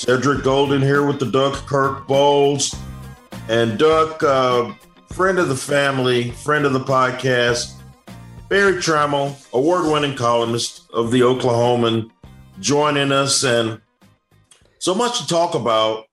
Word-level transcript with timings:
Cedric 0.00 0.42
Golden 0.42 0.80
here 0.80 1.04
with 1.04 1.18
the 1.18 1.30
Duck 1.30 1.66
Kirk 1.66 2.06
Bohls. 2.06 2.74
And 3.50 3.78
Duck, 3.78 4.22
uh, 4.22 4.72
friend 5.12 5.38
of 5.38 5.50
the 5.50 5.54
family, 5.54 6.30
friend 6.30 6.64
of 6.64 6.72
the 6.72 6.80
podcast, 6.80 7.74
Berry 8.48 8.76
Tramel, 8.76 9.36
award 9.52 9.92
winning 9.92 10.16
columnist 10.16 10.88
of 10.94 11.10
the 11.10 11.20
Oklahoman, 11.20 12.10
joining 12.60 13.12
us. 13.12 13.44
And 13.44 13.82
so 14.78 14.94
much 14.94 15.20
to 15.20 15.26
talk 15.26 15.54
about. 15.54 16.06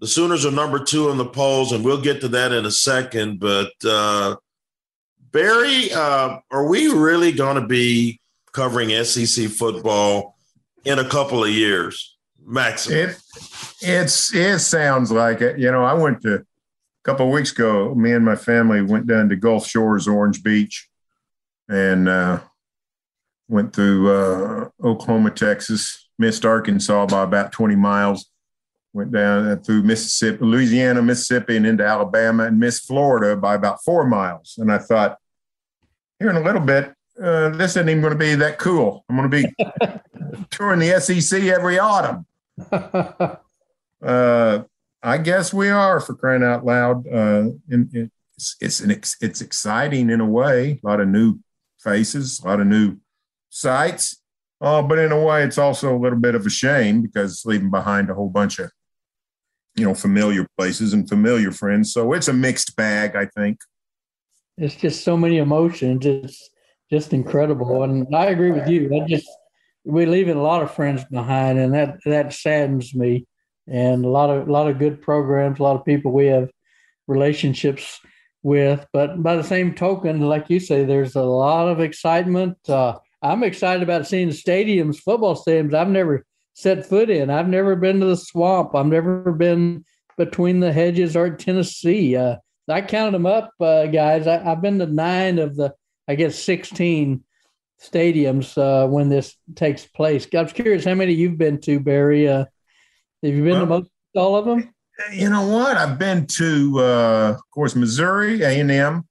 The 0.00 0.06
Sooners 0.06 0.46
are 0.46 0.52
number 0.52 0.78
two 0.78 1.10
in 1.10 1.18
the 1.18 1.24
polls, 1.24 1.72
and 1.72 1.84
we'll 1.84 2.00
get 2.00 2.20
to 2.20 2.28
that 2.28 2.52
in 2.52 2.64
a 2.64 2.70
second. 2.70 3.40
But 3.40 3.72
uh, 3.84 4.36
Berry, 5.32 5.90
uh, 5.92 6.38
are 6.48 6.68
we 6.68 6.86
really 6.86 7.32
going 7.32 7.60
to 7.60 7.66
be 7.66 8.20
covering 8.52 8.90
SEC 9.02 9.48
football 9.48 10.36
in 10.84 11.00
a 11.00 11.08
couple 11.08 11.42
of 11.42 11.50
years, 11.50 12.13
maximum? 12.44 12.98
It 12.98 13.18
it's 13.80 14.34
it 14.34 14.58
sounds 14.60 15.10
like 15.10 15.40
it. 15.40 15.58
You 15.58 15.70
know, 15.70 15.84
I 15.84 15.94
went 15.94 16.22
to 16.22 16.34
a 16.36 16.44
couple 17.04 17.26
of 17.26 17.32
weeks 17.32 17.52
ago. 17.52 17.94
Me 17.94 18.12
and 18.12 18.24
my 18.24 18.36
family 18.36 18.82
went 18.82 19.06
down 19.06 19.28
to 19.28 19.36
Gulf 19.36 19.66
Shores, 19.66 20.08
Orange 20.08 20.42
Beach, 20.42 20.88
and 21.68 22.08
uh, 22.08 22.40
went 23.48 23.74
through 23.74 24.10
uh, 24.10 24.68
Oklahoma, 24.82 25.30
Texas, 25.30 26.08
missed 26.18 26.44
Arkansas 26.44 27.06
by 27.06 27.22
about 27.22 27.52
twenty 27.52 27.76
miles 27.76 28.30
went 28.94 29.10
down 29.10 29.58
through 29.60 29.82
Mississippi, 29.82 30.44
Louisiana, 30.44 31.02
Mississippi, 31.02 31.56
and 31.56 31.66
into 31.66 31.84
Alabama, 31.84 32.44
and 32.44 32.58
missed 32.58 32.86
Florida 32.86 33.36
by 33.36 33.54
about 33.54 33.82
four 33.84 34.06
miles. 34.06 34.54
And 34.56 34.72
I 34.72 34.78
thought, 34.78 35.18
here 36.20 36.30
in 36.30 36.36
a 36.36 36.42
little 36.42 36.60
bit, 36.60 36.94
uh, 37.20 37.50
this 37.50 37.72
isn't 37.72 37.88
even 37.88 38.00
going 38.00 38.12
to 38.12 38.18
be 38.18 38.36
that 38.36 38.58
cool. 38.58 39.04
I'm 39.08 39.16
going 39.16 39.30
to 39.30 39.36
be 39.36 40.46
touring 40.50 40.78
the 40.78 41.00
SEC 41.00 41.42
every 41.42 41.78
autumn. 41.78 42.24
Uh, 44.02 44.64
I 45.02 45.18
guess 45.18 45.54
we 45.54 45.70
are 45.70 45.98
for 45.98 46.14
crying 46.14 46.42
out 46.42 46.64
loud. 46.64 47.06
Uh, 47.06 47.50
and 47.70 48.10
it's 48.36 48.56
it's 48.60 48.80
an 48.80 48.90
ex, 48.90 49.16
it's 49.20 49.40
exciting 49.40 50.10
in 50.10 50.20
a 50.20 50.26
way. 50.26 50.80
A 50.84 50.86
lot 50.86 51.00
of 51.00 51.08
new 51.08 51.38
faces, 51.78 52.40
a 52.40 52.46
lot 52.46 52.60
of 52.60 52.66
new 52.66 52.98
sights. 53.48 54.20
Uh, 54.60 54.82
but 54.82 54.98
in 54.98 55.12
a 55.12 55.22
way, 55.22 55.42
it's 55.42 55.58
also 55.58 55.96
a 55.96 55.98
little 55.98 56.18
bit 56.18 56.34
of 56.34 56.46
a 56.46 56.50
shame 56.50 57.02
because 57.02 57.32
it's 57.32 57.46
leaving 57.46 57.70
behind 57.70 58.10
a 58.10 58.14
whole 58.14 58.28
bunch 58.28 58.58
of 58.58 58.70
you 59.74 59.84
know 59.84 59.94
familiar 59.94 60.46
places 60.58 60.92
and 60.92 61.08
familiar 61.08 61.50
friends. 61.50 61.92
So 61.92 62.12
it's 62.12 62.28
a 62.28 62.32
mixed 62.32 62.76
bag, 62.76 63.16
I 63.16 63.26
think. 63.26 63.58
It's 64.56 64.76
just 64.76 65.02
so 65.02 65.16
many 65.16 65.38
emotions. 65.38 66.06
It's 66.06 66.50
just 66.90 67.12
incredible, 67.12 67.82
and 67.82 68.14
I 68.14 68.26
agree 68.26 68.52
with 68.52 68.68
you. 68.68 68.88
That 68.88 69.06
just 69.08 69.28
we're 69.84 70.08
leaving 70.08 70.36
a 70.36 70.42
lot 70.42 70.62
of 70.62 70.74
friends 70.74 71.04
behind, 71.04 71.58
and 71.58 71.74
that 71.74 71.98
that 72.04 72.32
saddens 72.32 72.94
me. 72.94 73.26
And 73.66 74.04
a 74.04 74.08
lot 74.08 74.30
of 74.30 74.48
a 74.48 74.52
lot 74.52 74.68
of 74.68 74.78
good 74.78 75.00
programs, 75.00 75.58
a 75.58 75.62
lot 75.62 75.76
of 75.76 75.84
people 75.84 76.12
we 76.12 76.26
have 76.26 76.50
relationships 77.06 78.00
with. 78.42 78.86
But 78.92 79.22
by 79.22 79.36
the 79.36 79.44
same 79.44 79.74
token, 79.74 80.20
like 80.20 80.50
you 80.50 80.60
say, 80.60 80.84
there's 80.84 81.16
a 81.16 81.22
lot 81.22 81.68
of 81.68 81.80
excitement. 81.80 82.58
Uh, 82.68 82.98
I'm 83.22 83.42
excited 83.42 83.82
about 83.82 84.06
seeing 84.06 84.28
stadiums, 84.28 84.98
football 84.98 85.34
stadiums. 85.34 85.74
I've 85.74 85.88
never 85.88 86.24
set 86.54 86.86
foot 86.86 87.10
in. 87.10 87.30
I've 87.30 87.48
never 87.48 87.74
been 87.74 88.00
to 88.00 88.06
the 88.06 88.16
swamp. 88.16 88.74
I've 88.74 88.86
never 88.86 89.32
been 89.32 89.84
between 90.16 90.60
the 90.60 90.72
hedges 90.72 91.16
or 91.16 91.30
Tennessee. 91.30 92.16
Uh, 92.16 92.36
I 92.68 92.82
counted 92.82 93.14
them 93.14 93.26
up, 93.26 93.50
uh, 93.60 93.86
guys. 93.86 94.26
I, 94.26 94.38
have 94.38 94.62
been 94.62 94.78
to 94.78 94.86
nine 94.86 95.38
of 95.38 95.56
the, 95.56 95.74
I 96.08 96.14
guess, 96.14 96.38
16 96.38 97.24
stadiums 97.82 98.56
uh, 98.58 98.86
when 98.88 99.08
this 99.08 99.36
takes 99.54 99.86
place. 99.86 100.26
I 100.34 100.42
was 100.42 100.52
curious 100.52 100.84
how 100.84 100.94
many 100.94 101.12
you've 101.12 101.38
been 101.38 101.60
to, 101.62 101.80
Berry. 101.80 102.28
Uh, 102.28 102.44
have 103.22 103.34
you 103.34 103.42
been 103.42 103.52
well, 103.52 103.60
to 103.60 103.66
most 103.66 103.90
all 104.16 104.36
of 104.36 104.44
them? 104.44 104.72
You 105.12 105.28
know 105.28 105.46
what? 105.46 105.76
I've 105.76 105.98
been 105.98 106.26
to, 106.38 106.74
uh, 106.78 107.34
of 107.34 107.50
course, 107.50 107.74
Missouri, 107.74 108.42
A&M. 108.42 109.04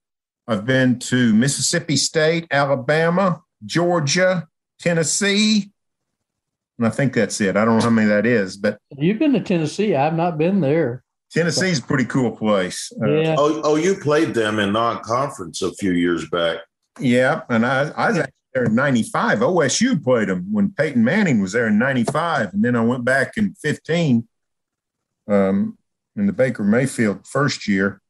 I've 0.48 0.66
been 0.66 1.00
to 1.00 1.34
Mississippi 1.34 1.96
State, 1.96 2.48
Alabama, 2.52 3.42
Georgia, 3.66 4.48
Tennessee, 4.80 5.72
and 6.78 6.88
I 6.88 6.90
think 6.90 7.14
that's 7.14 7.40
it. 7.40 7.56
I 7.56 7.66
don't 7.66 7.78
know 7.78 7.84
how 7.84 7.90
many 7.90 8.08
that 8.10 8.26
is, 8.26 8.58
but 8.58 8.78
you've 8.98 9.20
been 9.20 9.34
to 9.34 9.40
Tennessee. 9.40 9.96
I've 9.96 10.16
not 10.16 10.38
been 10.38 10.60
there. 10.60 11.04
Tennessee's 11.32 11.80
a 11.80 11.84
pretty 11.84 12.06
cool 12.06 12.32
place. 12.36 12.92
Uh, 13.02 13.36
oh, 13.38 13.62
oh, 13.64 13.76
you 13.76 13.96
played 13.96 14.34
them 14.34 14.60
in 14.60 14.72
non-conference 14.72 15.62
a 15.62 15.74
few 15.76 15.94
years 15.94 16.30
back. 16.30 16.60
Yeah, 17.00 17.42
and 17.50 17.66
I, 17.66 17.90
I 17.90 18.10
was 18.10 18.20
actually 18.20 18.34
there 18.54 18.66
in 18.66 18.76
'95. 18.76 19.40
OSU 19.40 20.04
played 20.04 20.30
them 20.30 20.52
when 20.52 20.72
Peyton 20.72 21.04
Manning 21.04 21.42
was 21.42 21.52
there 21.52 21.68
in 21.68 21.78
'95, 21.78 22.54
and 22.54 22.64
then 22.64 22.76
I 22.76 22.82
went 22.82 23.06
back 23.06 23.38
in 23.38 23.56
'15 23.56 24.28
um, 25.28 25.78
in 26.16 26.28
the 26.28 26.34
Baker 26.34 26.64
Mayfield 26.64 27.28
first 27.28 27.68
year. 27.68 28.02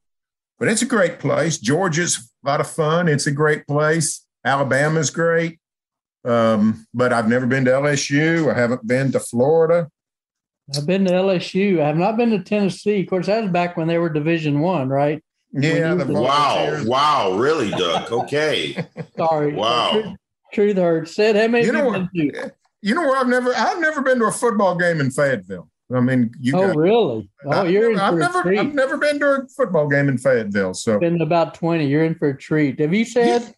But 0.60 0.68
it's 0.68 0.82
a 0.82 0.88
great 0.88 1.20
place. 1.20 1.58
Georgia's 1.58 2.32
a 2.44 2.48
lot 2.48 2.62
of 2.62 2.70
fun. 2.70 3.08
It's 3.08 3.28
a 3.28 3.32
great 3.32 3.68
place. 3.68 4.26
Alabama's 4.46 5.10
great. 5.10 5.60
Um, 6.26 6.88
but 6.94 7.12
I've 7.12 7.28
never 7.28 7.46
been 7.46 7.66
to 7.66 7.72
LSU. 7.72 8.54
I 8.54 8.58
haven't 8.58 8.88
been 8.88 9.12
to 9.12 9.20
Florida. 9.20 9.90
I've 10.76 10.86
been 10.86 11.06
to 11.06 11.12
LSU. 11.12 11.82
I 11.82 11.88
have 11.88 11.98
not 11.98 12.16
been 12.16 12.30
to 12.32 12.40
Tennessee. 12.42 13.02
Of 13.02 13.10
course, 13.10 13.26
that 13.26 13.44
was 13.44 13.52
back 13.52 13.76
when 13.76 13.88
they 13.88 13.98
were 13.98 14.10
Division 14.10 14.62
One, 14.62 14.88
right? 14.88 15.22
Yeah. 15.52 15.94
Wow. 15.96 16.84
Wow. 16.86 17.34
Really, 17.34 17.70
Doug? 17.72 18.12
Okay. 18.12 18.86
Sorry. 19.18 19.54
Wow. 19.54 20.16
Truth, 20.54 20.76
truth 20.76 20.78
hurts. 20.78 21.16
Said 21.16 21.36
how 21.36 21.48
many 21.48 21.66
you 21.66 21.72
know 21.72 21.88
what, 21.88 22.10
You 22.82 22.96
know 22.96 23.02
where 23.02 23.18
I've 23.18 23.28
never 23.28 23.54
I've 23.56 23.80
never 23.80 24.02
been 24.02 24.20
to 24.20 24.26
a 24.26 24.32
football 24.32 24.76
game 24.76 25.00
in 25.00 25.12
Fayetteville. 25.12 25.70
I 25.94 26.00
mean, 26.00 26.32
you. 26.40 26.58
Oh, 26.58 26.74
really? 26.74 27.30
Oh, 27.46 27.52
I've 27.52 27.70
you're 27.70 27.96
never, 27.96 28.22
in 28.22 28.32
for 28.32 28.40
I've 28.40 28.46
never, 28.46 28.60
I've 28.60 28.74
never 28.74 28.98
been 28.98 29.20
to 29.20 29.26
a 29.28 29.48
football 29.48 29.88
game 29.88 30.10
in 30.10 30.18
Fayetteville. 30.18 30.74
So 30.74 31.00
been 31.00 31.22
about 31.22 31.54
twenty. 31.54 31.88
You're 31.88 32.06
in 32.06 32.16
for 32.16 32.30
a 32.30 32.38
treat. 32.38 32.80
Have 32.80 32.94
you 32.94 33.06
said? 33.06 33.54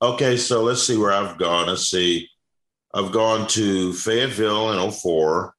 Okay, 0.00 0.36
so 0.36 0.62
let's 0.62 0.82
see 0.82 0.96
where 0.96 1.10
I've 1.10 1.38
gone. 1.38 1.66
Let's 1.66 1.90
see. 1.90 2.28
I've 2.94 3.12
gone 3.12 3.48
to 3.48 3.92
Fayetteville 3.92 4.72
in 4.72 4.90
04. 4.90 5.54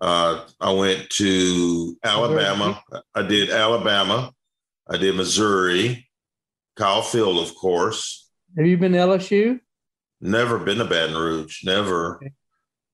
Uh, 0.00 0.44
I 0.60 0.72
went 0.72 1.08
to 1.10 1.96
Alabama. 2.02 2.82
I 3.14 3.22
did 3.22 3.50
Alabama. 3.50 4.32
I 4.88 4.96
did 4.96 5.14
Missouri. 5.14 6.08
Kyle 6.76 7.02
Field, 7.02 7.46
of 7.46 7.54
course. 7.54 8.30
Have 8.56 8.66
you 8.66 8.78
been 8.78 8.92
to 8.92 8.98
LSU? 8.98 9.60
Never 10.20 10.58
been 10.58 10.78
to 10.78 10.84
Baton 10.84 11.16
Rouge. 11.16 11.64
Never. 11.64 12.16
Okay. 12.16 12.32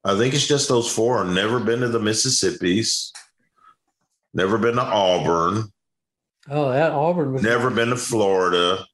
I 0.04 0.16
think 0.18 0.34
it's 0.34 0.46
just 0.46 0.68
those 0.68 0.92
four. 0.92 1.24
Never 1.24 1.58
been 1.58 1.80
to 1.80 1.88
the 1.88 1.98
Mississippi's. 1.98 3.12
Never 4.34 4.58
been 4.58 4.74
to 4.74 4.82
Auburn. 4.82 5.64
Oh, 6.50 6.70
that 6.70 6.92
Auburn 6.92 7.32
was. 7.32 7.42
Never 7.42 7.70
been 7.70 7.88
to 7.88 7.96
Florida. 7.96 8.84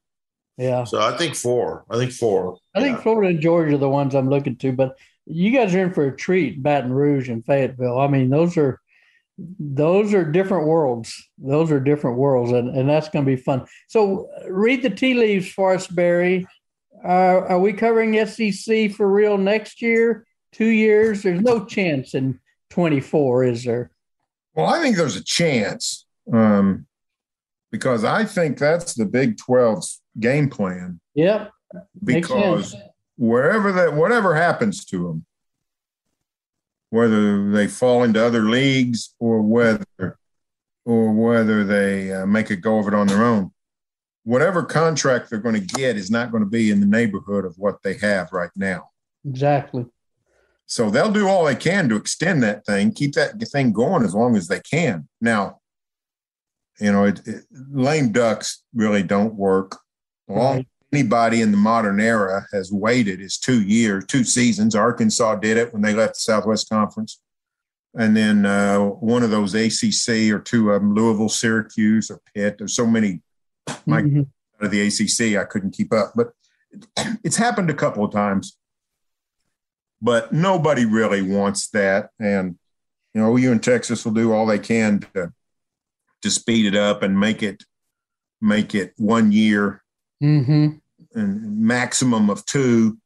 Yeah. 0.57 0.83
So 0.85 1.01
I 1.01 1.17
think 1.17 1.35
four. 1.35 1.85
I 1.89 1.97
think 1.97 2.11
four. 2.11 2.57
I 2.75 2.81
think 2.81 3.01
Florida 3.01 3.29
and 3.31 3.41
Georgia 3.41 3.75
are 3.75 3.79
the 3.79 3.89
ones 3.89 4.15
I'm 4.15 4.29
looking 4.29 4.55
to, 4.57 4.71
but 4.71 4.97
you 5.25 5.51
guys 5.51 5.73
are 5.75 5.83
in 5.83 5.93
for 5.93 6.07
a 6.07 6.15
treat, 6.15 6.61
Baton 6.61 6.93
Rouge 6.93 7.29
and 7.29 7.45
Fayetteville. 7.45 7.99
I 7.99 8.07
mean, 8.07 8.29
those 8.29 8.57
are 8.57 8.79
those 9.59 10.13
are 10.13 10.23
different 10.23 10.67
worlds. 10.67 11.29
Those 11.37 11.71
are 11.71 11.79
different 11.79 12.17
worlds, 12.17 12.51
and, 12.51 12.75
and 12.77 12.87
that's 12.87 13.09
going 13.09 13.25
to 13.25 13.35
be 13.35 13.41
fun. 13.41 13.65
So 13.87 14.29
read 14.47 14.83
the 14.83 14.89
tea 14.89 15.15
leaves 15.15 15.49
for 15.49 15.73
us, 15.73 15.87
Barry. 15.87 16.45
Uh, 17.03 17.45
are 17.47 17.59
we 17.59 17.73
covering 17.73 18.25
SEC 18.25 18.91
for 18.91 19.09
real 19.09 19.37
next 19.37 19.81
year? 19.81 20.25
Two 20.51 20.67
years? 20.67 21.23
There's 21.23 21.41
no 21.41 21.65
chance 21.65 22.13
in 22.13 22.39
24, 22.69 23.45
is 23.45 23.63
there? 23.63 23.91
Well, 24.53 24.67
I 24.67 24.81
think 24.81 24.97
there's 24.97 25.15
a 25.15 25.23
chance 25.23 26.05
um, 26.31 26.85
because 27.71 28.03
I 28.03 28.25
think 28.25 28.57
that's 28.57 28.93
the 28.93 29.05
Big 29.05 29.37
12's 29.37 30.01
game 30.19 30.49
plan. 30.49 30.99
Yep. 31.15 31.51
Because 32.03 32.75
wherever 33.17 33.71
that, 33.71 33.93
whatever 33.93 34.35
happens 34.35 34.83
to 34.85 35.07
them, 35.07 35.25
whether 36.89 37.49
they 37.51 37.67
fall 37.67 38.03
into 38.03 38.23
other 38.23 38.43
leagues 38.43 39.15
or 39.19 39.41
whether 39.41 40.17
or 40.83 41.13
whether 41.13 41.63
they 41.63 42.11
uh, 42.11 42.25
make 42.25 42.49
a 42.49 42.55
go 42.55 42.79
of 42.79 42.87
it 42.87 42.93
on 42.93 43.07
their 43.07 43.23
own, 43.23 43.51
whatever 44.23 44.63
contract 44.63 45.29
they're 45.29 45.39
going 45.39 45.55
to 45.55 45.75
get 45.75 45.97
is 45.97 46.11
not 46.11 46.31
going 46.31 46.43
to 46.43 46.49
be 46.49 46.71
in 46.71 46.79
the 46.79 46.85
neighborhood 46.85 47.45
of 47.45 47.55
what 47.57 47.81
they 47.83 47.95
have 47.97 48.31
right 48.31 48.51
now. 48.55 48.89
Exactly. 49.27 49.85
So 50.65 50.89
they'll 50.89 51.11
do 51.11 51.27
all 51.27 51.45
they 51.45 51.55
can 51.55 51.89
to 51.89 51.95
extend 51.97 52.43
that 52.43 52.65
thing, 52.65 52.93
keep 52.93 53.13
that 53.13 53.39
thing 53.51 53.73
going 53.73 54.03
as 54.03 54.15
long 54.15 54.37
as 54.37 54.47
they 54.47 54.61
can. 54.61 55.07
Now, 55.19 55.59
you 56.79 56.91
know, 56.91 57.05
it, 57.05 57.21
it, 57.27 57.43
lame 57.51 58.11
ducks 58.11 58.63
really 58.73 59.03
don't 59.03 59.35
work. 59.35 59.77
Long 60.27 60.55
right. 60.57 60.67
anybody 60.93 61.41
in 61.41 61.51
the 61.51 61.57
modern 61.57 61.99
era 61.99 62.45
has 62.53 62.71
waited 62.71 63.21
is 63.21 63.37
two 63.37 63.61
years, 63.61 64.05
two 64.05 64.23
seasons. 64.23 64.75
Arkansas 64.75 65.35
did 65.35 65.57
it 65.57 65.73
when 65.73 65.81
they 65.81 65.93
left 65.93 66.13
the 66.13 66.19
Southwest 66.19 66.69
Conference, 66.69 67.21
and 67.93 68.15
then 68.15 68.45
uh, 68.45 68.79
one 68.79 69.23
of 69.23 69.29
those 69.29 69.53
ACC 69.53 70.31
or 70.31 70.39
two 70.39 70.71
of 70.71 70.81
them, 70.81 70.95
Louisville, 70.95 71.29
Syracuse, 71.29 72.09
or 72.09 72.21
Pitt. 72.33 72.57
There's 72.57 72.75
so 72.75 72.87
many. 72.87 73.21
My 73.85 74.01
mm-hmm. 74.01 74.19
out 74.19 74.65
of 74.65 74.71
the 74.71 74.81
ACC, 74.81 75.37
I 75.37 75.45
couldn't 75.45 75.71
keep 75.71 75.93
up, 75.93 76.13
but 76.15 76.31
it's 77.23 77.37
happened 77.37 77.69
a 77.69 77.75
couple 77.75 78.03
of 78.03 78.11
times. 78.11 78.57
But 80.01 80.33
nobody 80.33 80.85
really 80.85 81.21
wants 81.21 81.69
that, 81.69 82.09
and 82.19 82.57
you 83.13 83.21
know, 83.21 83.35
you 83.35 83.51
in 83.51 83.59
Texas 83.59 84.03
will 84.03 84.13
do 84.13 84.33
all 84.33 84.45
they 84.45 84.59
can 84.59 85.01
to 85.13 85.31
to 86.21 86.31
speed 86.31 86.65
it 86.65 86.75
up 86.75 87.03
and 87.03 87.19
make 87.19 87.43
it 87.43 87.63
make 88.41 88.73
it 88.73 88.93
one 88.97 89.31
year 89.31 89.83
mm-hmm. 90.23 90.69
and 91.13 91.59
maximum 91.59 92.29
of 92.29 92.45
two. 92.45 92.97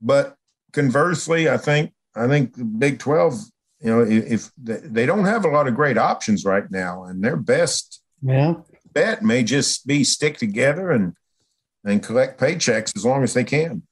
But 0.00 0.36
conversely, 0.72 1.48
I 1.48 1.58
think 1.58 1.92
I 2.16 2.26
think 2.26 2.56
the 2.56 2.64
Big 2.64 2.98
Twelve, 2.98 3.34
you 3.80 3.90
know, 3.90 4.00
if, 4.02 4.32
if 4.32 4.50
they 4.56 5.06
don't 5.06 5.26
have 5.26 5.44
a 5.44 5.50
lot 5.50 5.68
of 5.68 5.76
great 5.76 5.98
options 5.98 6.44
right 6.44 6.68
now, 6.70 7.04
and 7.04 7.22
their 7.22 7.36
best 7.36 8.02
yeah. 8.22 8.54
Bet 8.96 9.22
may 9.22 9.42
just 9.42 9.86
be 9.86 10.02
stick 10.02 10.38
together 10.38 10.90
and 10.90 11.14
and 11.84 12.02
collect 12.02 12.40
paychecks 12.40 12.96
as 12.96 13.04
long 13.04 13.22
as 13.22 13.34
they 13.34 13.44
can. 13.44 13.82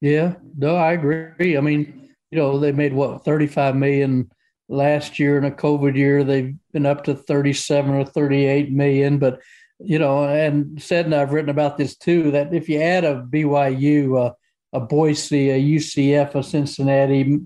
Yeah, 0.00 0.34
no, 0.56 0.74
I 0.74 0.92
agree. 0.92 1.56
I 1.56 1.60
mean, 1.60 2.08
you 2.30 2.38
know, 2.38 2.58
they 2.58 2.72
made 2.72 2.94
what 2.94 3.24
thirty 3.24 3.46
five 3.46 3.76
million 3.76 4.30
last 4.68 5.18
year 5.18 5.36
in 5.36 5.44
a 5.44 5.50
COVID 5.50 5.96
year. 5.96 6.24
They've 6.24 6.54
been 6.72 6.86
up 6.86 7.04
to 7.04 7.14
37 7.14 7.94
or 7.94 8.04
38 8.04 8.72
million. 8.72 9.18
But, 9.18 9.40
you 9.78 9.98
know, 9.98 10.24
and 10.24 10.80
said, 10.82 11.04
and 11.04 11.14
I've 11.14 11.32
written 11.32 11.50
about 11.50 11.76
this 11.76 11.96
too, 11.96 12.30
that 12.30 12.54
if 12.54 12.68
you 12.68 12.80
add 12.80 13.04
a 13.04 13.22
BYU, 13.22 14.26
uh, 14.26 14.32
a 14.72 14.80
Boise, 14.80 15.50
a 15.50 15.60
UCF, 15.60 16.34
a 16.34 16.42
Cincinnati, 16.42 17.40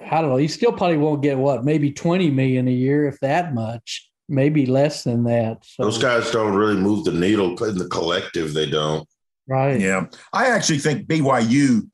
I 0.00 0.20
don't 0.20 0.30
know, 0.30 0.36
you 0.36 0.48
still 0.48 0.72
probably 0.72 0.98
won't 0.98 1.22
get 1.22 1.38
what, 1.38 1.64
maybe 1.64 1.92
20 1.92 2.30
million 2.30 2.68
a 2.68 2.72
year, 2.72 3.08
if 3.08 3.18
that 3.20 3.54
much, 3.54 4.10
maybe 4.28 4.66
less 4.66 5.04
than 5.04 5.24
that. 5.24 5.64
So, 5.64 5.84
Those 5.84 5.98
guys 5.98 6.30
don't 6.30 6.54
really 6.54 6.76
move 6.76 7.04
the 7.04 7.12
needle 7.12 7.62
in 7.64 7.78
the 7.78 7.88
collective. 7.88 8.54
They 8.54 8.68
don't. 8.68 9.08
Right. 9.46 9.80
Yeah. 9.80 10.06
I 10.32 10.46
actually 10.46 10.78
think 10.78 11.06
BYU. 11.06 11.88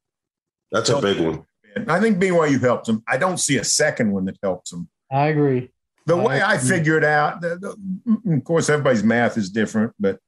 That's 0.70 0.88
a 0.88 1.00
big 1.00 1.20
one. 1.20 1.44
I 1.88 2.00
think 2.00 2.18
BYU 2.18 2.60
helps 2.60 2.88
them. 2.88 3.02
I 3.08 3.16
don't 3.16 3.38
see 3.38 3.56
a 3.58 3.64
second 3.64 4.12
one 4.12 4.24
that 4.26 4.38
helps 4.42 4.70
them. 4.70 4.88
I 5.10 5.28
agree. 5.28 5.70
The 6.06 6.16
I 6.16 6.24
way 6.24 6.40
agree. 6.40 6.54
I 6.54 6.58
figure 6.58 6.96
it 6.96 7.04
out, 7.04 7.40
the, 7.40 7.56
the, 7.56 8.34
of 8.34 8.44
course, 8.44 8.68
everybody's 8.68 9.04
math 9.04 9.36
is 9.36 9.50
different, 9.50 9.92
but 9.98 10.18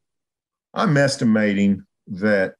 I'm 0.75 0.97
estimating 0.97 1.85
that 2.09 2.55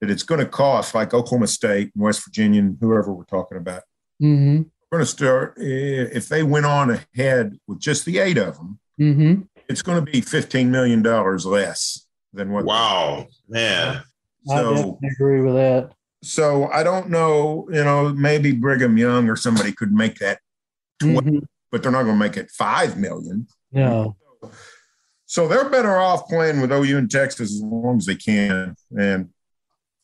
that 0.00 0.10
it's 0.10 0.22
going 0.22 0.40
to 0.40 0.46
cost 0.46 0.94
like 0.94 1.14
Oklahoma 1.14 1.46
State 1.46 1.90
and 1.94 2.04
West 2.04 2.24
Virginia 2.24 2.60
and 2.60 2.76
whoever 2.80 3.12
we're 3.12 3.24
talking 3.24 3.56
about. 3.56 3.82
Mm-hmm. 4.22 4.62
We're 4.90 4.98
going 4.98 5.06
to 5.06 5.10
start 5.10 5.54
if 5.56 6.28
they 6.28 6.42
went 6.42 6.66
on 6.66 6.90
ahead 6.90 7.58
with 7.66 7.80
just 7.80 8.04
the 8.04 8.18
eight 8.18 8.38
of 8.38 8.56
them. 8.56 8.78
Mm-hmm. 9.00 9.42
It's 9.68 9.82
going 9.82 10.04
to 10.04 10.10
be 10.10 10.20
fifteen 10.20 10.70
million 10.70 11.02
dollars 11.02 11.44
less 11.44 12.06
than 12.32 12.52
what. 12.52 12.64
Wow, 12.64 13.26
man! 13.48 14.02
So, 14.46 14.98
I 15.02 15.06
agree 15.08 15.40
with 15.40 15.54
that. 15.54 15.92
So 16.22 16.68
I 16.68 16.82
don't 16.82 17.10
know, 17.10 17.68
you 17.70 17.84
know, 17.84 18.10
maybe 18.10 18.52
Brigham 18.52 18.96
Young 18.96 19.28
or 19.28 19.36
somebody 19.36 19.72
could 19.72 19.92
make 19.92 20.18
that 20.18 20.40
20, 21.00 21.18
mm-hmm. 21.18 21.38
but 21.70 21.82
they're 21.82 21.92
not 21.92 22.04
going 22.04 22.14
to 22.14 22.18
make 22.18 22.36
it 22.36 22.50
5 22.50 22.98
million. 22.98 23.46
No. 23.72 24.16
So 25.26 25.48
they're 25.48 25.68
better 25.68 25.96
off 25.96 26.28
playing 26.28 26.60
with 26.60 26.72
OU 26.72 26.98
in 26.98 27.08
Texas 27.08 27.52
as 27.52 27.62
long 27.62 27.98
as 27.98 28.06
they 28.06 28.14
can. 28.14 28.76
And 28.96 29.30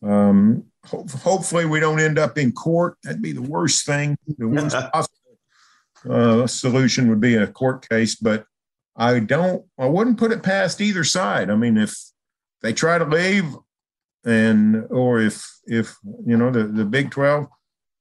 um, 0.02 0.64
ho- 0.84 1.06
hopefully 1.22 1.64
we 1.64 1.80
don't 1.80 2.00
end 2.00 2.18
up 2.18 2.38
in 2.38 2.52
court. 2.52 2.96
That'd 3.02 3.22
be 3.22 3.32
the 3.32 3.42
worst 3.42 3.86
thing. 3.86 4.16
The 4.38 4.48
worst 4.48 4.76
possible 4.92 5.18
uh, 6.10 6.46
solution 6.46 7.08
would 7.08 7.20
be 7.20 7.36
a 7.36 7.46
court 7.46 7.88
case, 7.88 8.16
but 8.16 8.44
I 8.96 9.20
don't, 9.20 9.64
I 9.78 9.86
wouldn't 9.86 10.18
put 10.18 10.32
it 10.32 10.42
past 10.42 10.80
either 10.80 11.04
side. 11.04 11.50
I 11.50 11.56
mean, 11.56 11.78
if 11.78 11.94
they 12.60 12.72
try 12.72 12.98
to 12.98 13.04
leave, 13.04 13.46
and 14.24 14.86
or 14.90 15.20
if 15.20 15.44
if 15.66 15.96
you 16.24 16.36
know 16.36 16.50
the 16.50 16.64
the 16.64 16.84
Big 16.84 17.10
Twelve, 17.10 17.48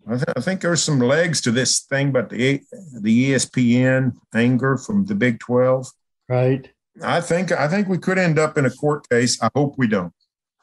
I, 0.07 0.15
th- 0.15 0.25
I 0.35 0.41
think 0.41 0.61
there's 0.61 0.83
some 0.83 0.99
legs 0.99 1.41
to 1.41 1.51
this 1.51 1.81
thing, 1.81 2.11
but 2.11 2.29
the 2.29 2.61
the 2.99 3.31
ESPN 3.31 4.13
anger 4.33 4.77
from 4.77 5.05
the 5.05 5.15
Big 5.15 5.39
Twelve, 5.39 5.87
right? 6.27 6.69
I 7.03 7.21
think 7.21 7.51
I 7.51 7.67
think 7.67 7.87
we 7.87 7.97
could 7.97 8.19
end 8.19 8.37
up 8.37 8.57
in 8.57 8.65
a 8.65 8.71
court 8.71 9.09
case. 9.09 9.41
I 9.41 9.49
hope 9.55 9.75
we 9.77 9.87
don't. 9.87 10.13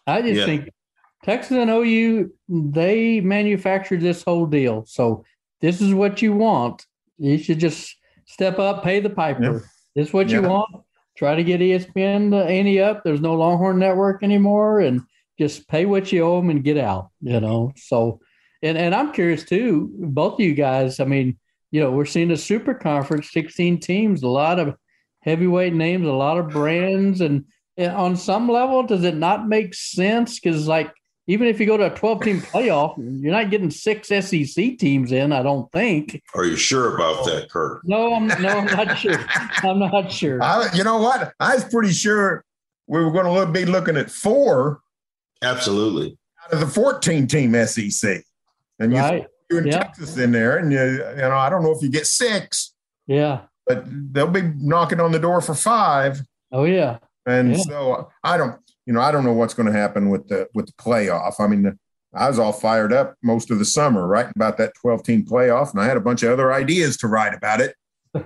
I 0.06 0.22
just 0.22 0.34
yeah. 0.34 0.46
think 0.46 0.70
Texas 1.24 1.52
and 1.52 1.70
OU 1.70 2.32
they 2.48 3.20
manufactured 3.20 4.00
this 4.00 4.22
whole 4.22 4.46
deal, 4.46 4.84
so 4.86 5.24
this 5.60 5.80
is 5.80 5.92
what 5.94 6.22
you 6.22 6.32
want. 6.32 6.86
You 7.18 7.38
should 7.38 7.58
just 7.58 7.96
step 8.26 8.58
up, 8.58 8.84
pay 8.84 9.00
the 9.00 9.10
piper. 9.10 9.42
Yeah. 9.42 9.58
This 9.94 10.08
is 10.08 10.12
what 10.12 10.28
yeah. 10.28 10.40
you 10.40 10.48
want. 10.48 10.84
Try 11.16 11.34
to 11.34 11.42
get 11.42 11.60
ESPN 11.60 12.30
the 12.30 12.44
ante 12.44 12.80
up. 12.80 13.02
There's 13.02 13.20
no 13.20 13.34
Longhorn 13.34 13.78
Network 13.78 14.22
anymore, 14.22 14.80
and 14.80 15.02
just 15.38 15.68
pay 15.68 15.86
what 15.86 16.12
you 16.12 16.22
owe 16.22 16.40
them 16.40 16.50
and 16.50 16.64
get 16.64 16.76
out, 16.76 17.10
you 17.20 17.40
know. 17.40 17.72
So, 17.76 18.20
and, 18.62 18.76
and 18.76 18.94
I'm 18.94 19.12
curious 19.12 19.44
too, 19.44 19.90
both 19.98 20.34
of 20.34 20.40
you 20.40 20.54
guys, 20.54 21.00
I 21.00 21.04
mean, 21.04 21.38
you 21.70 21.80
know, 21.80 21.90
we're 21.92 22.06
seeing 22.06 22.30
a 22.30 22.36
super 22.36 22.74
conference, 22.74 23.30
16 23.32 23.80
teams, 23.80 24.22
a 24.22 24.28
lot 24.28 24.58
of 24.58 24.74
heavyweight 25.20 25.74
names, 25.74 26.06
a 26.06 26.12
lot 26.12 26.38
of 26.38 26.48
brands. 26.48 27.20
And, 27.20 27.44
and 27.76 27.92
on 27.92 28.16
some 28.16 28.48
level, 28.48 28.82
does 28.82 29.04
it 29.04 29.14
not 29.14 29.48
make 29.48 29.74
sense? 29.74 30.40
Because, 30.40 30.66
like, 30.66 30.92
even 31.28 31.46
if 31.46 31.60
you 31.60 31.66
go 31.66 31.76
to 31.76 31.92
a 31.92 31.96
12 31.96 32.22
team 32.22 32.40
playoff, 32.40 32.96
you're 32.96 33.32
not 33.32 33.50
getting 33.50 33.70
six 33.70 34.08
SEC 34.08 34.78
teams 34.78 35.12
in, 35.12 35.30
I 35.30 35.44
don't 35.44 35.70
think. 35.70 36.20
Are 36.34 36.44
you 36.44 36.56
sure 36.56 36.96
about 36.96 37.24
that, 37.26 37.48
Kurt? 37.50 37.86
No, 37.86 38.14
I'm, 38.14 38.26
no, 38.26 38.48
I'm 38.48 38.64
not 38.66 38.98
sure. 38.98 39.24
I'm 39.62 39.78
not 39.78 40.10
sure. 40.10 40.42
I, 40.42 40.68
you 40.74 40.82
know 40.82 40.98
what? 40.98 41.32
I 41.38 41.54
was 41.54 41.64
pretty 41.64 41.92
sure 41.92 42.44
we 42.88 43.04
were 43.04 43.12
going 43.12 43.46
to 43.46 43.52
be 43.52 43.64
looking 43.64 43.96
at 43.96 44.10
four 44.10 44.80
Absolutely. 45.42 46.18
Out 46.44 46.52
of 46.54 46.60
the 46.60 46.66
14 46.66 47.26
team 47.26 47.54
SEC. 47.66 48.22
And 48.78 48.92
you 48.92 48.98
right. 48.98 49.26
you 49.50 49.58
in 49.58 49.66
yeah. 49.66 49.78
Texas 49.78 50.16
in 50.18 50.32
there, 50.32 50.56
and 50.58 50.72
you, 50.72 50.80
you 50.80 51.16
know, 51.16 51.36
I 51.36 51.50
don't 51.50 51.62
know 51.62 51.72
if 51.72 51.82
you 51.82 51.90
get 51.90 52.06
six. 52.06 52.74
Yeah. 53.06 53.40
But 53.66 53.84
they'll 53.86 54.28
be 54.28 54.42
knocking 54.42 55.00
on 55.00 55.12
the 55.12 55.18
door 55.18 55.40
for 55.40 55.54
five. 55.54 56.20
Oh 56.52 56.64
yeah. 56.64 56.98
And 57.26 57.56
yeah. 57.56 57.62
so 57.62 58.10
I 58.22 58.36
don't, 58.36 58.58
you 58.88 58.94
know, 58.94 59.02
I 59.02 59.12
don't 59.12 59.24
know 59.24 59.34
what's 59.34 59.52
going 59.52 59.70
to 59.70 59.78
happen 59.78 60.08
with 60.08 60.28
the 60.28 60.48
with 60.54 60.64
the 60.64 60.72
playoff. 60.72 61.34
I 61.40 61.46
mean, 61.46 61.78
I 62.14 62.26
was 62.26 62.38
all 62.38 62.54
fired 62.54 62.90
up 62.90 63.16
most 63.22 63.50
of 63.50 63.58
the 63.58 63.64
summer 63.66 64.06
writing 64.06 64.32
about 64.34 64.56
that 64.56 64.72
12 64.80 65.02
team 65.02 65.26
playoff, 65.26 65.72
and 65.72 65.80
I 65.80 65.84
had 65.84 65.98
a 65.98 66.00
bunch 66.00 66.22
of 66.22 66.32
other 66.32 66.54
ideas 66.54 66.96
to 66.98 67.06
write 67.06 67.34
about 67.34 67.60
it. 67.60 67.76
you 68.14 68.24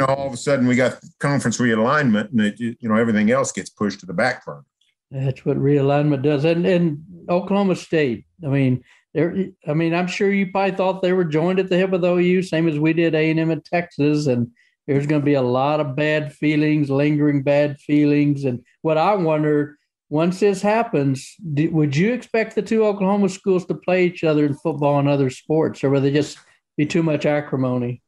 know, 0.00 0.06
all 0.06 0.26
of 0.26 0.32
a 0.32 0.36
sudden 0.36 0.66
we 0.66 0.74
got 0.74 0.98
conference 1.20 1.58
realignment, 1.58 2.32
and 2.32 2.40
it, 2.40 2.58
you 2.58 2.88
know 2.88 2.96
everything 2.96 3.30
else 3.30 3.52
gets 3.52 3.70
pushed 3.70 4.00
to 4.00 4.06
the 4.06 4.12
back 4.12 4.44
burner. 4.44 4.64
That's 5.12 5.44
what 5.44 5.56
realignment 5.56 6.22
does. 6.22 6.44
And 6.44 6.66
and 6.66 7.04
Oklahoma 7.28 7.76
State, 7.76 8.26
I 8.44 8.48
mean, 8.48 8.82
there. 9.14 9.46
I 9.68 9.74
mean, 9.74 9.94
I'm 9.94 10.08
sure 10.08 10.32
you 10.32 10.50
probably 10.50 10.74
thought 10.74 11.02
they 11.02 11.12
were 11.12 11.24
joined 11.24 11.60
at 11.60 11.68
the 11.68 11.76
hip 11.76 11.90
with 11.90 12.04
OU, 12.04 12.42
same 12.42 12.66
as 12.66 12.80
we 12.80 12.94
did 12.94 13.14
A 13.14 13.30
and 13.30 13.38
M 13.38 13.52
in 13.52 13.60
Texas, 13.60 14.26
and 14.26 14.50
there's 14.88 15.06
going 15.06 15.20
to 15.20 15.24
be 15.24 15.34
a 15.34 15.42
lot 15.42 15.80
of 15.80 15.94
bad 15.94 16.32
feelings, 16.32 16.88
lingering 16.88 17.42
bad 17.42 17.78
feelings. 17.78 18.44
And 18.44 18.64
what 18.80 18.96
I 18.96 19.14
wonder, 19.14 19.76
once 20.08 20.40
this 20.40 20.62
happens, 20.62 21.36
do, 21.52 21.70
would 21.70 21.94
you 21.94 22.14
expect 22.14 22.54
the 22.54 22.62
two 22.62 22.86
Oklahoma 22.86 23.28
schools 23.28 23.66
to 23.66 23.74
play 23.74 24.06
each 24.06 24.24
other 24.24 24.46
in 24.46 24.54
football 24.54 24.98
and 24.98 25.06
other 25.06 25.28
sports, 25.28 25.84
or 25.84 25.90
would 25.90 26.02
they 26.02 26.10
just 26.10 26.38
be 26.78 26.86
too 26.86 27.02
much 27.02 27.26
acrimony? 27.26 28.00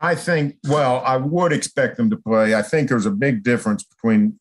I 0.00 0.16
think, 0.16 0.56
well, 0.64 1.02
I 1.06 1.18
would 1.18 1.52
expect 1.52 1.96
them 1.96 2.10
to 2.10 2.16
play. 2.16 2.56
I 2.56 2.62
think 2.62 2.88
there's 2.88 3.06
a 3.06 3.12
big 3.12 3.44
difference 3.44 3.84
between 3.84 4.40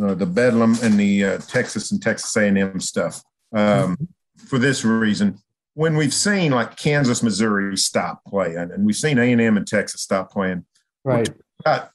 uh, 0.00 0.14
the 0.14 0.26
Bedlam 0.26 0.76
and 0.82 0.94
the 0.94 1.24
uh, 1.24 1.38
Texas 1.38 1.90
and 1.90 2.00
Texas 2.00 2.34
A&M 2.36 2.78
stuff. 2.78 3.20
Um, 3.52 4.08
for 4.46 4.60
this 4.60 4.84
reason, 4.84 5.38
when 5.74 5.96
we've 5.96 6.14
seen 6.14 6.52
like 6.52 6.76
Kansas, 6.76 7.24
Missouri 7.24 7.76
stop 7.76 8.24
playing, 8.24 8.70
and 8.70 8.86
we've 8.86 8.94
seen 8.94 9.18
A 9.18 9.32
and 9.32 9.40
M 9.40 9.56
and 9.56 9.66
Texas 9.66 10.02
stop 10.02 10.30
playing, 10.30 10.64
Right. 11.04 11.28
uh, 11.66 11.86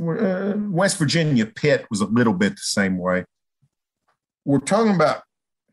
uh, 0.00 0.54
West 0.56 0.98
Virginia 0.98 1.46
Pitt 1.46 1.86
was 1.90 2.00
a 2.00 2.06
little 2.06 2.32
bit 2.32 2.52
the 2.52 2.62
same 2.62 2.98
way. 2.98 3.24
We're 4.44 4.58
talking 4.58 4.94
about 4.94 5.22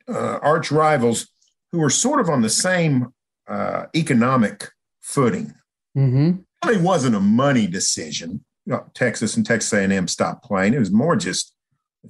uh, 0.07 0.39
arch 0.41 0.71
rivals 0.71 1.27
who 1.71 1.81
are 1.83 1.89
sort 1.89 2.19
of 2.19 2.29
on 2.29 2.41
the 2.41 2.49
same 2.49 3.13
uh, 3.47 3.85
economic 3.95 4.69
footing. 5.01 5.53
Mm-hmm. 5.97 6.39
It 6.39 6.67
really 6.67 6.81
wasn't 6.81 7.15
a 7.15 7.19
money 7.19 7.67
decision. 7.67 8.43
You 8.65 8.73
know, 8.73 8.85
Texas 8.93 9.37
and 9.37 9.45
Texas 9.45 9.73
A&M 9.73 10.07
stopped 10.07 10.43
playing. 10.43 10.73
It 10.73 10.79
was 10.79 10.91
more 10.91 11.15
just 11.15 11.53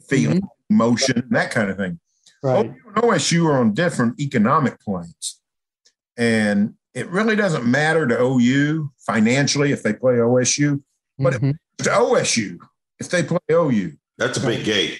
feeling, 0.08 0.42
emotion, 0.70 1.28
that 1.30 1.52
kind 1.52 1.70
of 1.70 1.78
thing. 1.78 2.00
Right. 2.44 2.66
OU 2.66 2.76
and 2.88 2.96
OSU 2.96 3.46
are 3.46 3.60
on 3.60 3.74
different 3.74 4.20
economic 4.20 4.80
planes. 4.80 5.40
And 6.18 6.76
it 6.94 7.08
really 7.10 7.36
doesn't 7.36 7.66
matter 7.66 8.08
to 8.08 8.18
OU 8.20 8.92
financially 9.06 9.72
if 9.72 9.84
they 9.84 9.94
play 9.94 10.16
OSU, 10.16 10.82
but 11.18 11.34
Mhm. 11.34 11.54
to 11.80 11.90
OSU 11.90 12.58
if 13.00 13.10
they 13.10 13.24
play 13.24 13.40
OU. 13.52 13.94
That's 14.18 14.38
a 14.38 14.46
big 14.46 14.66
gate. 14.66 15.00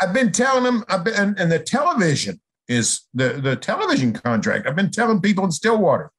I've 0.00 0.12
been 0.12 0.30
telling 0.32 0.64
them, 0.64 0.84
I've 0.88 1.04
been, 1.04 1.14
and, 1.14 1.38
and 1.40 1.50
the 1.50 1.58
television 1.58 2.40
is 2.68 3.02
the 3.14 3.30
the 3.42 3.56
television 3.56 4.12
contract. 4.12 4.66
I've 4.66 4.76
been 4.76 4.90
telling 4.90 5.20
people 5.20 5.44
in 5.44 5.50
Stillwater, 5.52 6.10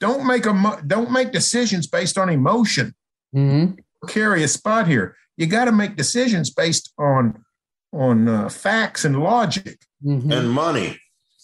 don't 0.00 0.26
make 0.26 0.46
a 0.46 0.54
mo- 0.54 0.80
don't 0.86 1.10
make 1.10 1.32
decisions 1.32 1.86
based 1.86 2.16
on 2.16 2.28
emotion. 2.30 2.94
Mhm. 3.34 3.78
Carry 4.08 4.42
a 4.42 4.48
spot 4.48 4.86
here. 4.88 5.16
You 5.36 5.46
got 5.46 5.66
to 5.66 5.72
make 5.72 5.96
decisions 5.96 6.50
based 6.50 6.92
on 6.98 7.44
on 7.92 8.28
uh, 8.28 8.48
facts 8.48 9.04
and 9.04 9.22
logic. 9.22 9.78
Mhm. 10.04 10.32
And 10.32 10.50
money. 10.50 10.98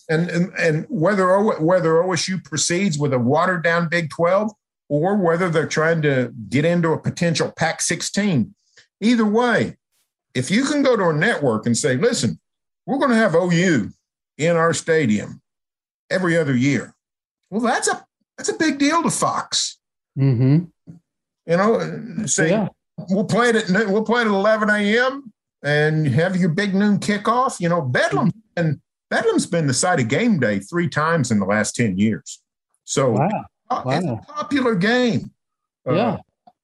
And 0.08 0.28
and, 0.30 0.52
and 0.58 0.86
whether 0.88 1.30
O- 1.30 1.60
whether 1.62 1.94
OSU 1.94 2.42
proceeds 2.44 2.98
with 2.98 3.12
a 3.12 3.18
watered 3.18 3.62
down 3.64 3.88
Big 3.88 4.10
Twelve 4.10 4.52
or 4.88 5.16
whether 5.16 5.48
they're 5.48 5.66
trying 5.66 6.02
to 6.02 6.32
get 6.48 6.64
into 6.64 6.92
a 6.92 6.98
potential 6.98 7.50
Pac 7.56 7.80
sixteen, 7.80 8.54
either 9.00 9.24
way, 9.26 9.76
if 10.34 10.50
you 10.50 10.64
can 10.64 10.82
go 10.82 10.96
to 10.96 11.08
a 11.08 11.12
network 11.12 11.66
and 11.66 11.76
say, 11.76 11.96
"Listen, 11.96 12.38
we're 12.86 12.98
going 12.98 13.10
to 13.10 13.16
have 13.16 13.34
OU 13.34 13.90
in 14.38 14.56
our 14.56 14.74
stadium 14.74 15.40
every 16.10 16.36
other 16.36 16.54
year," 16.54 16.94
well, 17.50 17.60
that's 17.62 17.88
a 17.88 18.04
that's 18.36 18.48
a 18.50 18.54
big 18.58 18.78
deal 18.78 19.02
to 19.02 19.10
Fox. 19.10 19.78
Mhm. 20.18 20.68
You 21.46 21.56
know, 21.56 22.26
say 22.26 22.50
Yeah. 22.50 22.68
we'll 23.10 23.24
play 23.24 23.50
it 23.50 23.56
at 23.56 23.88
we'll 23.88 24.04
play 24.04 24.22
it 24.22 24.26
at 24.26 24.30
eleven 24.30 24.68
a.m. 24.70 25.32
and 25.62 26.06
have 26.08 26.36
your 26.36 26.50
big 26.50 26.74
noon 26.74 26.98
kickoff. 26.98 27.58
You 27.60 27.68
know, 27.68 27.80
Bedlam 27.82 28.30
and 28.56 28.80
Bedlam's 29.14 29.46
been 29.46 29.66
the 29.66 29.74
site 29.74 30.00
of 30.00 30.08
game 30.08 30.40
day 30.40 30.58
three 30.58 30.88
times 30.88 31.30
in 31.30 31.38
the 31.38 31.46
last 31.46 31.76
ten 31.76 31.96
years. 31.98 32.40
So 32.84 33.12
Wow. 33.12 33.28
uh, 33.70 33.82
it's 33.86 34.06
a 34.06 34.32
popular 34.32 34.74
game. 34.74 35.30
Uh, 35.88 35.94
Yeah. 35.94 36.16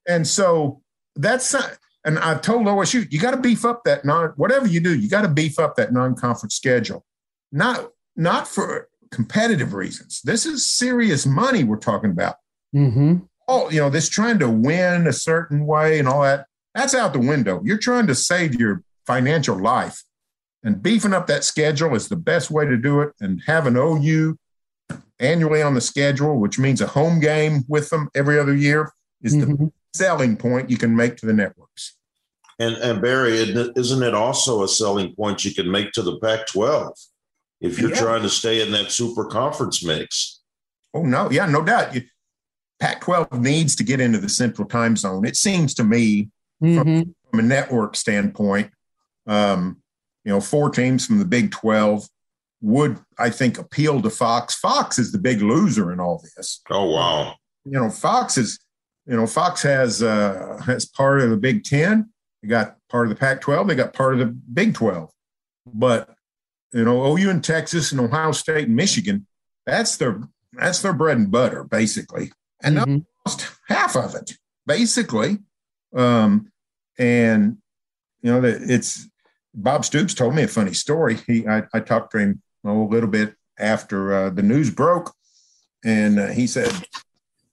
and 0.09 0.26
so 0.26 0.80
that's 1.16 1.54
uh, 1.54 1.75
and 2.04 2.19
I've 2.19 2.40
told 2.42 2.66
OSU 2.66 3.11
you 3.12 3.21
got 3.21 3.33
to 3.33 3.37
beef 3.37 3.64
up 3.64 3.85
that 3.85 4.04
non 4.04 4.30
whatever 4.37 4.66
you 4.66 4.80
do 4.80 4.99
you 4.99 5.09
got 5.09 5.23
to 5.23 5.28
beef 5.28 5.59
up 5.59 5.76
that 5.76 5.92
non 5.92 6.14
conference 6.16 6.54
schedule, 6.57 7.04
not 7.52 7.90
not 8.16 8.49
for 8.49 8.88
competitive 9.11 9.75
reasons. 9.75 10.21
This 10.23 10.47
is 10.47 10.64
serious 10.66 11.26
money 11.26 11.62
we're 11.64 11.76
talking 11.76 12.11
about 12.11 12.37
Mm-hmm. 12.75 13.16
all 13.49 13.73
you 13.73 13.80
know 13.80 13.90
this 13.90 14.09
trying 14.09 14.38
to 14.40 14.49
win 14.49 15.07
a 15.09 15.12
certain 15.12 15.66
way 15.66 15.99
and 15.99 16.07
all 16.09 16.23
that 16.23 16.47
that's 16.75 16.95
out 16.95 17.12
the 17.12 17.19
window 17.19 17.61
you're 17.64 17.78
trying 17.78 18.07
to 18.07 18.14
save 18.14 18.54
your 18.54 18.85
financial 19.09 19.59
life 19.61 20.04
and 20.62 20.83
beefing 20.83 21.12
up 21.12 21.26
that 21.26 21.45
schedule 21.45 21.95
is 21.95 22.09
the 22.09 22.17
best 22.17 22.50
way 22.50 22.67
to 22.67 22.76
do 22.76 23.00
it 23.00 23.11
and 23.21 23.43
have 23.47 23.67
an 23.67 23.76
ou 23.76 24.37
annually 25.19 25.62
on 25.62 25.75
the 25.75 25.81
schedule 25.81 26.38
which 26.38 26.59
means 26.59 26.81
a 26.81 26.87
home 26.87 27.21
game 27.21 27.62
with 27.69 27.88
them 27.90 28.09
every 28.14 28.38
other 28.38 28.55
year 28.55 28.90
is 29.23 29.37
the 29.37 29.47
Mhm. 29.47 29.73
selling 29.95 30.37
point 30.37 30.71
you 30.71 30.76
can 30.76 30.95
make 30.95 31.17
to 31.19 31.26
the 31.26 31.33
networks 31.33 31.97
And 32.59 32.76
and 32.76 33.00
Berry, 33.00 33.38
isn't 33.38 34.02
it 34.02 34.12
also 34.14 34.62
a 34.62 34.69
selling 34.69 35.14
point 35.14 35.47
you 35.47 35.55
can 35.55 35.71
make 35.71 35.93
to 35.93 36.02
the 36.02 36.19
Pac-12 36.19 36.93
if 37.62 37.79
you're 37.79 37.88
Yeah. 37.90 37.97
trying 38.00 38.23
to 38.23 38.29
stay 38.29 38.61
in 38.61 38.71
that 38.73 38.90
super 38.93 39.25
conference 39.25 39.83
mix? 39.83 40.40
oh 40.93 41.02
no 41.05 41.31
yeah 41.31 41.47
no 41.47 41.62
doubt 41.64 41.95
you, 41.95 42.02
pac 42.81 43.00
12 43.00 43.33
needs 43.40 43.76
to 43.76 43.85
get 43.85 44.00
into 44.00 44.19
the 44.19 44.29
central 44.29 44.67
time 44.69 44.97
zone 44.97 45.25
it 45.25 45.37
seems 45.37 45.73
to 45.75 45.85
me 45.85 46.29
Mhm. 46.62 47.14
from 47.31 47.40
a 47.40 47.43
network 47.43 47.97
standpoint, 47.97 48.71
um, 49.26 49.81
you 50.24 50.32
know, 50.32 50.40
four 50.40 50.70
teams 50.70 51.06
from 51.06 51.18
the 51.18 51.24
Big 51.24 51.50
12 51.50 52.06
would, 52.62 52.98
I 53.18 53.30
think, 53.30 53.58
appeal 53.58 54.02
to 54.02 54.10
Fox. 54.10 54.54
Fox 54.54 54.98
is 54.98 55.12
the 55.12 55.18
big 55.18 55.40
loser 55.40 55.92
in 55.92 56.00
all 56.00 56.22
this. 56.36 56.60
Oh 56.70 56.90
wow. 56.90 57.34
You 57.64 57.72
know, 57.72 57.90
Fox 57.90 58.36
is, 58.36 58.58
you 59.06 59.16
know, 59.16 59.26
Fox 59.26 59.62
has 59.62 60.02
uh, 60.02 60.60
has 60.66 60.84
part 60.86 61.20
of 61.20 61.30
the 61.30 61.36
Big 61.36 61.64
Ten. 61.64 62.10
They 62.42 62.48
got 62.48 62.76
part 62.88 63.06
of 63.06 63.10
the 63.10 63.20
Pac-12. 63.20 63.68
They 63.68 63.74
got 63.74 63.92
part 63.92 64.14
of 64.14 64.18
the 64.20 64.26
Big 64.52 64.74
12. 64.74 65.10
But 65.72 66.10
you 66.72 66.84
know, 66.84 67.04
OU 67.16 67.30
and 67.30 67.42
Texas 67.44 67.92
and 67.92 68.00
Ohio 68.00 68.32
State 68.32 68.66
and 68.68 68.76
Michigan, 68.76 69.26
that's 69.66 69.96
their 69.96 70.20
that's 70.52 70.82
their 70.82 70.92
bread 70.92 71.16
and 71.18 71.30
butter, 71.30 71.64
basically. 71.64 72.30
And 72.62 72.76
they'll 72.76 72.84
Mhm. 72.86 73.06
lost 73.26 73.48
half 73.68 73.96
of 73.96 74.14
it, 74.14 74.32
basically. 74.66 75.38
Um, 75.94 76.50
and 76.98 77.56
you 78.22 78.30
know 78.30 78.40
that 78.42 78.62
it's 78.62 79.08
Bob 79.54 79.85
Stoops 79.85 80.14
told 80.14 80.35
me 80.35 80.42
a 80.42 80.49
funny 80.49 80.73
story. 80.73 81.16
He 81.26 81.47
I, 81.47 81.64
I 81.75 81.80
talked 81.80 82.12
to 82.12 82.19
him 82.19 82.42
a 82.64 82.73
little 82.73 83.09
bit 83.09 83.35
after 83.59 84.12
uh, 84.14 84.30
the 84.30 84.42
news 84.42 84.71
broke, 84.71 85.14
and 85.85 86.19
uh, 86.19 86.26
he 86.28 86.47
said 86.47 86.73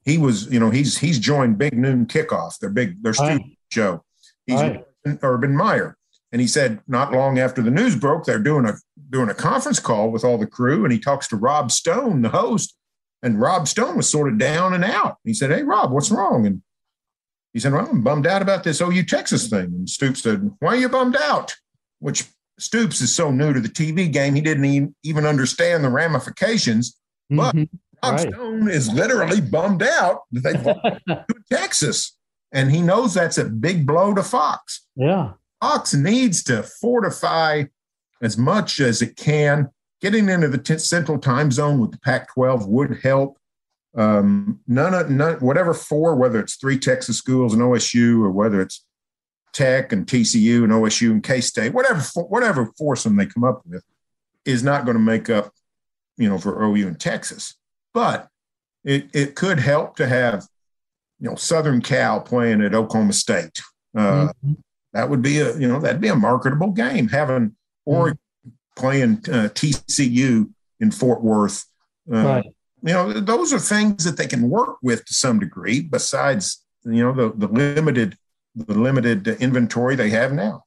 he 0.05 0.17
was 0.17 0.51
you 0.51 0.59
know 0.59 0.69
he's 0.69 0.97
he's 0.99 1.19
joined 1.19 1.57
Big 1.57 1.77
Noon 1.77 2.05
Kickoff, 2.05 2.59
their 2.59 2.69
big 2.69 3.01
their 3.03 3.13
Right. 3.13 3.35
student 3.37 3.57
show. 3.69 4.03
He's 4.45 4.61
Right. 4.61 4.83
Urban 5.23 5.55
Meyer, 5.55 5.97
and 6.31 6.41
he 6.41 6.47
said 6.47 6.81
not 6.87 7.13
long 7.13 7.39
after 7.39 7.61
the 7.61 7.71
news 7.71 7.95
broke, 7.95 8.25
they're 8.25 8.39
doing 8.39 8.65
a 8.65 8.73
doing 9.09 9.29
a 9.29 9.33
conference 9.33 9.79
call 9.79 10.11
with 10.11 10.23
all 10.25 10.37
the 10.37 10.45
crew, 10.47 10.83
and 10.83 10.91
he 10.91 10.99
talks 10.99 11.27
to 11.29 11.35
Rob 11.37 11.71
Stone, 11.71 12.21
the 12.21 12.29
host, 12.29 12.75
and 13.23 13.39
Rob 13.39 13.67
Stone 13.67 13.95
was 13.97 14.09
sort 14.09 14.27
of 14.31 14.37
down 14.37 14.73
and 14.73 14.83
out. 14.83 15.17
He 15.23 15.33
said, 15.33 15.49
"Hey, 15.49 15.63
Rob, 15.63 15.91
what's 15.91 16.11
wrong?" 16.11 16.45
And 16.45 16.61
he 17.53 17.59
said, 17.59 17.71
"Well, 17.73 17.87
I'm 17.89 18.01
bummed 18.03 18.27
out 18.27 18.41
about 18.41 18.63
this 18.65 18.81
OU 18.81 19.03
Texas 19.03 19.49
thing." 19.49 19.65
And 19.65 19.89
Stoops 19.89 20.21
said, 20.23 20.51
"Why 20.59 20.73
are 20.75 20.79
you 20.79 20.89
bummed 20.89 21.15
out?" 21.15 21.55
Which 21.99 22.25
Stoops 22.59 23.01
is 23.01 23.13
so 23.15 23.31
new 23.31 23.53
to 23.53 23.59
the 23.59 23.69
TV 23.69 24.11
game, 24.11 24.33
he 24.35 24.41
didn't 24.41 24.65
even, 24.65 24.95
even 25.03 25.25
understand 25.25 25.83
the 25.83 25.89
ramifications. 25.89 26.97
But- 27.29 27.55
Mhm. 27.55 27.69
Rob 28.03 28.13
Right. 28.19 28.31
Stone 28.33 28.69
is 28.69 28.89
literally 28.89 29.41
bummed 29.41 29.81
out 29.81 30.21
that 30.31 30.43
they 30.43 30.53
to 31.25 31.35
Texas, 31.51 32.15
and 32.51 32.71
he 32.71 32.81
knows 32.81 33.15
that's 33.15 33.39
a 33.39 33.45
big 33.45 33.87
blow 33.87 34.13
to 34.13 34.21
Fox. 34.21 34.85
Yeah. 34.95 35.33
Fox 35.61 35.95
needs 35.95 36.43
to 36.43 36.61
fortify 36.61 37.63
as 38.21 38.37
much 38.37 38.79
as 38.79 39.01
it 39.01 39.15
can. 39.15 39.69
Getting 39.99 40.29
into 40.29 40.47
the 40.47 40.59
t- 40.59 40.77
central 40.77 41.17
time 41.17 41.51
zone 41.51 41.79
with 41.79 41.91
the 41.91 41.99
Pac 41.99 42.31
12 42.35 42.67
would 42.67 42.99
help. 43.01 43.37
Um, 43.97 44.59
none 44.67 44.93
of 44.93 45.09
none, 45.09 45.37
whatever 45.39 45.73
four, 45.73 46.15
whether 46.15 46.39
it's 46.39 46.55
three 46.55 46.77
Texas 46.77 47.17
schools 47.17 47.53
and 47.53 47.63
OSU, 47.63 48.21
or 48.21 48.29
whether 48.31 48.61
it's 48.61 48.85
Tech 49.57 49.91
and 49.91 50.05
TCU 50.05 50.63
and 50.63 50.71
OSU 50.71 51.09
and 51.09 51.23
K 51.23 51.41
State, 51.41 51.73
whatever 51.73 51.99
whatever 52.29 52.71
foursome 52.77 53.15
they 53.15 53.25
come 53.25 53.43
up 53.43 53.63
with, 53.65 53.83
is 54.45 54.61
not 54.61 54.85
going 54.85 54.95
to 54.95 55.01
make 55.03 55.31
up, 55.31 55.51
you 56.15 56.29
know, 56.29 56.37
for 56.37 56.63
OU 56.63 56.87
and 56.89 56.99
Texas. 56.99 57.55
But 57.91 58.27
it 58.83 59.09
it 59.13 59.33
could 59.35 59.59
help 59.59 59.95
to 59.95 60.05
have, 60.07 60.45
you 61.19 61.27
know, 61.27 61.35
Southern 61.35 61.81
Cal 61.81 62.21
playing 62.21 62.61
at 62.61 62.75
Oklahoma 62.75 63.13
State. 63.13 63.59
Uh, 63.95 64.31
Mhm. 64.45 64.57
that 64.93 65.09
would 65.09 65.23
be 65.23 65.39
a 65.39 65.57
you 65.57 65.67
know 65.67 65.79
that'd 65.79 65.99
be 66.01 66.07
a 66.09 66.15
marketable 66.15 66.71
game 66.71 67.07
having 67.07 67.55
Oregon 67.85 68.19
playing 68.75 69.13
uh, 69.31 69.49
TCU 69.55 70.51
in 70.79 70.91
Fort 70.91 71.23
Worth. 71.23 71.65
Uh, 72.13 72.23
Right. 72.23 72.45
You 72.83 72.93
know 72.93 73.11
those 73.11 73.51
are 73.53 73.59
things 73.59 74.03
that 74.03 74.17
they 74.17 74.27
can 74.27 74.51
work 74.51 74.77
with 74.83 75.03
to 75.05 75.13
some 75.15 75.39
degree. 75.39 75.81
Besides 75.81 76.63
you 76.85 77.01
know 77.03 77.11
the 77.11 77.33
the 77.35 77.47
limited 77.47 78.17
the 78.65 78.73
limited 78.73 79.27
inventory 79.27 79.95
they 79.95 80.09
have 80.09 80.33
now. 80.33 80.63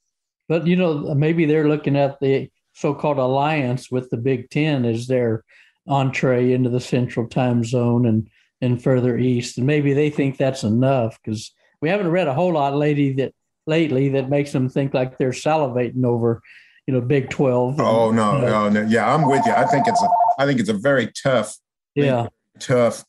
But 0.48 0.66
you 0.66 0.76
know, 0.76 1.14
maybe 1.14 1.44
they're 1.46 1.68
looking 1.68 1.96
at 1.96 2.18
the 2.20 2.50
so-called 2.72 3.18
alliance 3.18 3.90
with 3.90 4.10
the 4.10 4.16
Big 4.16 4.50
Ten 4.50 4.84
as 4.84 5.06
their 5.06 5.44
entree 5.88 6.52
into 6.52 6.70
the 6.70 6.80
Central 6.80 7.26
Time 7.28 7.64
Zone 7.64 8.06
and 8.06 8.28
and 8.62 8.82
further 8.82 9.16
east, 9.16 9.56
and 9.58 9.66
maybe 9.66 9.94
they 9.94 10.10
think 10.10 10.36
that's 10.36 10.64
enough 10.64 11.18
because 11.22 11.52
we 11.80 11.88
haven't 11.88 12.10
read 12.10 12.28
a 12.28 12.34
whole 12.34 12.52
lot 12.52 12.74
lately 12.76 13.12
that 13.14 13.32
lately 13.66 14.10
that 14.10 14.28
makes 14.28 14.52
them 14.52 14.68
think 14.68 14.92
like 14.92 15.16
they're 15.16 15.30
salivating 15.30 16.04
over, 16.04 16.42
you 16.86 16.92
know, 16.92 17.00
Big 17.00 17.30
Twelve. 17.30 17.78
and- 17.78 17.88
Oh 17.88 18.10
no, 18.10 18.36
you 18.36 18.42
know, 18.42 18.68
no, 18.68 18.82
no, 18.82 18.88
yeah, 18.88 19.12
I'm 19.14 19.26
with 19.26 19.44
you. 19.46 19.52
I 19.52 19.64
think 19.66 19.88
it's 19.88 20.02
a 20.02 20.08
I 20.38 20.46
think 20.46 20.60
it's 20.60 20.68
a 20.68 20.74
very 20.74 21.10
tough, 21.22 21.56
yeah, 21.94 22.26
tough 22.58 23.04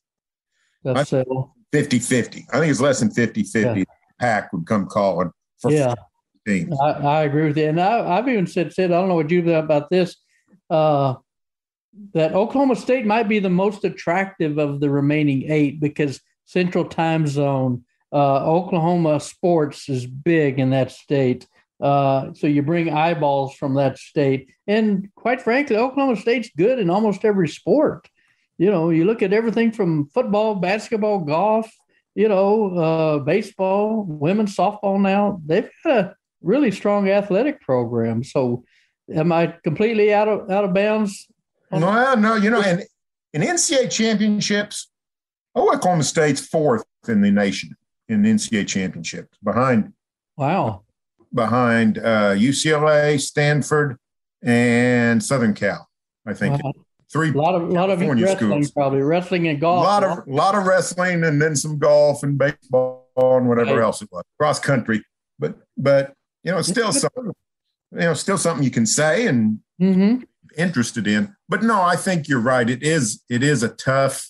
that's 0.83 1.13
uh, 1.13 1.23
50-50. 1.73 2.45
I 2.51 2.59
think 2.59 2.71
it's 2.71 2.81
less 2.81 2.99
than 2.99 3.09
50-50. 3.09 3.85
Pack 4.21 4.53
would 4.53 4.67
come 4.67 4.85
calling 4.85 5.31
for 5.57 5.71
yeah. 5.71 5.95
teams. 6.47 6.79
I, 6.79 6.91
I 6.91 7.23
agree 7.23 7.47
with 7.47 7.57
you, 7.57 7.67
and 7.67 7.81
I, 7.81 8.17
I've 8.17 8.29
even 8.29 8.45
said 8.45 8.71
said 8.71 8.91
I 8.91 8.99
don't 8.99 9.09
know 9.09 9.15
what 9.15 9.31
you 9.31 9.43
think 9.43 9.63
about 9.63 9.89
this. 9.89 10.15
Uh, 10.69 11.15
that 12.13 12.33
Oklahoma 12.33 12.75
State 12.75 13.05
might 13.05 13.27
be 13.27 13.39
the 13.39 13.49
most 13.49 13.83
attractive 13.83 14.57
of 14.57 14.79
the 14.79 14.89
remaining 14.89 15.51
eight 15.51 15.81
because 15.81 16.21
Central 16.45 16.85
Time 16.85 17.27
Zone, 17.27 17.83
uh, 18.13 18.45
Oklahoma 18.45 19.19
sports 19.19 19.89
is 19.89 20.05
big 20.05 20.59
in 20.59 20.69
that 20.69 20.91
state. 20.91 21.47
Uh, 21.81 22.31
so 22.33 22.45
you 22.45 22.61
bring 22.61 22.93
eyeballs 22.93 23.55
from 23.55 23.73
that 23.73 23.97
state, 23.97 24.51
and 24.67 25.09
quite 25.15 25.41
frankly, 25.41 25.75
Oklahoma 25.75 26.15
State's 26.15 26.51
good 26.55 26.77
in 26.77 26.91
almost 26.91 27.25
every 27.25 27.47
sport. 27.47 28.07
You 28.59 28.69
know, 28.69 28.91
you 28.91 29.05
look 29.05 29.23
at 29.23 29.33
everything 29.33 29.71
from 29.71 30.07
football, 30.09 30.53
basketball, 30.53 31.21
golf, 31.21 31.67
you 32.15 32.27
know, 32.27 32.77
uh, 32.77 33.19
baseball, 33.19 34.03
women's 34.03 34.55
softball. 34.55 34.99
Now 34.99 35.41
they've 35.45 35.69
got 35.83 35.97
a 35.97 36.15
really 36.41 36.71
strong 36.71 37.09
athletic 37.09 37.61
program. 37.61 38.23
So, 38.23 38.63
am 39.13 39.31
I 39.31 39.55
completely 39.63 40.13
out 40.13 40.27
of 40.27 40.49
out 40.49 40.65
of 40.65 40.73
bounds? 40.73 41.27
No, 41.71 42.13
no, 42.15 42.35
you 42.35 42.49
know, 42.49 42.61
in 42.61 42.83
in 43.33 43.41
NCAA 43.41 43.89
championships, 43.89 44.89
Oklahoma 45.55 46.03
State's 46.03 46.45
fourth 46.45 46.83
in 47.07 47.21
the 47.21 47.31
nation 47.31 47.75
in 48.09 48.23
NCAA 48.23 48.67
championships, 48.67 49.37
behind 49.43 49.93
wow, 50.35 50.83
behind 51.33 51.97
uh, 51.97 52.33
UCLA, 52.33 53.19
Stanford, 53.19 53.97
and 54.41 55.23
Southern 55.23 55.53
Cal. 55.53 55.87
I 56.25 56.33
think 56.33 56.61
Wow. 56.61 56.73
Three. 57.11 57.29
a 57.29 57.33
lot 57.33 57.55
of 57.55 57.63
a 57.63 57.71
lot 57.73 57.89
of 57.89 57.99
wrestling 58.01 58.37
schools. 58.37 58.71
probably 58.71 59.01
wrestling 59.01 59.47
and 59.47 59.59
golf. 59.59 59.81
A 59.83 59.87
lot 59.87 60.03
of 60.03 60.27
lot 60.27 60.55
of 60.55 60.65
wrestling, 60.65 61.23
and 61.23 61.41
then 61.41 61.55
some 61.55 61.77
golf 61.77 62.23
and 62.23 62.37
baseball 62.37 63.07
and 63.15 63.47
whatever 63.47 63.75
Right. 63.75 63.83
else 63.83 64.01
it 64.01 64.09
was, 64.11 64.23
cross 64.39 64.59
country. 64.59 65.03
But 65.39 65.55
but 65.77 66.13
you 66.43 66.51
know, 66.51 66.59
it's 66.59 66.67
still 66.69 66.91
something. 66.91 67.31
You 67.93 67.99
know, 67.99 68.13
still 68.13 68.37
something 68.37 68.63
you 68.63 68.71
can 68.71 68.85
say 68.85 69.27
and 69.27 69.59
hmm 69.79 70.21
interested 70.57 71.07
in. 71.07 71.33
But 71.47 71.63
no, 71.63 71.81
I 71.81 71.95
think 71.95 72.27
you're 72.27 72.39
right. 72.41 72.69
It 72.69 72.83
is 72.83 73.23
it 73.29 73.41
is 73.43 73.63
a 73.63 73.69
tough 73.69 74.29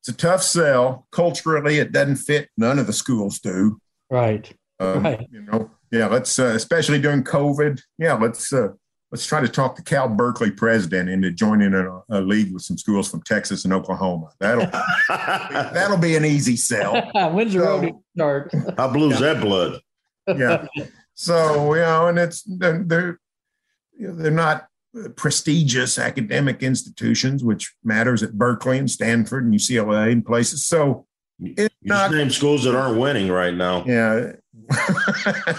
it's 0.00 0.08
a 0.08 0.12
tough 0.12 0.42
sell. 0.42 1.06
Culturally, 1.12 1.78
it 1.78 1.92
doesn't 1.92 2.16
fit. 2.16 2.48
None 2.56 2.78
of 2.78 2.86
the 2.86 2.92
schools 2.92 3.40
do. 3.40 3.78
Right. 4.10 4.52
Um, 4.78 5.02
Right. 5.02 5.26
You 5.32 5.42
know, 5.42 5.70
yeah. 5.90 6.06
Let's 6.06 6.38
uh, 6.38 6.52
especially 6.54 7.00
during 7.00 7.24
COVID. 7.24 7.80
Yeah, 7.98 8.14
let's 8.14 8.52
uh, 8.52 8.68
let's 9.12 9.24
try 9.26 9.40
to 9.40 9.48
talk 9.48 9.76
the 9.76 9.82
Cal 9.82 10.08
Berkeley 10.08 10.50
president 10.50 11.08
into 11.08 11.30
joining 11.30 11.74
a, 11.74 12.00
a 12.10 12.20
league 12.20 12.52
with 12.52 12.62
some 12.62 12.76
schools 12.78 13.08
from 13.10 13.22
Texas 13.22 13.64
and 13.64 13.72
Oklahoma. 13.72 14.30
That'll 14.40 14.66
that'll 15.08 15.98
be 15.98 16.16
an 16.16 16.24
easy 16.24 16.56
sell. 16.56 17.00
When's 17.32 17.52
the 17.54 17.60
road 17.60 17.84
So- 17.88 18.02
start? 18.16 18.50
How 18.76 18.88
blue's 18.92 19.18
that 19.20 19.40
blood? 19.40 19.80
yeah. 20.28 20.66
So 21.14 21.74
you 21.74 21.80
know, 21.80 22.08
and 22.08 22.18
it's 22.18 22.42
they're 22.42 22.82
they're, 22.84 23.20
you 23.98 24.08
know, 24.08 24.14
they're 24.16 24.30
not 24.30 24.66
prestigious 25.16 25.98
academic 25.98 26.62
institutions, 26.62 27.44
which 27.44 27.74
matters 27.84 28.22
at 28.22 28.32
Berkeley 28.32 28.78
and 28.78 28.90
Stanford 28.90 29.44
and 29.44 29.54
UCLA 29.54 30.10
and 30.12 30.24
places. 30.24 30.64
So 30.66 31.06
it's 31.40 31.74
You 31.82 31.88
just 31.90 32.10
not. 32.10 32.10
name 32.12 32.30
schools 32.30 32.64
that 32.64 32.74
aren't 32.74 32.98
winning 32.98 33.28
right 33.30 33.54
now. 33.54 33.84
Yeah. 33.86 34.32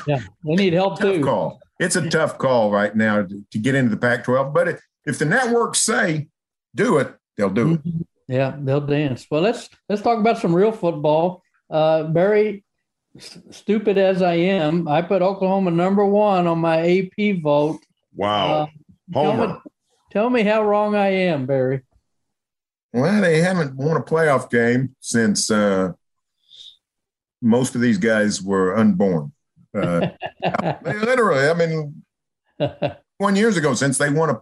Yeah, 0.07 0.19
they 0.43 0.55
need 0.55 0.73
help 0.73 0.99
tough 0.99 1.13
too. 1.13 1.23
call. 1.23 1.59
It's 1.79 1.95
a 1.95 2.09
tough 2.09 2.37
call 2.37 2.71
right 2.71 2.95
now 2.95 3.21
to, 3.23 3.45
to 3.51 3.59
get 3.59 3.75
into 3.75 3.91
the 3.91 3.97
Pac-12. 3.97 4.53
But 4.53 4.67
if, 4.67 4.81
if 5.05 5.19
the 5.19 5.25
networks 5.25 5.79
say 5.79 6.27
do 6.73 6.97
it, 6.97 7.13
they'll 7.37 7.49
do 7.51 7.73
it. 7.73 7.83
Mhm. 7.83 8.05
Yeah, 8.27 8.55
they'll 8.59 8.81
dance. 8.81 9.25
Well, 9.31 9.41
let's 9.41 9.69
let's 9.87 10.01
talk 10.01 10.19
about 10.19 10.37
some 10.39 10.53
real 10.55 10.71
football. 10.73 11.41
Uh, 11.69 12.03
Berry, 12.03 12.65
s- 13.15 13.37
stupid 13.51 13.97
as 13.97 14.21
I 14.21 14.33
am, 14.33 14.87
I 14.87 15.01
put 15.01 15.21
Oklahoma 15.21 15.71
number 15.71 16.03
one 16.05 16.45
on 16.47 16.59
my 16.59 16.79
AP 16.79 17.41
vote. 17.41 17.79
Wow. 18.15 18.63
Uh, 18.63 18.65
tell, 19.13 19.23
me, 19.33 19.37
Homer. 19.37 19.61
tell 20.11 20.29
me 20.29 20.43
how 20.43 20.63
wrong 20.63 20.93
I 20.95 21.07
am, 21.07 21.45
Berry. 21.45 21.83
Well, 22.91 23.21
they 23.21 23.39
haven't 23.41 23.75
won 23.75 23.95
a 23.97 24.01
playoff 24.01 24.49
game 24.49 24.95
since 24.99 25.49
uh, 25.51 25.91
most 27.41 27.75
of 27.75 27.81
these 27.81 27.97
guys 27.97 28.41
were 28.41 28.75
unborn. 28.75 29.31
Uh, 29.77 30.07
literally, 30.83 31.47
I 31.49 31.53
mean, 31.53 32.03
one 33.17 33.35
years 33.35 33.57
ago 33.57 33.73
since 33.73 33.97
they 33.97 34.09
won 34.09 34.29
a, 34.29 34.41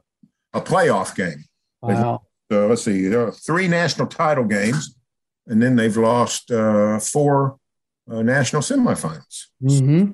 a 0.53 0.61
playoff 0.61 1.15
game. 1.15 1.43
wow. 1.81 2.21
So 2.51 2.67
let's 2.67 2.83
see, 2.83 3.07
there 3.07 3.25
are 3.27 3.31
three 3.31 3.67
national 3.67 4.07
title 4.07 4.43
games, 4.43 4.95
and 5.47 5.61
then 5.61 5.75
they've 5.75 5.97
lost 5.97 6.51
uh, 6.51 6.99
four 6.99 7.57
uh, 8.09 8.21
national 8.21 8.61
semifinals. 8.61 9.47
hmm 9.59 10.11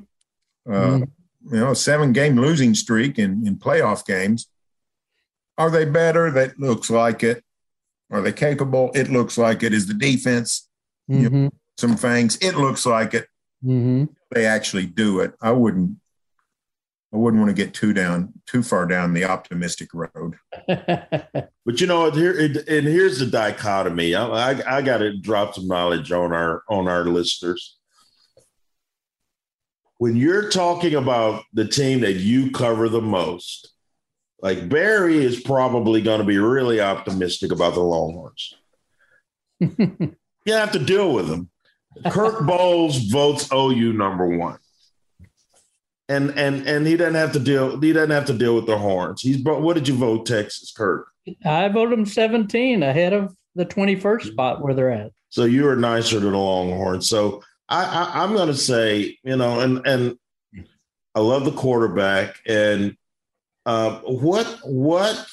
Uh, 0.69 0.99
You 1.43 1.57
know, 1.59 1.71
a 1.71 1.75
seven 1.75 2.13
game 2.13 2.39
losing 2.39 2.73
streak 2.75 3.17
in, 3.19 3.45
in 3.45 3.57
playoff 3.57 4.05
games. 4.05 4.47
Are 5.57 5.69
they 5.69 5.85
better? 5.85 6.31
That 6.31 6.57
looks 6.59 6.89
like 6.89 7.23
it. 7.23 7.43
Are 8.11 8.21
they 8.21 8.31
capable? 8.31 8.91
It 8.93 9.09
looks 9.09 9.37
like 9.37 9.63
it. 9.63 9.73
Is 9.73 9.87
the 9.87 9.93
defense 9.93 10.69
hmm 11.07 11.47
some 11.77 11.97
fangs? 11.97 12.37
It 12.41 12.55
looks 12.55 12.85
like 12.85 13.13
it. 13.13 13.25
Hmm 13.61 14.05
They 14.31 14.45
actually 14.45 14.85
do 14.85 15.19
it. 15.19 15.33
I 15.41 15.51
wouldn't. 15.51 15.97
I 17.13 17.17
wouldn't 17.17 17.43
want 17.43 17.55
to 17.55 17.65
get 17.65 17.73
too 17.73 17.91
down, 17.91 18.31
too 18.45 18.63
far 18.63 18.85
down 18.85 19.13
the 19.13 19.25
optimistic 19.25 19.89
road. 19.93 20.37
But 21.63 21.79
you 21.79 21.85
know, 21.85 22.09
here 22.09 22.37
it, 22.37 22.67
and 22.67 22.87
here's 22.87 23.19
the 23.19 23.27
dichotomy. 23.27 24.15
I, 24.15 24.51
I, 24.51 24.77
I 24.77 24.81
got 24.81 24.97
to 24.97 25.15
drop 25.15 25.53
some 25.53 25.67
knowledge 25.67 26.11
on 26.11 26.33
our 26.33 26.63
on 26.67 26.87
our 26.87 27.05
listeners. 27.05 27.77
When 29.99 30.15
you're 30.15 30.49
talking 30.49 30.95
about 30.95 31.43
the 31.53 31.67
team 31.67 31.99
that 31.99 32.13
you 32.13 32.49
cover 32.49 32.89
the 32.89 33.01
most, 33.01 33.71
like 34.41 34.67
Berry 34.67 35.23
is 35.23 35.39
probably 35.39 36.01
going 36.01 36.19
to 36.19 36.25
be 36.25 36.39
really 36.39 36.81
optimistic 36.81 37.51
about 37.51 37.75
the 37.75 37.81
Longhorns. 37.81 38.55
You 40.43 40.53
have 40.53 40.71
to 40.71 40.79
deal 40.79 41.13
with 41.13 41.27
them. 41.27 41.50
Kirk 42.09 42.39
Bohls 42.39 43.11
votes 43.11 43.49
OU 43.53 43.93
number 43.93 44.25
one. 44.25 44.57
And 46.09 46.31
and 46.37 46.67
and 46.67 46.85
he 46.85 46.97
doesn't 46.97 47.15
have 47.15 47.31
to 47.33 47.39
deal. 47.39 47.79
He 47.79 47.93
doesn't 47.93 48.11
have 48.11 48.25
to 48.25 48.33
deal 48.33 48.55
with 48.55 48.65
the 48.65 48.77
horns. 48.77 49.21
He's. 49.21 49.37
But 49.37 49.61
what 49.61 49.75
did 49.75 49.87
you 49.87 49.95
vote, 49.95 50.25
Texas, 50.25 50.73
Kirk? 50.75 51.07
I 51.45 51.69
voted 51.69 51.97
them 51.97 52.05
17 52.05 52.83
ahead 52.83 53.13
of 53.13 53.35
the 53.55 53.65
21st 53.65 54.31
spot 54.31 54.61
where 54.61 54.73
they're 54.73 54.91
at. 54.91 55.11
So 55.29 55.45
you 55.45 55.63
were 55.63 55.75
nicer 55.75 56.19
to 56.19 56.29
the 56.29 56.37
Longhorns. 56.37 57.07
So 57.07 57.43
I, 57.69 57.85
I 57.85 58.23
I'm 58.23 58.33
going 58.33 58.47
to 58.47 58.55
say, 58.55 59.17
you 59.23 59.37
know, 59.37 59.61
and 59.61 59.85
and 59.87 60.17
I 61.15 61.19
love 61.21 61.45
the 61.45 61.51
quarterback. 61.51 62.39
And 62.45 62.97
uh, 63.65 63.99
what 63.99 64.47
what 64.63 65.25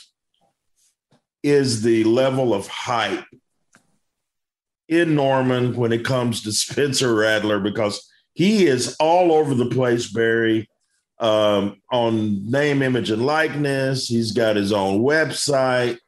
is 1.43 1.83
the 1.83 2.05
level 2.05 2.55
of 2.55 2.67
hype 2.69 3.25
in 4.89 5.15
Norman 5.15 5.75
when 5.77 5.93
it 5.93 6.05
comes 6.05 6.43
to 6.43 6.53
Spencer 6.53 7.15
Rattler? 7.15 7.61
Because 7.61 8.11
he 8.35 8.67
is 8.67 8.97
all 9.01 9.33
over 9.33 9.55
the 9.55 9.67
place, 9.67 10.11
Berry. 10.11 10.69
Um, 11.21 11.83
on 11.91 12.49
name, 12.49 12.81
image, 12.81 13.11
and 13.11 13.27
likeness. 13.27 14.07
He's 14.07 14.31
got 14.31 14.55
his 14.55 14.73
own 14.73 15.01
website. 15.01 15.99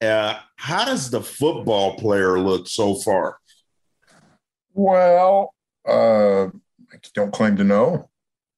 Uh, 0.00 0.38
how 0.56 0.84
does 0.84 1.10
the 1.10 1.20
football 1.20 1.96
player 1.96 2.38
look 2.38 2.68
so 2.68 2.94
far? 2.94 3.38
Well, 4.74 5.54
uh, 5.86 6.46
I 6.46 6.96
don't 7.14 7.32
claim 7.32 7.56
to 7.56 7.64
know. 7.64 8.08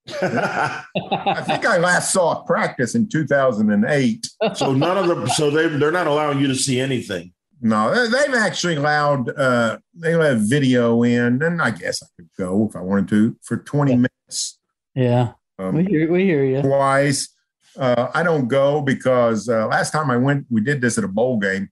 I 0.21 1.43
think 1.47 1.65
I 1.65 1.79
last 1.79 2.13
saw 2.13 2.43
practice 2.43 2.95
in 2.95 3.09
2008. 3.09 4.27
so 4.55 4.75
none 4.75 4.99
of 4.99 5.07
the 5.07 5.27
so 5.29 5.51
they 5.51 5.69
they're 5.69 5.91
not 5.91 6.07
allowing 6.07 6.41
you 6.41 6.47
to 6.49 6.55
see 6.55 6.79
anything. 6.79 7.33
No, 7.67 7.95
they- 7.95 8.11
they've 8.27 8.35
actually 8.35 8.77
allowed 8.77 9.31
uh, 9.39 9.79
they 9.95 10.15
let 10.15 10.37
video 10.37 11.03
in, 11.03 11.43
and 11.43 11.63
I 11.63 11.71
guess 11.71 12.03
I 12.03 12.07
could 12.17 12.29
go 12.39 12.69
if 12.69 12.77
I 12.77 12.81
wanted 12.83 13.09
to 13.09 13.37
for 13.43 13.57
20 13.57 13.97
minutes 13.97 14.59
Yeah, 14.95 15.33
um, 15.59 15.75
we 15.77 15.85
hear, 15.85 16.13
we 16.13 16.25
hear 16.25 16.45
you. 16.45 16.61
twice. 16.61 17.31
Uh, 17.77 18.09
I 18.15 18.23
don't 18.23 18.47
go 18.49 18.83
because 18.83 19.49
uh, 19.49 19.67
last 19.67 19.93
time 19.93 20.11
I 20.11 20.17
went, 20.19 20.47
we 20.51 20.61
did 20.61 20.81
this 20.83 20.99
at 20.99 21.05
a 21.05 21.09
bowl 21.09 21.39
game, 21.39 21.71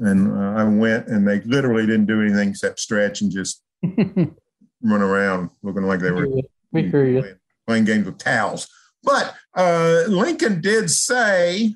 and 0.00 0.30
uh, 0.36 0.60
I 0.60 0.64
went, 0.64 1.06
and 1.06 1.26
they 1.26 1.40
literally 1.42 1.86
didn't 1.86 2.06
do 2.06 2.20
anything 2.20 2.50
except 2.50 2.80
stretch 2.80 3.20
and 3.22 3.30
just 3.30 3.62
run 3.82 4.36
around, 4.82 5.50
looking 5.62 5.84
like 5.84 6.00
they 6.00 6.10
were 6.10 6.26
we 6.72 6.82
hear 6.90 7.06
you. 7.06 7.20
playing, 7.20 7.36
playing 7.66 7.84
games 7.84 8.06
with 8.06 8.18
towels. 8.18 8.68
But 9.04 9.34
uh, 9.56 10.02
Lincoln 10.08 10.60
did 10.60 10.90
say 10.90 11.74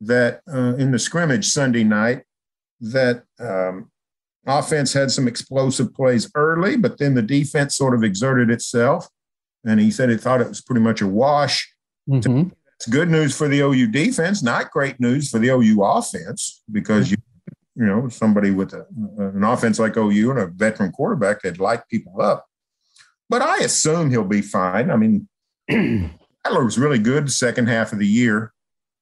that 0.00 0.42
uh, 0.52 0.74
in 0.76 0.90
the 0.90 0.98
scrimmage 0.98 1.46
Sunday 1.46 1.84
night 1.84 2.24
that 2.80 3.24
um, 3.38 3.90
offense 4.46 4.92
had 4.92 5.10
some 5.10 5.28
explosive 5.28 5.94
plays 5.94 6.30
early, 6.34 6.76
but 6.76 6.98
then 6.98 7.14
the 7.14 7.22
defense 7.22 7.76
sort 7.76 7.94
of 7.94 8.04
exerted 8.04 8.50
itself. 8.50 9.08
And 9.64 9.80
he 9.80 9.90
said 9.90 10.10
he 10.10 10.16
thought 10.16 10.40
it 10.40 10.48
was 10.48 10.60
pretty 10.60 10.80
much 10.80 11.00
a 11.00 11.06
wash. 11.06 11.72
Mhm. 12.08 12.52
It's 12.76 12.86
good 12.86 13.10
news 13.10 13.36
for 13.36 13.48
the 13.48 13.60
OU 13.60 13.88
defense, 13.88 14.42
not 14.42 14.70
great 14.70 15.00
news 15.00 15.30
for 15.30 15.38
the 15.38 15.48
OU 15.48 15.82
offense 15.82 16.62
because 16.70 17.10
you, 17.10 17.16
you 17.74 17.86
know, 17.86 18.08
somebody 18.08 18.50
with 18.50 18.74
a, 18.74 18.86
an 19.18 19.42
offense 19.42 19.78
like 19.78 19.96
OU 19.96 20.30
and 20.30 20.38
a 20.40 20.46
veteran 20.46 20.92
quarterback 20.92 21.42
that 21.42 21.58
light 21.58 21.88
people 21.90 22.20
up. 22.20 22.46
But 23.28 23.42
I 23.42 23.58
assume 23.58 24.10
he'll 24.10 24.24
be 24.24 24.42
fine. 24.42 24.90
I 24.90 24.96
mean, 24.96 25.26
Rattler 25.70 26.64
was 26.64 26.78
really 26.78 26.98
good 26.98 27.26
the 27.26 27.30
second 27.30 27.66
half 27.66 27.92
of 27.92 27.98
the 27.98 28.06
year. 28.06 28.52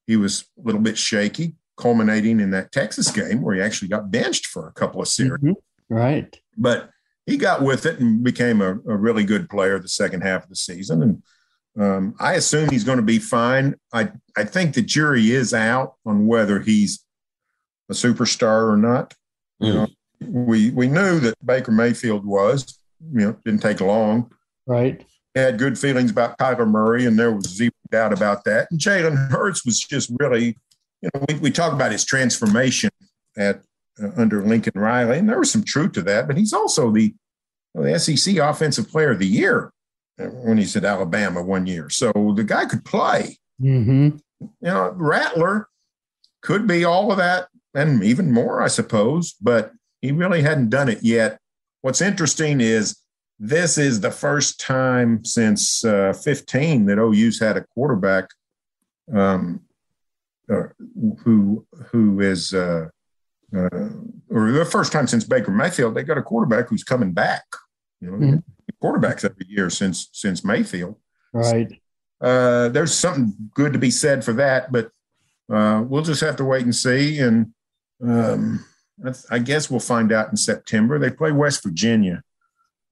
He 0.06 0.16
was 0.16 0.44
a 0.58 0.62
little 0.64 0.80
bit 0.80 0.96
shaky. 0.96 1.56
Culminating 1.76 2.40
in 2.40 2.50
that 2.50 2.72
Texas 2.72 3.10
game 3.10 3.42
where 3.42 3.54
he 3.54 3.60
actually 3.60 3.88
got 3.88 4.10
benched 4.10 4.46
for 4.46 4.68
a 4.68 4.72
couple 4.72 5.00
of 5.00 5.08
series. 5.08 5.40
Mhm. 5.40 5.54
Right. 5.88 6.36
But 6.56 6.90
he 7.26 7.36
got 7.36 7.62
with 7.62 7.86
it 7.86 8.00
and 8.00 8.22
became 8.22 8.60
a, 8.60 8.72
a 8.72 8.96
really 8.96 9.24
good 9.24 9.48
player 9.48 9.78
the 9.78 9.88
second 9.88 10.22
half 10.22 10.44
of 10.44 10.50
the 10.50 10.56
season. 10.56 11.02
And 11.02 11.22
um, 11.82 12.14
I 12.20 12.34
assume 12.34 12.70
he's 12.70 12.84
going 12.84 12.98
to 12.98 13.02
be 13.02 13.18
fine. 13.18 13.74
I, 13.92 14.12
I 14.36 14.44
think 14.44 14.74
the 14.74 14.82
jury 14.82 15.32
is 15.32 15.52
out 15.52 15.94
on 16.06 16.26
whether 16.26 16.60
he's 16.60 17.04
a 17.90 17.94
superstar 17.94 18.70
or 18.70 18.76
not. 18.76 19.14
You 19.60 19.72
know, 19.72 19.86
we 20.20 20.70
we 20.70 20.88
knew 20.88 21.20
that 21.20 21.34
Baker 21.44 21.72
Mayfield 21.72 22.24
was. 22.24 22.78
You 23.12 23.20
know, 23.20 23.36
didn't 23.44 23.62
take 23.62 23.80
long. 23.80 24.30
Right. 24.66 25.04
Had 25.34 25.58
good 25.58 25.78
feelings 25.78 26.10
about 26.10 26.38
Kyler 26.38 26.68
Murray, 26.68 27.06
and 27.06 27.18
there 27.18 27.32
was 27.32 27.46
zero 27.46 27.72
doubt 27.90 28.12
about 28.12 28.44
that. 28.44 28.68
And 28.70 28.80
Jalen 28.80 29.30
Hurts 29.30 29.64
was 29.64 29.80
just 29.80 30.10
really, 30.18 30.56
you 31.04 31.10
know, 31.12 31.24
we, 31.28 31.34
we 31.34 31.50
talk 31.50 31.74
about 31.74 31.92
his 31.92 32.04
transformation 32.04 32.90
at 33.36 33.60
uh, 34.02 34.08
under 34.16 34.42
Lincoln 34.42 34.72
Riley, 34.74 35.18
and 35.18 35.28
there 35.28 35.38
was 35.38 35.52
some 35.52 35.62
truth 35.62 35.92
to 35.92 36.02
that. 36.02 36.26
But 36.26 36.38
he's 36.38 36.54
also 36.54 36.90
the 36.90 37.14
the 37.74 37.98
SEC 37.98 38.36
Offensive 38.36 38.88
Player 38.88 39.10
of 39.10 39.18
the 39.18 39.26
Year 39.26 39.72
uh, 40.18 40.24
when 40.26 40.56
he's 40.56 40.76
at 40.76 40.84
Alabama 40.84 41.42
one 41.42 41.66
year. 41.66 41.90
So 41.90 42.12
the 42.34 42.44
guy 42.44 42.64
could 42.64 42.84
play. 42.84 43.38
hmm 43.60 44.10
You 44.40 44.50
know, 44.62 44.92
Rattler 44.96 45.68
could 46.40 46.66
be 46.66 46.84
all 46.84 47.10
of 47.10 47.18
that 47.18 47.48
and 47.74 48.02
even 48.02 48.32
more, 48.32 48.62
I 48.62 48.68
suppose, 48.68 49.34
but 49.40 49.72
he 50.00 50.12
really 50.12 50.42
hadn't 50.42 50.70
done 50.70 50.88
it 50.88 51.02
yet. 51.02 51.38
What's 51.82 52.00
interesting 52.00 52.60
is 52.60 52.96
this 53.38 53.76
is 53.76 54.00
the 54.00 54.10
first 54.10 54.60
time 54.60 55.24
since 55.24 55.84
uh, 55.84 56.12
15 56.12 56.86
that 56.86 56.98
OU's 56.98 57.40
had 57.40 57.56
a 57.56 57.64
quarterback 57.74 58.28
um, 59.12 59.63
who 60.48 61.66
who 61.90 62.20
is 62.20 62.52
uh, 62.52 62.88
uh, 63.56 63.88
or 64.30 64.52
the 64.52 64.64
first 64.64 64.92
time 64.92 65.06
since 65.06 65.24
Baker 65.24 65.50
Mayfield 65.50 65.94
they 65.94 66.02
got 66.02 66.18
a 66.18 66.22
quarterback 66.22 66.68
who's 66.68 66.84
coming 66.84 67.12
back. 67.12 67.44
You 68.00 68.10
know, 68.10 68.16
Mhm. 68.18 68.42
quarterbacks 68.82 69.24
every 69.24 69.46
year 69.48 69.70
since 69.70 70.08
since 70.12 70.44
Mayfield. 70.44 70.96
Right. 71.32 71.80
Uh, 72.20 72.68
there's 72.68 72.92
something 72.94 73.34
good 73.54 73.72
to 73.72 73.78
be 73.78 73.90
said 73.90 74.24
for 74.24 74.32
that, 74.34 74.70
but 74.72 74.90
uh, 75.52 75.82
we'll 75.86 76.02
just 76.02 76.20
have 76.20 76.36
to 76.36 76.44
wait 76.44 76.62
and 76.64 76.74
see. 76.74 77.18
And 77.18 77.52
um, 78.02 78.64
I 79.30 79.38
guess 79.38 79.70
we'll 79.70 79.80
find 79.80 80.12
out 80.12 80.30
in 80.30 80.36
September. 80.36 80.98
They 80.98 81.10
play 81.10 81.32
West 81.32 81.62
Virginia 81.62 82.22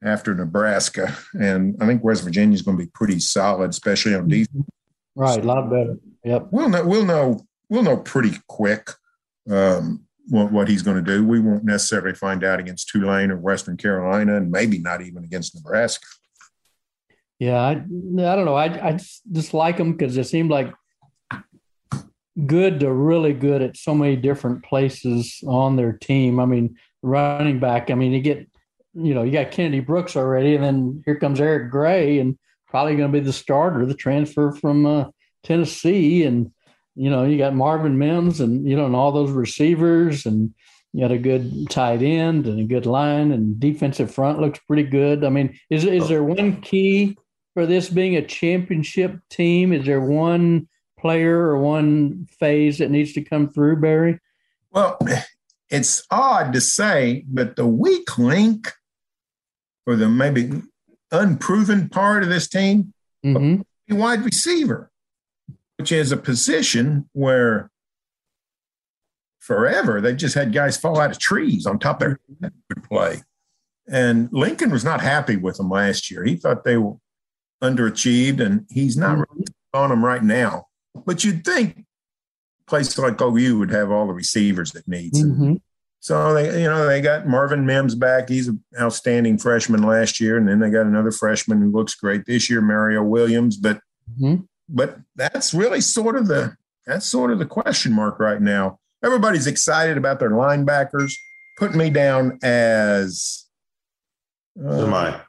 after 0.03 0.35
Nebraska, 0.35 1.17
and 1.35 1.77
I 1.81 1.87
think 1.87 2.03
West 2.03 2.25
Virginia 2.25 2.55
is 2.55 2.63
going 2.63 2.77
to 2.79 2.85
be 2.85 2.91
pretty 2.93 3.21
solid, 3.21 3.71
especially 3.71 4.15
on 4.15 4.29
defense. 4.29 4.67
Right. 5.15 5.43
A 5.43 5.47
lot 5.47 5.71
better. 5.71 5.97
Yep. 6.25 6.49
We'll 6.51 6.69
know. 6.69 6.85
We'll 6.85 7.05
know. 7.05 7.41
We'll 7.69 7.83
know 7.83 7.97
pretty 7.97 8.39
quick 8.49 8.91
um, 9.51 10.05
what, 10.29 10.53
what 10.53 10.69
he's 10.69 10.83
going 10.83 11.03
to 11.03 11.03
do. 11.03 11.27
We 11.27 11.41
won't 11.41 11.65
necessarily 11.65 12.15
find 12.15 12.45
out 12.45 12.61
against 12.61 12.89
Tulane 12.89 13.31
or 13.31 13.39
Western 13.39 13.77
Carolina, 13.77 14.37
and 14.37 14.51
maybe 14.51 14.79
not 14.79 15.03
even 15.03 15.25
against 15.25 15.55
Nebraska. 15.55 16.07
Yeah, 17.39 17.61
I, 17.61 17.71
I 17.73 17.75
don't 17.75 18.45
know. 18.45 18.55
I, 18.55 18.91
I 18.91 18.93
just, 19.33 19.53
like 19.53 19.77
them 19.77 19.93
because 19.93 20.15
they 20.15 20.23
seem 20.23 20.49
like 20.49 20.73
good 22.47 22.81
to 22.81 22.93
really 22.93 23.33
good 23.33 23.63
at 23.63 23.77
so 23.77 23.95
many 23.95 24.15
different 24.15 24.65
places 24.65 25.43
on 25.47 25.75
their 25.75 25.93
team. 25.93 26.39
I 26.39 26.47
mean, 26.47 26.77
running 27.03 27.59
back. 27.59 27.91
I 27.91 27.95
mean, 27.95 28.13
you 28.13 28.21
get, 28.21 28.49
you 28.95 29.15
know, 29.15 29.23
you 29.23 29.33
got 29.33 29.51
Kennedy 29.51 29.81
Brooks 29.81 30.15
already, 30.15 30.55
and 30.55 30.63
then 30.63 31.03
here 31.05 31.17
comes 31.17 31.41
Eric 31.41 31.73
Gray, 31.73 32.21
and 32.21 32.39
probably 32.69 32.97
going 32.97 33.11
to 33.11 33.19
be 33.19 33.25
the 33.25 33.33
starter, 33.33 33.87
the 33.87 33.95
transfer 33.95 34.53
from 34.53 34.87
uh, 34.87 35.05
Tennessee, 35.43 36.25
and 36.25 36.53
you 36.95 37.11
know, 37.11 37.25
you 37.25 37.39
got 37.39 37.55
Marvin 37.55 37.99
Mims, 37.99 38.41
and 38.41 38.69
you 38.69 38.77
know, 38.77 38.87
and 38.87 38.97
all 38.97 39.13
those 39.13 39.31
receivers, 39.31 40.27
and 40.27 40.55
you 40.93 41.01
got 41.01 41.11
a 41.11 41.19
good 41.19 41.71
tight 41.71 42.03
end 42.03 42.47
and 42.47 42.61
a 42.61 42.65
good 42.65 42.87
line, 42.87 43.33
and 43.33 43.59
defensive 43.59 44.15
front 44.15 44.41
looks 44.41 44.61
pretty 44.67 44.85
good. 44.85 45.25
I 45.25 45.29
mean, 45.29 45.59
is 45.71 45.85
is 45.85 46.09
there 46.09 46.25
one 46.25 46.61
key 46.61 47.17
for 47.55 47.67
this 47.67 47.89
being 47.89 48.17
a 48.17 48.27
championship 48.27 49.19
team? 49.31 49.73
Is 49.73 49.87
there 49.87 50.01
one 50.01 50.69
player 50.99 51.39
or 51.39 51.59
one 51.59 52.27
phase 52.39 52.79
that 52.79 52.91
needs 52.91 53.13
to 53.15 53.23
come 53.23 53.49
through, 53.49 53.81
Berry? 53.81 54.19
Well, 54.71 54.99
it's 55.69 56.05
odd 56.11 56.53
to 56.53 56.61
say, 56.61 57.25
but 57.27 57.57
the 57.57 57.67
weak 57.67 58.19
link 58.19 58.73
or 59.87 59.97
the 59.97 60.09
maybe 60.09 60.63
unproven 61.11 61.89
part 61.89 62.23
of 62.23 62.29
this 62.29 62.49
team, 62.49 62.95
Mm-hmm. 63.25 63.99
wide 63.99 64.25
receiver, 64.25 64.91
which 65.83 65.91
is 65.91 66.13
a 66.13 66.17
position 66.17 67.09
where 67.13 67.69
forever 69.41 70.01
they've 70.01 70.17
just 70.17 70.37
had 70.37 70.53
guys 70.53 70.77
fall 70.77 71.01
out 71.01 71.11
of 71.11 71.19
trees 71.19 71.67
on 71.67 71.77
top 71.77 72.01
of 72.03 72.17
their 72.39 72.53
play. 72.89 73.21
And 73.89 74.29
Lincoln 74.31 74.71
was 74.71 74.85
not 74.85 75.01
happy 75.01 75.35
with 75.35 75.57
them 75.57 75.69
last 75.69 76.09
year. 76.09 76.23
He 76.23 76.37
thought 76.37 76.63
they 76.63 76.77
were 76.77 76.95
underachieved, 77.61 78.39
and 78.39 78.65
he's 78.71 78.97
not 78.97 79.19
really 79.29 79.45
on 79.75 79.91
them 79.91 80.05
right 80.05 80.23
now. 80.23 80.67
But 81.05 81.25
you'd 81.25 81.45
think 81.45 81.79
a 81.79 82.71
place 82.71 82.97
like 82.97 83.21
OU 83.21 83.59
would 83.59 83.73
have 83.73 83.91
all 83.91 84.07
the 84.07 84.13
receivers 84.13 84.77
it 84.77 84.87
needs. 84.87 85.21
Mm-hmm. 85.21 85.55
So 85.99 86.33
they, 86.33 86.63
you 86.63 86.69
know, 86.69 86.87
they 86.87 87.01
got 87.01 87.27
Marvin 87.27 87.67
Mims 87.67 87.97
back. 87.97 88.29
He's 88.29 88.47
an 88.47 88.63
outstanding 88.81 89.37
freshman 89.37 89.83
last 89.83 90.21
year, 90.21 90.37
and 90.37 90.47
then 90.47 90.61
they 90.61 90.71
got 90.71 90.87
another 90.87 91.11
freshman 91.11 91.61
who 91.61 91.73
looks 91.73 91.97
great 91.97 92.25
this 92.27 92.49
year, 92.49 92.61
Mario 92.61 93.03
Williams. 93.03 93.57
But 93.57 93.81
Mhm. 94.21 94.47
But 94.73 94.99
that's 95.17 95.53
really 95.55 95.81
sort 95.81 96.17
of 96.17 96.27
the 96.27 96.57
that's 96.87 97.07
sort 97.07 97.31
of 97.31 97.39
the 97.39 97.47
question 97.47 97.93
mark 97.93 98.19
right 98.19 98.41
now. 98.41 98.79
Everybody's 99.05 99.47
excited 99.47 99.97
about 99.97 100.19
their 100.19 100.31
linebackers. 100.31 101.13
Put 101.59 101.75
me 101.75 101.91
down 101.91 102.39
as 102.43 103.45
uh, 104.65 104.87
Am 104.87 104.95
I? 104.95 105.21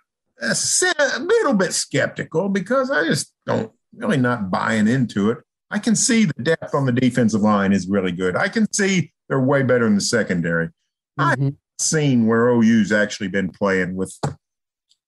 a 0.41 0.55
si- 0.55 0.87
little 1.19 1.53
bit 1.53 1.73
skeptical 1.73 2.49
because 2.49 2.89
I 2.89 3.05
just 3.05 3.31
don't 3.45 3.71
really 3.95 4.17
not 4.17 4.49
buying 4.49 4.87
into 4.87 5.29
it. 5.29 5.37
I 5.69 5.79
can 5.79 5.95
see 5.95 6.25
the 6.25 6.41
depth 6.43 6.73
on 6.73 6.85
the 6.85 6.91
defensive 6.91 7.41
line 7.41 7.71
is 7.73 7.87
really 7.87 8.11
good. 8.11 8.35
I 8.35 8.47
can 8.47 8.71
see 8.73 9.11
they're 9.29 9.39
way 9.39 9.63
better 9.63 9.85
in 9.87 9.95
the 9.95 10.01
secondary. 10.01 10.69
I've 11.17 11.53
Seen 11.79 12.27
where 12.27 12.49
OU's 12.49 12.91
actually 12.91 13.27
been 13.29 13.49
playing 13.49 13.95
with 13.95 14.17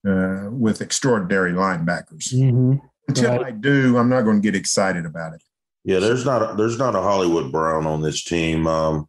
uh, 0.08 0.50
with 0.52 0.82
extraordinary 0.82 1.52
linebackers. 1.54 2.34
Mhm. 2.34 2.82
Until 3.08 3.32
Right. 3.38 3.46
I 3.48 3.52
do, 3.52 3.98
I'm 3.98 4.10
not 4.10 4.24
going 4.24 4.42
to 4.42 4.42
get 4.42 4.56
excited 4.56 5.06
about 5.06 5.34
it. 5.34 5.42
Yeah, 5.84 6.00
there's 6.00 6.26
not 6.26 6.42
a, 6.42 6.56
there's 6.56 6.80
not 6.80 6.96
a 6.96 7.02
Hollywood 7.02 7.52
Brown 7.52 7.86
on 7.86 8.02
this 8.02 8.24
team. 8.24 8.66
Um, 8.66 9.08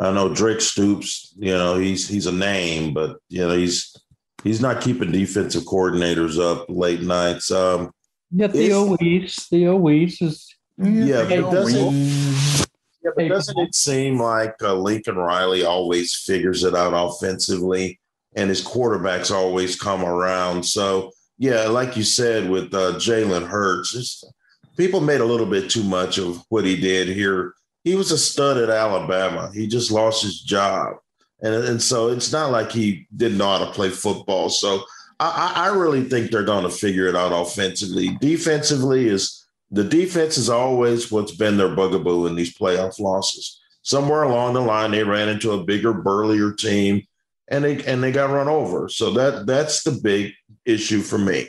I 0.00 0.10
know 0.10 0.34
Drake 0.34 0.60
Stoops. 0.60 1.32
You 1.38 1.52
know 1.52 1.76
he's 1.78 2.08
he's 2.08 2.26
a 2.26 2.32
name, 2.32 2.92
but 2.92 3.18
you 3.28 3.46
know 3.46 3.56
he's 3.56 3.94
he's 4.42 4.60
not 4.60 4.80
keeping 4.80 5.12
defensive 5.12 5.62
coordinators 5.62 6.40
up 6.40 6.66
late 6.68 7.02
nights. 7.02 7.52
Um, 7.52 7.92
You 8.32 8.40
got 8.48 8.52
Theo 8.52 8.94
Is- 8.94 8.98
Weiss. 9.00 9.46
Theo 9.48 9.76
Wease 9.76 10.20
is 10.22 10.52
Yeah, 10.78 11.22
they 11.22 11.40
but 11.40 11.50
doesn't- 11.52 11.86
win. 11.86 12.66
yeah, 13.04 13.10
but 13.14 13.28
doesn't 13.28 13.58
it 13.60 13.74
seem 13.76 14.20
like 14.20 14.54
uh, 14.60 14.74
Lincoln 14.74 15.14
Riley 15.16 15.62
always 15.64 16.16
figures 16.16 16.64
it 16.64 16.74
out 16.74 16.94
offensively, 16.94 18.00
and 18.34 18.48
his 18.50 18.60
quarterbacks 18.66 19.30
always 19.32 19.76
come 19.78 20.04
around? 20.04 20.64
So 20.64 21.12
yeah, 21.42 21.64
like 21.64 21.96
you 21.96 22.04
said 22.04 22.48
with 22.48 22.72
uh, 22.72 22.92
Jalen 22.92 23.48
Hurts, 23.48 24.22
people 24.76 25.00
made 25.00 25.20
a 25.20 25.24
little 25.24 25.44
bit 25.44 25.68
too 25.68 25.82
much 25.82 26.16
of 26.16 26.40
what 26.50 26.64
he 26.64 26.80
did 26.80 27.08
here. 27.08 27.54
He 27.82 27.96
was 27.96 28.12
a 28.12 28.16
stud 28.16 28.58
at 28.58 28.70
Alabama. 28.70 29.50
He 29.52 29.66
just 29.66 29.90
lost 29.90 30.22
his 30.22 30.40
job, 30.40 30.98
and 31.40 31.52
and 31.52 31.82
so 31.82 32.10
it's 32.10 32.30
not 32.30 32.52
like 32.52 32.70
he 32.70 33.08
didn't 33.16 33.38
know 33.38 33.58
how 33.58 33.64
to 33.64 33.72
play 33.72 33.90
football. 33.90 34.50
So 34.50 34.84
I, 35.18 35.52
I 35.56 35.64
I 35.64 35.74
really 35.74 36.04
think 36.04 36.30
they're 36.30 36.44
going 36.44 36.62
to 36.62 36.70
figure 36.70 37.08
it 37.08 37.16
out 37.16 37.32
offensively. 37.32 38.16
Defensively 38.20 39.08
is 39.08 39.44
the 39.72 39.82
defense 39.82 40.38
is 40.38 40.48
always 40.48 41.10
what's 41.10 41.34
been 41.34 41.56
their 41.56 41.74
bugaboo 41.74 42.26
in 42.26 42.36
these 42.36 42.56
playoff 42.56 43.00
losses. 43.00 43.60
Somewhere 43.82 44.22
along 44.22 44.54
the 44.54 44.60
line, 44.60 44.92
they 44.92 45.02
ran 45.02 45.28
into 45.28 45.50
a 45.50 45.64
bigger, 45.64 45.92
burlier 45.92 46.52
team, 46.52 47.02
and 47.48 47.64
they 47.64 47.84
and 47.84 48.00
they 48.00 48.12
got 48.12 48.30
run 48.30 48.46
over. 48.46 48.88
So 48.88 49.10
that 49.10 49.46
that's 49.46 49.82
the 49.82 49.98
big 50.02 50.34
issue 50.64 51.00
for 51.00 51.18
me. 51.18 51.48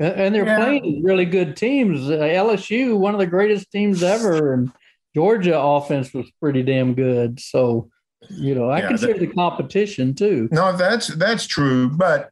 and 0.00 0.32
they're 0.32 0.46
Yeah. 0.46 0.56
playing 0.58 1.02
really 1.02 1.24
good 1.24 1.56
teams. 1.56 2.08
Uh, 2.08 2.18
LSU, 2.22 2.96
one 2.96 3.14
of 3.14 3.18
the 3.18 3.26
greatest 3.26 3.72
teams 3.72 4.00
ever, 4.04 4.52
and 4.52 4.70
Georgia 5.12 5.58
offense 5.58 6.14
was 6.14 6.30
pretty 6.40 6.62
damn 6.62 6.94
good. 6.94 7.40
So, 7.40 7.90
you 8.30 8.54
know, 8.54 8.70
I 8.70 8.78
Yeah, 8.82 8.88
consider 8.88 9.18
the 9.18 9.26
competition 9.26 10.14
too. 10.14 10.48
No, 10.52 10.76
that's 10.76 11.08
that's 11.08 11.46
true, 11.48 11.88
but 11.90 12.30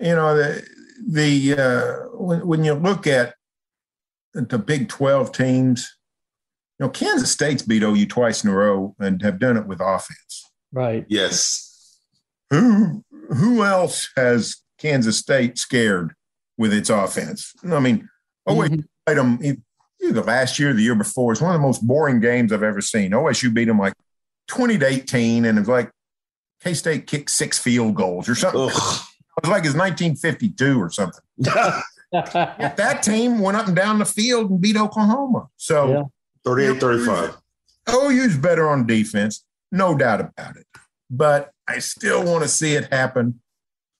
you 0.00 0.16
know 0.16 0.36
the 0.36 0.66
the 1.08 1.54
uh, 1.54 1.92
when, 2.16 2.44
when 2.44 2.64
you 2.64 2.74
look 2.74 3.06
at 3.06 3.34
the 4.34 4.58
Big 4.58 4.88
Twelve 4.88 5.30
teams, 5.30 5.96
you 6.80 6.86
know 6.86 6.90
Kansas 6.90 7.30
State's 7.30 7.62
beat 7.62 7.84
OU 7.84 8.06
twice 8.06 8.42
in 8.42 8.50
a 8.50 8.54
row 8.54 8.96
and 8.98 9.22
have 9.22 9.38
done 9.38 9.56
it 9.56 9.66
with 9.68 9.80
offense. 9.80 10.50
Right. 10.72 11.06
Yes. 11.08 11.98
Who 12.50 13.04
who 13.28 13.62
else 13.62 14.08
has 14.16 14.56
Kansas 14.80 15.18
State 15.18 15.58
scared 15.58 16.14
with 16.58 16.72
its 16.72 16.90
offense? 16.90 17.52
I 17.64 17.78
mean, 17.80 18.08
wait, 18.46 18.72
Mhm. 18.72 18.84
played 19.06 19.18
them. 19.18 19.38
You 19.42 19.62
either 20.02 20.22
last 20.22 20.58
year 20.58 20.70
or 20.70 20.72
the 20.72 20.82
year 20.82 20.94
before. 20.94 21.32
It's 21.32 21.40
one 21.40 21.54
of 21.54 21.60
the 21.60 21.66
most 21.66 21.86
boring 21.86 22.20
games 22.20 22.52
I've 22.52 22.62
ever 22.62 22.80
seen. 22.80 23.12
OSU 23.12 23.50
beat 23.50 23.66
them 23.66 23.78
like 23.78 23.92
20 24.48 24.78
to 24.78 24.86
18, 24.86 25.44
and 25.44 25.58
it 25.58 25.60
was 25.60 25.68
like 25.68 25.90
K 26.62 26.74
State 26.74 27.06
kicked 27.06 27.30
six 27.30 27.58
field 27.58 27.94
goals 27.94 28.28
or 28.28 28.34
something. 28.34 28.62
Ugh. 28.62 29.00
It 29.38 29.44
was 29.46 29.50
like 29.50 29.64
it's 29.64 29.74
1952 29.74 30.80
or 30.82 30.90
something. 30.90 31.22
that 32.12 33.02
team 33.02 33.38
went 33.38 33.56
up 33.56 33.66
and 33.66 33.76
down 33.76 33.98
the 33.98 34.04
field 34.04 34.50
and 34.50 34.60
beat 34.60 34.76
Oklahoma. 34.76 35.48
So 35.56 35.88
yeah. 35.88 36.02
38 36.44 36.80
35. 36.80 37.36
OU's 37.88 38.36
better 38.36 38.68
on 38.68 38.86
defense, 38.86 39.44
no 39.72 39.96
doubt 39.96 40.20
about 40.20 40.56
it. 40.56 40.66
But 41.10 41.50
I 41.68 41.78
still 41.78 42.24
want 42.24 42.42
to 42.42 42.48
see 42.48 42.74
it 42.74 42.92
happen 42.92 43.40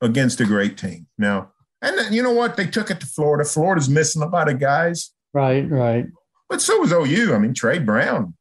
against 0.01 0.41
a 0.41 0.45
great 0.45 0.79
team. 0.79 1.07
Now, 1.19 1.53
and 1.83 1.97
then, 1.97 2.13
you 2.13 2.23
know 2.23 2.33
what? 2.33 2.57
They 2.57 2.67
took 2.67 2.91
it 2.91 3.01
to 3.01 3.07
Florida. 3.07 3.45
Florida's 3.45 3.89
missing 3.89 4.23
a 4.23 4.29
lot 4.29 4.51
of 4.51 4.59
guys. 4.59 5.13
Right, 5.33 5.69
right. 5.69 6.07
But 6.49 6.61
so 6.61 6.79
was 6.79 6.93
OU. 6.93 7.35
I 7.35 7.39
mean, 7.39 7.55
Tre 7.55 7.79
Brown, 7.79 8.35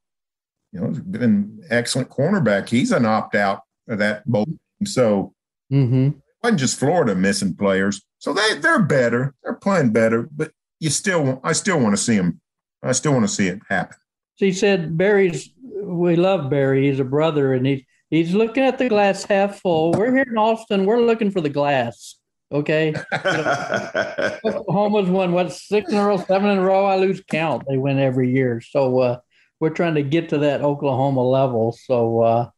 you 0.72 0.82
know, 0.82 0.88
been 0.89 1.24
an 1.24 1.63
excellent 1.69 2.10
cornerback. 2.10 2.67
He's 2.67 2.91
an 2.91 3.06
opt 3.06 3.36
out 3.36 3.62
of 3.88 4.00
that 4.00 4.26
bowl. 4.26 4.45
So 4.84 5.34
mm-hmm. 5.72 6.08
it 6.08 6.13
wasn't 6.43 6.60
just 6.60 6.80
Florida 6.80 7.15
missing 7.15 7.56
players. 7.56 8.02
So 8.17 8.34
they 8.34 8.56
they're 8.56 8.82
better. 8.82 9.36
They're 9.43 9.54
playing 9.54 9.91
better, 9.91 10.28
but 10.36 10.52
you 10.80 10.89
still 10.89 11.39
I 11.43 11.54
still 11.54 11.80
want 11.80 11.95
to 11.95 12.02
see 12.02 12.17
them. 12.17 12.41
I 12.82 12.93
still 12.93 13.13
want 13.13 13.26
to 13.26 13.34
see 13.34 13.48
it 13.48 13.60
happen. 13.69 13.98
So 14.36 14.45
he 14.45 14.54
said 14.54 14.98
Berry's 14.98 15.52
we 15.62 16.15
love 16.15 16.50
Berry. 16.50 16.89
He's 16.89 17.00
a 17.00 17.06
brother 17.06 17.54
and 17.54 17.65
he's 17.65 17.84
he's 18.10 18.34
looking 18.34 18.63
at 18.63 18.78
the 18.78 18.89
glass 18.89 19.24
half 19.24 19.60
full. 19.60 19.91
We're 19.91 20.13
here 20.13 20.26
in 20.30 20.38
Austin, 20.38 20.86
we're 20.86 21.02
looking 21.02 21.32
for 21.32 21.41
the 21.41 21.50
glass. 21.50 22.15
Okay. 22.52 22.95
Oklahoma's 24.43 25.10
won 25.10 25.34
what 25.34 25.54
six 25.54 25.91
in 25.91 25.98
a 25.98 26.06
row, 26.06 26.17
seven 26.17 26.50
in 26.50 26.58
a 26.58 26.63
row. 26.63 26.86
I 26.86 26.98
lose 26.98 27.22
count. 27.22 27.63
They 27.69 27.78
win 27.78 28.00
every 28.00 28.34
year. 28.34 28.60
So 28.60 29.00
uh, 29.00 29.19
we're 29.60 29.69
trying 29.69 29.95
to 29.95 30.02
get 30.02 30.30
to 30.30 30.39
that 30.39 30.62
Oklahoma 30.62 31.22
level. 31.22 31.78
So 31.86 32.22
uh, 32.22 32.50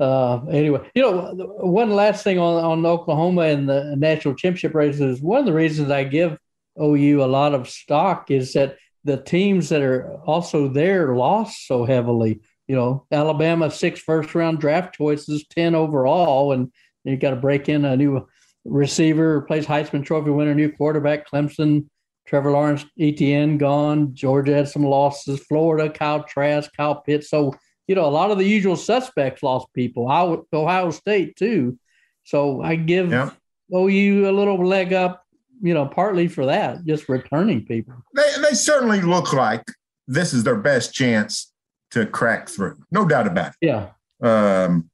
uh, 0.00 0.44
anyway, 0.50 0.88
you 0.94 1.02
know, 1.02 1.34
one 1.58 1.90
last 1.90 2.24
thing 2.24 2.38
on, 2.38 2.64
on 2.64 2.86
Oklahoma 2.86 3.42
and 3.42 3.68
the 3.68 3.96
national 3.96 4.34
championship 4.34 4.74
races. 4.74 5.20
One 5.20 5.40
of 5.40 5.46
the 5.46 5.52
reasons 5.52 5.90
I 5.90 6.04
give 6.04 6.38
OU 6.80 7.22
a 7.22 7.26
lot 7.26 7.54
of 7.54 7.68
stock 7.68 8.30
is 8.30 8.52
that 8.52 8.76
the 9.04 9.16
teams 9.16 9.68
that 9.70 9.82
are 9.82 10.16
also 10.24 10.68
there 10.68 11.14
lost 11.16 11.66
so 11.66 11.84
heavily. 11.84 12.40
You 12.68 12.76
know, 12.76 13.06
Alabama 13.10 13.70
six 13.70 14.00
first 14.00 14.34
round 14.34 14.60
draft 14.60 14.94
choices, 14.94 15.46
ten 15.48 15.74
overall, 15.74 16.52
and 16.52 16.70
you 17.04 17.16
got 17.16 17.30
to 17.30 17.36
break 17.36 17.68
in 17.68 17.84
a 17.84 17.96
new 17.96 18.28
receiver, 18.64 19.38
replace 19.38 19.66
Heisman 19.66 20.04
Trophy 20.04 20.30
winner, 20.30 20.54
new 20.54 20.70
quarterback, 20.70 21.28
Clemson, 21.28 21.86
Trevor 22.26 22.52
Lawrence, 22.52 22.84
Etienne 23.00 23.56
gone. 23.56 24.14
Georgia 24.14 24.54
had 24.54 24.68
some 24.68 24.84
losses. 24.84 25.40
Florida, 25.40 25.88
Kyle 25.90 26.22
Trask, 26.22 26.70
Kyle 26.76 26.96
Pitts. 26.96 27.30
So 27.30 27.54
you 27.88 27.94
know, 27.94 28.04
a 28.04 28.10
lot 28.12 28.30
of 28.30 28.38
the 28.38 28.44
usual 28.44 28.76
suspects 28.76 29.42
lost 29.42 29.72
people. 29.72 30.06
Ohio 30.52 30.90
State 30.90 31.36
too. 31.36 31.78
So 32.22 32.60
I 32.62 32.76
give 32.76 33.10
yeah. 33.10 33.30
OU 33.74 34.28
a 34.28 34.32
little 34.32 34.62
leg 34.64 34.92
up, 34.92 35.24
you 35.62 35.72
know, 35.72 35.86
partly 35.86 36.28
for 36.28 36.46
that, 36.46 36.84
just 36.84 37.08
returning 37.08 37.64
people. 37.64 37.94
They 38.14 38.30
they 38.42 38.54
certainly 38.54 39.00
look 39.00 39.32
like 39.32 39.64
this 40.06 40.34
is 40.34 40.44
their 40.44 40.56
best 40.56 40.92
chance 40.92 41.50
to 41.90 42.06
crack 42.06 42.48
through. 42.48 42.76
No 42.90 43.06
doubt 43.06 43.26
about 43.26 43.54
it. 43.60 43.66
Yeah. 43.66 43.90
Um, 44.22 44.90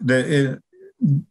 the 0.00 0.60
it, 1.00 1.22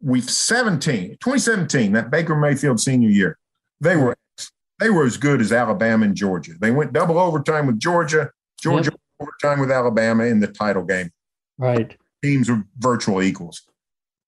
we've 0.00 0.28
17, 0.28 1.10
2017, 1.20 1.92
that 1.92 2.10
Baker 2.10 2.34
Mayfield 2.34 2.80
senior 2.80 3.08
year, 3.08 3.38
they 3.80 3.96
were 3.96 4.16
they 4.80 4.90
were 4.90 5.04
as 5.04 5.16
good 5.16 5.40
as 5.40 5.52
Alabama 5.52 6.06
and 6.06 6.14
Georgia. 6.14 6.52
They 6.60 6.70
went 6.70 6.92
double 6.92 7.18
overtime 7.18 7.66
with 7.66 7.78
Georgia. 7.78 8.30
Georgia 8.60 8.90
yep 8.92 9.00
overtime 9.20 9.60
with 9.60 9.70
Alabama 9.70 10.24
in 10.24 10.40
the 10.40 10.46
title 10.46 10.84
game. 10.84 11.10
Right. 11.58 11.96
Teams 12.22 12.48
were 12.48 12.64
virtual 12.78 13.22
equals. 13.22 13.62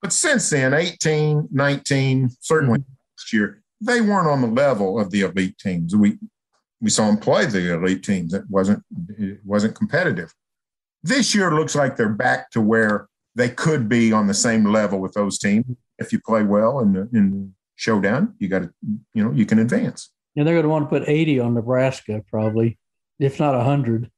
But 0.03 0.13
since 0.13 0.51
then, 0.51 0.75
18, 0.75 1.49
19, 1.51 2.31
certainly 2.41 2.81
mm-hmm. 2.81 2.93
last 3.19 3.33
year, 3.33 3.63
they 3.81 4.01
weren't 4.01 4.29
on 4.29 4.41
the 4.41 4.47
level 4.47 5.01
of 5.01 5.11
the 5.11 5.23
elite 5.23 5.59
teams. 5.59 5.97
We 5.97 6.19
we 6.81 6.91
saw 6.91 7.07
them 7.07 7.19
play 7.19 7.47
the 7.47 7.75
elite 7.75 8.03
teams. 8.03 8.35
It 8.35 8.45
wasn't 8.49 8.83
it 9.19 9.41
wasn't 9.45 9.75
competitive. 9.75 10.35
This 11.03 11.35
year 11.35 11.55
looks 11.55 11.75
like 11.75 11.97
they're 11.97 12.09
back 12.09 12.51
to 12.51 12.61
where 12.61 13.09
they 13.35 13.49
could 13.49 13.89
be 13.89 14.13
on 14.13 14.27
the 14.27 14.35
same 14.35 14.65
level 14.65 14.99
with 14.99 15.15
those 15.15 15.39
teams. 15.39 15.67
If 15.99 16.13
you 16.13 16.21
play 16.21 16.43
well 16.43 16.81
in 16.81 16.93
the, 16.93 17.09
in 17.13 17.31
the 17.31 17.51
showdown, 17.77 18.35
you 18.39 18.49
got 18.49 18.63
to 18.63 18.71
you 19.15 19.25
know 19.25 19.33
you 19.33 19.47
can 19.47 19.59
advance. 19.59 20.11
Yeah, 20.35 20.45
they're 20.45 20.55
going 20.55 20.65
to 20.65 20.69
want 20.69 20.85
to 20.85 20.99
put 20.99 21.09
80 21.09 21.41
on 21.41 21.55
Nebraska 21.55 22.23
probably, 22.31 22.79
if 23.19 23.41
not 23.41 23.55
100 23.55 24.11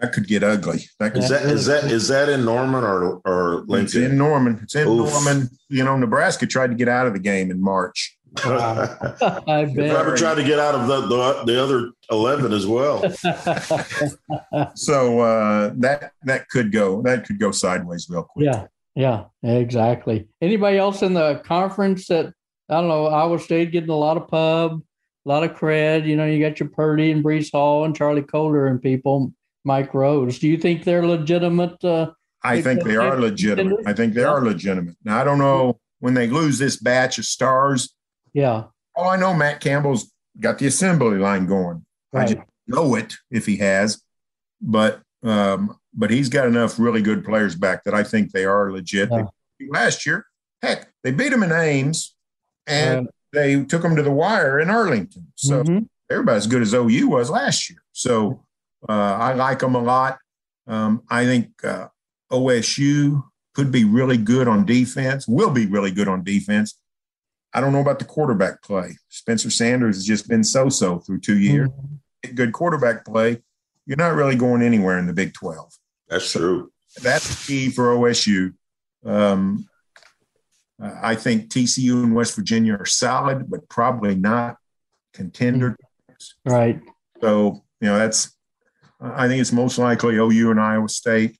that 0.00 0.12
could 0.12 0.26
get 0.26 0.42
ugly. 0.42 0.80
That 0.98 1.12
could, 1.12 1.22
is 1.22 1.28
that 1.28 1.42
is 1.44 1.66
that 1.66 1.84
is 1.84 2.08
that 2.08 2.28
in 2.28 2.44
Norman 2.44 2.84
or 2.84 3.20
or 3.24 3.64
Lincoln? 3.66 3.84
It's 3.84 3.94
in 3.94 4.16
Norman. 4.16 4.60
It's 4.62 4.74
in 4.74 4.88
Oof. 4.88 5.12
Norman. 5.12 5.50
You 5.68 5.84
know, 5.84 5.96
Nebraska 5.96 6.46
tried 6.46 6.68
to 6.68 6.74
get 6.74 6.88
out 6.88 7.06
of 7.06 7.12
the 7.12 7.18
game 7.18 7.50
in 7.50 7.62
March. 7.62 8.16
I 8.44 9.64
bet. 9.64 9.74
Never 9.74 10.16
tried 10.16 10.36
to 10.36 10.44
get 10.44 10.58
out 10.58 10.74
of 10.74 10.86
the, 10.86 11.00
the, 11.02 11.44
the 11.46 11.62
other 11.62 11.90
eleven 12.10 12.52
as 12.52 12.66
well. 12.66 13.00
so 14.74 15.20
uh, 15.20 15.72
that 15.76 16.12
that 16.22 16.48
could 16.48 16.70
go 16.70 17.02
that 17.02 17.26
could 17.26 17.40
go 17.40 17.50
sideways 17.50 18.08
real 18.08 18.22
quick. 18.22 18.46
Yeah, 18.46 18.66
yeah, 18.94 19.24
exactly. 19.42 20.28
Anybody 20.40 20.78
else 20.78 21.02
in 21.02 21.14
the 21.14 21.42
conference 21.44 22.06
that 22.06 22.32
I 22.68 22.74
don't 22.74 22.88
know? 22.88 23.06
Iowa 23.06 23.38
State 23.38 23.72
getting 23.72 23.90
a 23.90 23.96
lot 23.96 24.16
of 24.16 24.28
pub, 24.28 24.80
a 25.26 25.28
lot 25.28 25.42
of 25.42 25.56
cred. 25.56 26.06
You 26.06 26.16
know, 26.16 26.26
you 26.26 26.40
got 26.40 26.60
your 26.60 26.68
Purdy 26.68 27.10
and 27.10 27.24
Breece 27.24 27.50
Hall 27.50 27.84
and 27.84 27.96
Charlie 27.96 28.22
Kolar 28.22 28.68
and 28.68 28.80
people. 28.80 29.32
Mike 29.64 29.92
Rose. 29.92 30.38
Do 30.38 30.48
you 30.48 30.56
think 30.56 30.84
they're 30.84 31.06
legitimate? 31.06 31.82
Uh, 31.84 32.12
I 32.42 32.62
think 32.62 32.82
they 32.82 32.96
are 32.96 33.20
legitimate. 33.20 33.86
I 33.86 33.92
think 33.92 34.14
they 34.14 34.24
are 34.24 34.42
legitimate. 34.42 34.96
Now 35.04 35.20
I 35.20 35.24
don't 35.24 35.38
know 35.38 35.78
when 35.98 36.14
they 36.14 36.26
lose 36.28 36.58
this 36.58 36.76
batch 36.76 37.18
of 37.18 37.26
stars. 37.26 37.94
Yeah. 38.32 38.64
Oh, 38.96 39.08
I 39.08 39.16
know 39.16 39.34
Matt 39.34 39.60
Campbell's 39.60 40.12
got 40.38 40.58
the 40.58 40.66
assembly 40.66 41.18
line 41.18 41.46
going. 41.46 41.84
Right. 42.12 42.28
I 42.28 42.34
just 42.34 42.46
know 42.66 42.94
it 42.94 43.14
if 43.30 43.46
he 43.46 43.56
has, 43.58 44.02
but 44.60 45.00
um, 45.22 45.76
but 45.94 46.10
he's 46.10 46.28
got 46.28 46.46
enough 46.46 46.78
really 46.78 47.02
good 47.02 47.24
players 47.24 47.54
back 47.54 47.84
that 47.84 47.94
I 47.94 48.02
think 48.02 48.32
they 48.32 48.44
are 48.44 48.72
legit. 48.72 49.10
Yeah. 49.10 49.24
Last 49.68 50.06
year, 50.06 50.26
heck, 50.62 50.90
they 51.02 51.10
beat 51.10 51.30
them 51.30 51.42
in 51.42 51.52
Ames, 51.52 52.14
and 52.66 53.08
they 53.32 53.62
took 53.64 53.82
them 53.82 53.96
to 53.96 54.02
the 54.02 54.10
wire 54.10 54.58
in 54.60 54.70
Arlington. 54.70 55.32
So 55.36 55.62
mm-hmm. 55.62 55.84
everybody 56.10 56.36
as 56.36 56.46
good 56.46 56.62
as 56.62 56.74
OU 56.74 57.08
was 57.08 57.30
last 57.30 57.68
year. 57.68 57.82
So 57.92 58.44
uh, 58.88 58.92
I 58.92 59.34
like 59.34 59.58
them 59.58 59.74
a 59.74 59.82
lot. 59.82 60.18
Um, 60.66 61.02
I 61.10 61.24
think 61.24 61.64
uh, 61.64 61.88
OSU 62.32 63.22
could 63.54 63.72
be 63.72 63.84
really 63.84 64.16
good 64.16 64.48
on 64.48 64.64
defense, 64.64 65.26
will 65.26 65.50
be 65.50 65.66
really 65.66 65.90
good 65.90 66.08
on 66.08 66.24
defense. 66.24 66.78
I 67.52 67.60
don't 67.60 67.72
know 67.72 67.80
about 67.80 67.98
the 67.98 68.04
quarterback 68.04 68.62
play. 68.62 68.96
Spencer 69.08 69.50
Sanders 69.50 69.96
has 69.96 70.04
just 70.04 70.28
been 70.28 70.44
so 70.44 70.68
so 70.68 70.98
through 70.98 71.20
two 71.20 71.38
years. 71.38 71.68
Mm-hmm. 71.68 72.34
Good 72.34 72.52
quarterback 72.52 73.04
play. 73.04 73.42
You're 73.86 73.96
not 73.96 74.14
really 74.14 74.36
going 74.36 74.62
anywhere 74.62 74.98
in 74.98 75.06
the 75.06 75.12
Big 75.12 75.34
12. 75.34 75.72
That's 76.08 76.30
true. 76.30 76.70
That's 77.02 77.46
key 77.46 77.70
for 77.70 77.94
OSU. 77.94 78.54
Um, 79.04 79.68
I 80.80 81.14
think 81.14 81.48
TCU 81.48 82.04
and 82.04 82.14
West 82.14 82.36
Virginia 82.36 82.74
are 82.74 82.86
solid, 82.86 83.50
but 83.50 83.68
probably 83.68 84.14
not 84.14 84.56
contender. 85.12 85.76
Right. 86.44 86.80
So, 87.20 87.64
you 87.80 87.88
know, 87.88 87.98
that's 87.98 88.34
I 89.00 89.28
think 89.28 89.40
it's 89.40 89.52
most 89.52 89.78
likely 89.78 90.16
OU 90.16 90.50
and 90.50 90.60
Iowa 90.60 90.88
State 90.88 91.38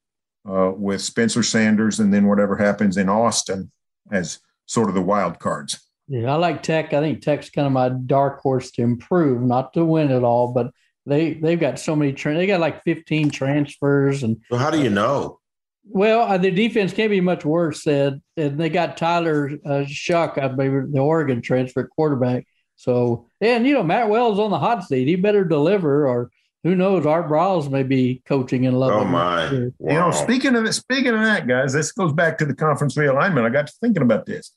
uh, 0.49 0.73
with 0.75 1.03
Spencer 1.03 1.43
Sanders, 1.43 2.01
and 2.01 2.13
then 2.13 2.27
whatever 2.27 2.57
happens 2.57 2.97
in 2.97 3.09
Austin 3.09 3.71
as 4.11 4.41
sort 4.67 4.89
of 4.89 4.95
the 4.95 5.03
wild 5.03 5.39
cards. 5.39 5.90
Yeah, 6.11 6.33
I 6.33 6.35
like 6.35 6.65
Tech. 6.65 6.93
I 6.93 7.01
think 7.01 7.23
Tech's 7.23 7.51
kind 7.51 7.69
of 7.69 7.73
my 7.73 7.89
dark 7.89 8.41
horse 8.41 8.73
to 8.73 8.83
improve, 8.83 9.41
not 9.43 9.73
to 9.75 9.85
win 9.85 10.11
it 10.11 10.25
all, 10.25 10.53
but 10.53 10.73
they 11.07 11.35
they've 11.35 11.59
got 11.59 11.79
so 11.79 11.95
many. 11.95 12.13
Tra- 12.13 12.35
they 12.35 12.49
got 12.49 12.59
like 12.59 12.83
fifteen 12.83 13.31
transfers, 13.31 14.25
and 14.25 14.39
so 14.51 14.57
how 14.57 14.71
do 14.71 14.83
you 14.83 14.91
know? 14.91 15.39
Well, 15.85 16.23
uh, 16.23 16.37
the 16.37 16.51
defense 16.51 16.93
can't 16.93 17.11
be 17.11 17.21
much 17.21 17.45
worse. 17.45 17.85
Said 17.85 18.21
and 18.37 18.59
they 18.59 18.71
got 18.71 18.97
Tyler 18.97 19.53
uh, 19.65 19.85
Shough, 19.87 20.37
I 20.37 20.49
believe, 20.49 20.93
the 20.93 20.99
Oregon 20.99 21.41
transfer 21.41 21.87
quarterback. 21.87 22.45
So, 22.75 23.29
and 23.41 23.65
you 23.65 23.75
know, 23.75 23.85
Matt 23.85 24.09
Wells 24.09 24.41
on 24.41 24.51
the 24.51 24.59
hot 24.59 24.83
seat. 24.83 25.07
He 25.07 25.15
better 25.15 25.45
deliver, 25.45 26.09
or 26.09 26.33
who 26.65 26.75
knows? 26.75 27.07
Art 27.07 27.29
Briles 27.29 27.71
may 27.71 27.85
be 27.85 28.21
coaching 28.27 28.65
in 28.65 28.75
love. 28.75 28.91
Oh 28.91 29.05
my! 29.05 29.45
Wow. 29.45 29.93
You 29.93 29.99
know, 30.01 30.11
speaking 30.11 30.57
of 30.57 30.75
speaking 30.75 31.15
of 31.15 31.21
that, 31.21 31.47
guys, 31.47 31.73
this 31.73 31.93
goes 31.93 32.13
back 32.13 32.37
to 32.39 32.47
the 32.47 32.55
conference 32.55 32.97
realignment. 32.97 33.45
I 33.45 33.51
got 33.51 33.69
to 33.69 33.73
thinking 33.81 34.03
about 34.03 34.27
this. 34.27 34.53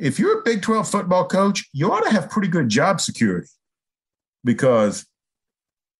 If 0.00 0.18
you're 0.18 0.40
a 0.40 0.42
Big 0.42 0.62
Twelve 0.62 0.88
football 0.88 1.26
coach, 1.26 1.68
you 1.72 1.92
ought 1.92 2.04
to 2.04 2.10
have 2.10 2.30
pretty 2.30 2.48
good 2.48 2.68
job 2.68 3.00
security 3.00 3.48
because 4.44 5.06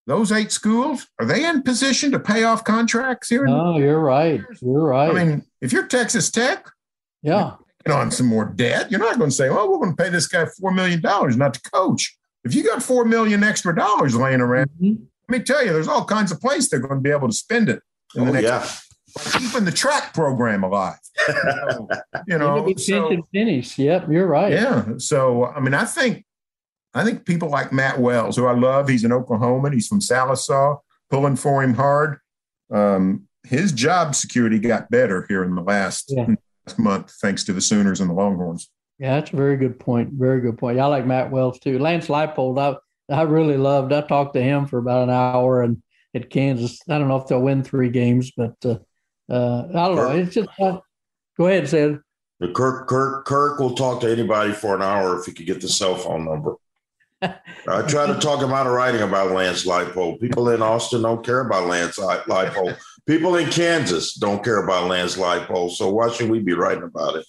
those 0.07 0.33
eight 0.33 0.51
schools 0.51 1.07
are 1.19 1.27
they 1.27 1.47
in 1.47 1.63
position 1.63 2.11
to 2.13 2.19
pay 2.19 2.45
off 2.45 2.65
contracts 2.65 3.29
here? 3.29 3.47
No, 3.47 3.79
you're 3.79 4.01
right. 4.01 4.41
You're 4.61 4.87
right. 4.87 5.11
I 5.11 5.25
mean, 5.25 5.45
if 5.61 5.73
you're 5.73 5.87
Texas 5.87 6.31
Tech, 6.31 6.67
yeah, 7.23 7.57
get 7.85 7.95
on 7.95 8.11
some 8.11 8.27
more 8.27 8.47
debt, 8.47 8.91
you're 8.91 9.01
not 9.01 9.19
going 9.19 9.31
to 9.31 9.37
say, 9.37 9.51
"Well, 9.51 9.71
we're 9.71 9.79
going 9.79 9.95
to 9.95 10.03
pay 10.03 10.09
this 10.09 10.27
guy 10.27 10.47
four 10.47 10.73
million 10.73 11.01
dollars 11.01 11.37
not 11.37 11.55
to 11.55 11.61
coach." 11.71 12.17
if 12.45 12.55
you 12.55 12.63
got 12.65 12.83
four 12.83 13.05
million 13.05 13.43
extra 13.45 13.75
dollars 13.75 14.15
laying 14.15 14.41
around, 14.41 14.71
mm-hmm. 14.81 15.03
let 15.29 15.39
me 15.39 15.45
tell 15.45 15.65
you, 15.65 15.73
there's 15.73 15.89
all 15.89 16.05
kinds 16.05 16.33
of 16.33 16.41
places 16.41 16.69
they're 16.69 16.81
going 16.81 16.97
to 16.97 17.01
be 17.01 17.11
able 17.11 17.29
to 17.29 17.35
spend 17.35 17.69
it 17.69 17.83
in 18.15 18.25
the 18.25 18.31
oh, 18.31 18.35
next. 18.35 18.45
Yeah. 18.45 18.69
Keeping 19.33 19.65
the 19.65 19.73
track 19.73 20.15
program 20.15 20.63
alive, 20.65 20.99
so, 21.15 21.89
you 22.27 22.39
know. 22.39 22.73
So, 22.77 23.27
finish. 23.33 23.79
Yep, 23.79 24.11
you're 24.11 24.27
right. 24.27 24.53
Yeah. 24.53 24.85
So 24.99 25.47
I 25.47 25.61
mean, 25.61 25.75
I 25.75 25.85
think, 25.85 26.25
I 26.95 27.05
think 27.05 27.25
people 27.25 27.49
like 27.49 27.73
Matt 27.73 28.01
Wells, 28.01 28.37
who 28.37 28.47
I 28.47 28.55
love, 28.55 28.89
he's 28.89 29.05
an 29.05 29.11
Oklahoman, 29.11 29.73
he's 29.73 29.89
from 29.89 30.01
Sallisaw, 30.01 30.79
pulling 31.11 31.37
for 31.37 31.63
him 31.63 31.75
hard. 31.75 32.19
Um, 32.73 33.27
his 33.45 33.73
job 33.73 34.15
security 34.15 34.59
got 34.59 34.91
better 34.91 35.25
here 35.29 35.45
in 35.45 35.55
the 35.55 35.63
last, 35.63 36.13
yeah. 36.15 36.27
last 36.67 36.79
month, 36.79 37.13
thanks 37.21 37.45
to 37.45 37.53
the 37.53 37.61
Sooners 37.61 38.01
and 38.01 38.11
the 38.11 38.15
Longhorns. 38.15 38.71
Yeah, 38.99 39.15
that's 39.15 39.33
a 39.33 39.37
very 39.37 39.57
good 39.57 39.81
point. 39.81 40.11
Very 40.13 40.41
good 40.41 40.59
point. 40.59 40.79
I 40.79 40.87
like 40.87 41.07
Matt 41.07 41.31
Wells 41.31 41.59
too. 41.59 41.79
Lance 41.79 42.09
Leipold, 42.09 42.59
I 42.59 42.77
I 43.11 43.23
really 43.23 43.57
loved. 43.57 43.93
I 43.93 44.03
talked 44.03 44.35
to 44.35 44.43
him 44.43 44.67
for 44.67 44.79
about 44.79 45.05
an 45.05 45.11
hour 45.11 45.63
and 45.63 45.83
at 46.15 46.31
Kansas. 46.31 46.81
I 46.89 46.99
don't 46.99 47.09
know 47.09 47.17
if 47.17 47.27
they'll 47.27 47.41
win 47.41 47.63
three 47.63 47.91
games, 47.91 48.33
but 48.37 48.55
uh, 48.65 48.79
uh, 49.31 49.69
I 49.69 49.73
don't 49.73 49.97
know. 49.97 50.11
It's 50.11 50.35
just 50.35 50.49
uh, 50.59 50.81
go 51.37 51.47
ahead, 51.47 51.69
Sid. 51.69 52.01
Kirk 52.55 52.89
Kirk 52.89 53.25
Kirk 53.27 53.59
will 53.59 53.75
talk 53.75 54.01
to 54.01 54.11
anybody 54.11 54.53
for 54.53 54.75
an 54.75 54.83
hour 54.83 55.19
if 55.19 55.27
he 55.27 55.33
could 55.33 55.47
get 55.47 55.61
the 55.61 55.69
cell 55.69 55.95
phone 55.95 56.25
number. 56.25 56.57
I 57.23 57.83
try 57.83 58.07
to 58.07 58.19
talk 58.19 58.43
him 58.43 58.53
out 58.53 58.67
of 58.67 58.73
writing 58.73 59.03
about 59.03 59.33
Lance 59.33 59.67
Leipold. 59.67 60.21
People 60.21 60.49
in 60.49 60.63
Austin 60.63 61.03
don't 61.03 61.25
care 61.25 61.41
about 61.41 61.69
Lance 61.69 61.99
Leipold. 61.99 62.79
People 63.07 63.37
in 63.37 63.51
Kansas 63.51 64.15
don't 64.15 64.43
care 64.43 64.65
about 64.65 64.89
Lance 64.89 65.17
Leipold. 65.17 65.73
So 65.73 65.91
why 65.91 66.11
should 66.11 66.31
we 66.31 66.39
be 66.39 66.55
writing 66.55 66.85
about 66.85 67.17
it? 67.17 67.27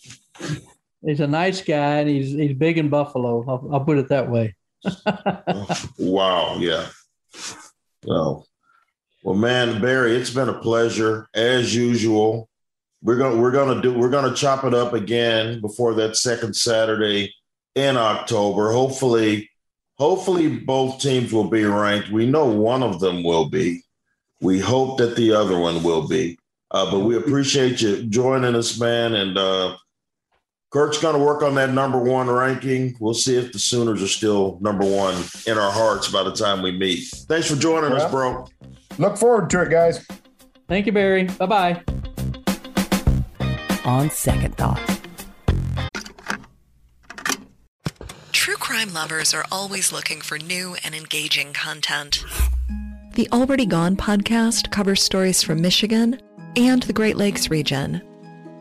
he's 1.06 1.20
a 1.20 1.28
nice 1.28 1.62
guy 1.62 2.00
and 2.00 2.10
he's 2.10 2.32
he's 2.32 2.54
big 2.54 2.78
in 2.78 2.90
Buffalo. 2.90 3.44
I'll, 3.48 3.74
I'll 3.74 3.86
put 3.86 3.98
it 3.98 4.10
that 4.10 4.30
way. 4.30 4.56
wow, 5.98 6.58
yeah. 6.58 6.88
Well, 8.06 8.48
well, 9.24 9.36
man, 9.36 9.82
Berry, 9.82 10.16
it's 10.16 10.32
been 10.32 10.50
a 10.50 10.60
pleasure 10.60 11.28
as 11.34 11.76
usual. 11.76 12.50
We're 13.04 13.18
gonna 13.18 13.38
we're 13.38 13.52
gonna 13.52 13.82
do 13.82 13.94
we're 13.94 14.10
gonna 14.10 14.36
chop 14.36 14.64
it 14.64 14.74
up 14.74 14.94
again 14.94 15.62
before 15.62 15.94
that 15.96 16.16
second 16.16 16.56
Saturday 16.56 17.34
in 17.76 17.98
October. 17.98 18.72
Hopefully, 18.72 19.50
hopefully 19.98 20.58
both 20.58 21.00
teams 21.00 21.34
will 21.34 21.50
be 21.50 21.64
ranked. 21.64 22.10
We 22.10 22.26
know 22.26 22.46
one 22.46 22.84
of 22.84 23.00
them 23.00 23.24
will 23.24 23.50
be. 23.50 23.84
We 24.40 24.60
hope 24.60 24.98
that 24.98 25.16
the 25.16 25.34
other 25.34 25.58
one 25.58 25.84
will 25.84 26.08
be. 26.08 26.38
Uh, 26.72 26.90
but 26.90 27.00
we 27.00 27.18
appreciate 27.18 27.82
you 27.82 28.04
joining 28.04 28.56
us, 28.56 28.80
man, 28.80 29.14
and 29.14 29.38
uh, 29.38 29.78
Kirk's 30.72 31.00
going 31.00 31.18
to 31.18 31.24
work 31.24 31.44
on 31.44 31.56
that 31.56 31.74
number 31.74 32.00
one 32.00 32.30
ranking. 32.30 32.96
We'll 33.00 33.14
see 33.14 33.36
if 33.36 33.52
the 33.52 33.60
Sooners 33.60 34.02
are 34.02 34.08
still 34.08 34.58
number 34.62 34.86
one 34.86 35.22
in 35.46 35.58
our 35.58 35.72
hearts 35.72 36.08
by 36.08 36.24
the 36.24 36.32
time 36.32 36.62
we 36.62 36.72
meet. 36.72 37.10
Thanks 37.28 37.50
for 37.50 37.58
joining 37.58 37.92
us, 37.92 38.10
bro. 38.10 38.48
Look 38.98 39.18
forward 39.18 39.50
to 39.52 39.62
it, 39.62 39.70
guys. 39.70 40.06
Thank 40.68 40.86
you, 40.86 40.92
Berry. 40.92 41.24
Bye 41.26 41.46
bye. 41.46 41.84
On 43.86 44.10
second 44.10 44.56
thought. 44.58 44.82
True 48.32 48.56
crime 48.56 48.94
lovers 48.94 49.34
are 49.34 49.46
always 49.52 49.92
looking 49.92 50.22
for 50.22 50.38
new 50.38 50.76
and 50.84 50.96
engaging 50.96 51.54
content. 51.54 52.24
The 53.14 53.28
Already 53.32 53.66
Gone 53.66 53.98
podcast 53.98 54.72
covers 54.72 55.04
stories 55.04 55.44
from 55.44 55.62
Michigan 55.62 56.20
and 56.56 56.84
the 56.84 56.94
Great 56.94 57.18
Lakes 57.18 57.50
region 57.50 58.02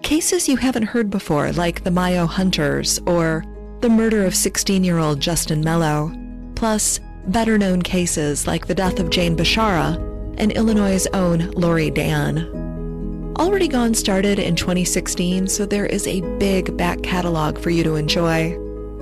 Cases 0.03 0.49
you 0.49 0.57
haven't 0.57 0.85
heard 0.85 1.11
before, 1.11 1.53
like 1.53 1.85
the 1.85 1.91
Mayo 1.91 2.27
Hunters 2.27 2.99
or 3.07 3.45
the 3.81 3.89
murder 3.89 4.25
of 4.25 4.35
16 4.35 4.83
year 4.83 4.99
old 4.99 5.21
Justin 5.21 5.63
Mello, 5.63 6.13
plus 6.55 6.99
better 7.29 7.59
known 7.59 7.83
cases 7.83 8.47
like 8.47 8.67
the 8.67 8.75
death 8.75 8.99
of 8.99 9.11
Jane 9.11 9.37
Bashara 9.37 9.99
and 10.39 10.53
Illinois' 10.53 11.07
own 11.13 11.51
Lori 11.53 11.91
Dan. 11.91 13.35
Already 13.39 13.69
Gone 13.69 13.95
started 13.95 14.39
in 14.39 14.55
2016, 14.55 15.49
so 15.49 15.65
there 15.65 15.87
is 15.87 16.07
a 16.07 16.21
big 16.39 16.77
back 16.77 17.03
catalog 17.03 17.59
for 17.59 17.71
you 17.71 17.83
to 17.85 17.95
enjoy. 17.95 18.53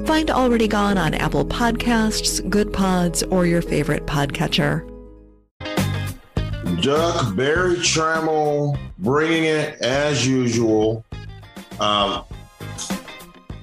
Find 0.07 0.31
Already 0.31 0.69
Gone 0.69 0.97
on 0.97 1.15
Apple 1.15 1.45
Podcasts, 1.45 2.49
Good 2.49 2.73
Pods, 2.73 3.23
or 3.25 3.47
your 3.47 3.63
favorite 3.63 4.07
podcatcher. 4.07 4.89
Duck, 6.81 7.35
Berry 7.35 7.77
Tramel 7.77 8.79
bringing 8.99 9.45
it 9.45 9.81
as 9.81 10.27
usual. 10.27 11.05
Um, 11.81 12.25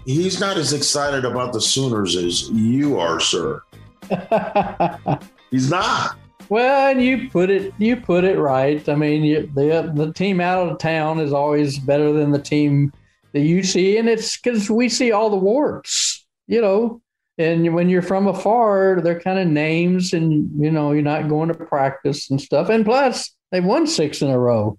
he's 0.05 0.39
not 0.39 0.57
as 0.57 0.73
excited 0.73 1.23
about 1.23 1.53
the 1.53 1.61
Sooners 1.61 2.15
as 2.15 2.49
you 2.49 2.99
are, 2.99 3.19
sir. 3.19 3.61
he's 5.51 5.69
not. 5.69 6.17
Well, 6.49 6.99
you 6.99 7.29
put 7.29 7.49
it 7.49 7.73
you 7.77 7.95
put 7.95 8.23
it 8.23 8.37
right. 8.37 8.87
I 8.87 8.95
mean, 8.95 9.23
you, 9.23 9.51
the 9.53 9.91
the 9.93 10.13
team 10.13 10.39
out 10.39 10.67
of 10.67 10.77
town 10.77 11.19
is 11.19 11.33
always 11.33 11.79
better 11.79 12.13
than 12.13 12.31
the 12.31 12.39
team 12.39 12.93
that 13.33 13.41
you 13.41 13.63
see, 13.63 13.97
and 13.97 14.07
it's 14.07 14.37
because 14.37 14.69
we 14.69 14.89
see 14.89 15.11
all 15.11 15.29
the 15.29 15.35
warts. 15.35 16.25
You 16.47 16.61
know, 16.61 17.01
and 17.37 17.73
when 17.73 17.89
you're 17.89 18.01
from 18.01 18.27
afar, 18.27 19.01
they're 19.01 19.19
kind 19.19 19.39
of 19.39 19.47
names, 19.47 20.13
and 20.13 20.49
you 20.61 20.71
know 20.71 20.91
you're 20.91 21.01
not 21.01 21.29
going 21.29 21.49
to 21.49 21.55
practice 21.55 22.29
and 22.29 22.39
stuff. 22.39 22.69
And 22.69 22.85
plus, 22.85 23.33
they 23.51 23.61
won 23.61 23.87
six 23.87 24.21
in 24.21 24.29
a 24.29 24.39
row, 24.39 24.77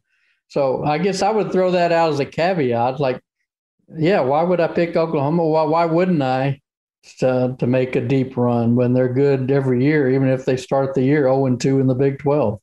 so 0.48 0.84
I 0.84 0.98
guess 0.98 1.22
I 1.22 1.30
would 1.30 1.52
throw 1.52 1.72
that 1.72 1.92
out 1.92 2.12
as 2.12 2.20
a 2.20 2.26
caveat. 2.26 3.00
Like, 3.00 3.20
yeah, 3.88 4.20
why 4.20 4.42
would 4.42 4.60
I 4.60 4.68
pick 4.68 4.96
Oklahoma? 4.96 5.44
Why, 5.44 5.64
why 5.64 5.84
wouldn't 5.86 6.22
I 6.22 6.60
to, 7.18 7.56
to 7.58 7.66
make 7.66 7.96
a 7.96 8.06
deep 8.06 8.36
run 8.36 8.76
when 8.76 8.92
they're 8.92 9.12
good 9.12 9.50
every 9.50 9.84
year, 9.84 10.10
even 10.10 10.28
if 10.28 10.44
they 10.44 10.56
start 10.56 10.94
the 10.94 11.02
year 11.02 11.22
0 11.22 11.46
and 11.46 11.60
2 11.60 11.80
in 11.80 11.86
the 11.86 11.94
Big 11.94 12.18
12? 12.18 12.60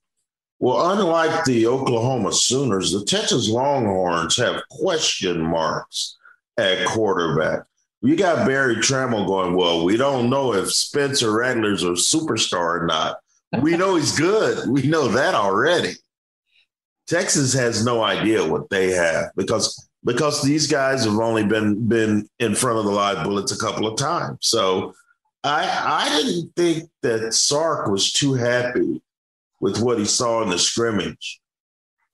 Well, 0.59 0.91
unlike 0.91 1.45
the 1.45 1.67
Oklahoma 1.67 2.31
Sooners, 2.31 2.91
the 2.91 3.03
Texas 3.05 3.49
Longhorns 3.49 4.37
have 4.37 4.61
question 4.69 5.41
marks 5.41 6.17
at 6.57 6.85
quarterback 6.87 7.63
you 8.03 8.17
got 8.17 8.45
Berry 8.45 8.75
Tramel 8.75 9.25
going, 9.25 9.55
well, 9.55 9.85
we 9.85 9.95
don't 9.95 10.29
know 10.29 10.53
if 10.53 10.71
Spencer 10.71 11.31
Rattler's 11.31 11.83
a 11.83 11.91
superstar 11.91 12.81
or 12.81 12.85
not. 12.85 13.17
We 13.61 13.77
know 13.77 13.95
he's 13.95 14.17
good. 14.19 14.67
We 14.69 14.83
know 14.83 15.07
that 15.07 15.33
already. 15.33 15.93
Texas 17.07 17.53
has 17.53 17.85
no 17.85 18.03
idea 18.03 18.45
what 18.45 18.69
they 18.69 18.91
have 18.91 19.31
because 19.37 19.89
because 20.05 20.41
these 20.41 20.67
guys 20.67 21.05
have 21.05 21.17
only 21.17 21.45
been 21.45 21.87
been 21.87 22.27
in 22.39 22.55
front 22.55 22.79
of 22.79 22.85
the 22.85 22.91
live 22.91 23.23
bullets 23.23 23.51
a 23.51 23.57
couple 23.57 23.87
of 23.87 23.97
times. 23.97 24.39
So 24.41 24.93
I 25.43 26.05
I 26.05 26.09
didn't 26.09 26.51
think 26.55 26.89
that 27.01 27.33
Sark 27.33 27.87
was 27.87 28.11
too 28.11 28.33
happy 28.33 29.01
with 29.59 29.81
what 29.81 29.99
he 29.99 30.05
saw 30.05 30.41
in 30.41 30.49
the 30.49 30.59
scrimmage 30.59 31.39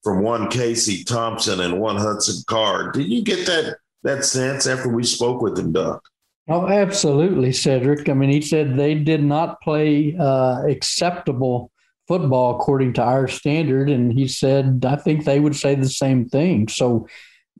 from 0.04 0.22
one 0.22 0.50
Casey 0.50 1.04
Thompson 1.04 1.60
and 1.60 1.80
one 1.80 1.98
Hudson 1.98 2.44
Card. 2.48 2.94
Did 2.94 3.08
you 3.08 3.24
get 3.24 3.46
that 3.48 3.78
that 4.04 4.24
sense 4.26 4.68
after 4.68 4.90
we 4.90 5.04
spoke 5.04 5.42
with 5.42 5.58
him, 5.58 5.72
Duck? 5.72 6.04
Oh, 6.48 6.68
absolutely, 6.68 7.52
Cedric. 7.52 8.10
I 8.10 8.14
mean, 8.14 8.32
he 8.32 8.42
said 8.42 8.76
they 8.76 8.96
did 8.96 9.24
not 9.24 9.62
play 9.62 10.16
uh, 10.20 10.64
acceptable 10.68 11.72
football 12.10 12.56
according 12.56 12.94
to 12.94 13.04
our 13.04 13.28
standard. 13.28 13.88
And 13.88 14.12
he 14.12 14.28
said, 14.28 14.84
I 14.86 14.96
think 14.96 15.24
they 15.24 15.40
would 15.40 15.56
say 15.56 15.76
the 15.76 15.88
same 15.88 16.28
thing. 16.28 16.68
So 16.68 17.08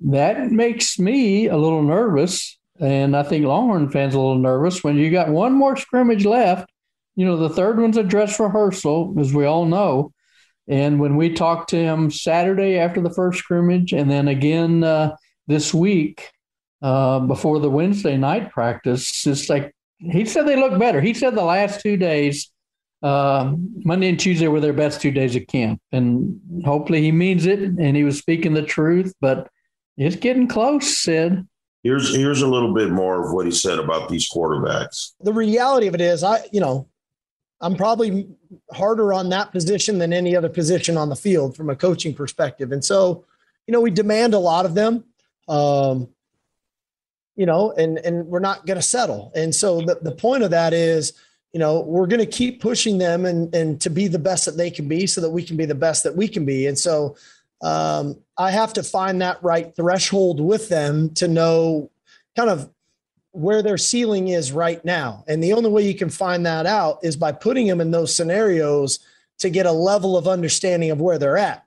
that 0.02 0.52
makes 0.52 1.00
me 1.00 1.48
a 1.48 1.58
little 1.58 1.84
nervous. 1.84 2.58
And 2.80 3.16
I 3.16 3.24
think 3.24 3.46
Longhorn 3.46 3.90
fans 3.90 4.16
a 4.16 4.20
little 4.20 4.38
nervous 4.38 4.84
when 4.84 4.96
you 4.96 5.12
got 5.12 5.30
one 5.30 5.54
more 5.54 5.76
scrimmage 5.76 6.26
left. 6.26 6.70
You 7.16 7.26
know, 7.26 7.36
the 7.36 7.50
third 7.50 7.80
one's 7.80 7.98
a 7.98 8.04
dress 8.04 8.40
rehearsal, 8.40 9.16
as 9.20 9.34
we 9.34 9.46
all 9.46 9.66
know. 9.66 10.14
And 10.68 11.00
when 11.00 11.18
we 11.18 11.34
talked 11.34 11.72
to 11.72 11.78
him 11.78 12.12
Saturday 12.12 12.78
after 12.78 13.02
the 13.02 13.10
first 13.10 13.40
scrimmage, 13.40 13.92
and 13.92 14.10
then 14.10 14.28
again 14.28 14.84
uh, 14.84 15.16
this 15.48 15.74
week 15.74 16.32
uh, 16.82 17.20
before 17.20 17.60
the 17.60 17.70
Wednesday 17.70 18.16
night 18.16 18.52
practice. 18.52 19.28
It's 19.28 19.50
like 19.50 19.76
he 19.98 20.24
said 20.26 20.48
they 20.48 20.56
look 20.56 20.80
better. 20.80 21.02
He 21.02 21.14
said 21.14 21.36
the 21.36 21.44
last 21.44 21.82
two 21.82 21.98
days, 21.98 22.52
uh, 23.04 23.54
Monday 23.84 24.10
and 24.10 24.20
Tuesday, 24.20 24.48
were 24.48 24.62
their 24.62 24.74
best 24.74 25.02
two 25.02 25.12
days 25.12 25.36
of 25.36 25.46
camp, 25.48 25.82
and 25.92 26.40
hopefully 26.64 27.02
he 27.02 27.12
means 27.12 27.46
it 27.46 27.60
and 27.60 27.98
he 27.98 28.04
was 28.04 28.18
speaking 28.18 28.54
the 28.54 28.62
truth. 28.62 29.14
But 29.20 29.50
it's 30.08 30.16
getting 30.16 30.48
close, 30.48 31.00
Sid. 31.00 31.46
Here's 31.84 32.16
here's 32.16 32.42
a 32.42 32.48
little 32.48 32.74
bit 32.74 32.90
more 32.90 33.26
of 33.26 33.34
what 33.34 33.46
he 33.46 33.52
said 33.52 33.80
about 33.80 34.10
these 34.10 34.30
quarterbacks. 34.30 35.12
The 35.22 35.34
reality 35.34 35.88
of 35.88 35.96
it 35.96 36.02
is, 36.02 36.24
I 36.24 36.46
you 36.52 36.60
know, 36.60 36.88
I'm 37.62 37.76
probably 37.76 38.28
harder 38.72 39.14
on 39.14 39.30
that 39.30 39.52
position 39.52 39.98
than 39.98 40.14
any 40.14 40.36
other 40.36 40.50
position 40.50 40.98
on 40.98 41.10
the 41.10 41.16
field 41.16 41.56
from 41.56 41.70
a 41.70 41.76
coaching 41.76 42.14
perspective, 42.14 42.72
and 42.72 42.84
so 42.84 43.26
you 43.68 43.72
know 43.74 43.82
we 43.82 43.92
demand 43.92 44.34
a 44.34 44.40
lot 44.40 44.66
of 44.66 44.74
them. 44.74 45.04
Um, 45.48 46.10
you 47.36 47.46
know, 47.46 47.72
and 47.72 47.98
and 48.00 48.28
we're 48.28 48.40
not 48.40 48.66
going 48.66 48.76
to 48.76 48.82
settle. 48.82 49.32
And 49.34 49.56
so 49.56 49.80
the, 49.80 49.98
the 50.02 50.12
point 50.12 50.44
of 50.44 50.52
that 50.52 50.74
is, 50.74 51.14
you 51.54 51.60
know, 51.60 51.80
we're 51.80 52.08
going 52.08 52.20
to 52.20 52.26
keep 52.26 52.62
pushing 52.62 52.98
them 52.98 53.26
and 53.26 53.54
and 53.56 53.80
to 53.82 53.90
be 53.90 54.10
the 54.10 54.20
best 54.20 54.46
that 54.46 54.58
they 54.58 54.70
can 54.70 54.90
be, 54.90 55.08
so 55.08 55.22
that 55.22 55.30
we 55.30 55.44
can 55.44 55.56
be 55.56 55.66
the 55.66 55.76
best 55.76 56.04
that 56.04 56.18
we 56.18 56.28
can 56.28 56.44
be. 56.44 56.68
And 56.68 56.78
so 56.78 57.16
um, 57.62 58.18
I 58.40 58.52
have 58.52 58.72
to 58.74 58.84
find 58.84 59.22
that 59.22 59.44
right 59.44 59.76
threshold 59.76 60.40
with 60.40 60.70
them 60.70 61.14
to 61.16 61.28
know, 61.28 61.92
kind 62.38 62.50
of 62.50 62.70
where 63.32 63.62
their 63.62 63.78
ceiling 63.78 64.30
is 64.30 64.54
right 64.54 64.84
now. 64.86 65.26
And 65.28 65.44
the 65.44 65.54
only 65.54 65.70
way 65.70 65.86
you 65.86 65.94
can 65.94 66.10
find 66.10 66.46
that 66.46 66.66
out 66.66 67.00
is 67.04 67.18
by 67.18 67.34
putting 67.34 67.68
them 67.68 67.82
in 67.82 67.92
those 67.92 68.16
scenarios 68.16 69.00
to 69.40 69.50
get 69.50 69.66
a 69.66 69.72
level 69.72 70.18
of 70.18 70.28
understanding 70.28 70.90
of 70.90 71.02
where 71.02 71.18
they're 71.18 71.38
at. 71.38 71.66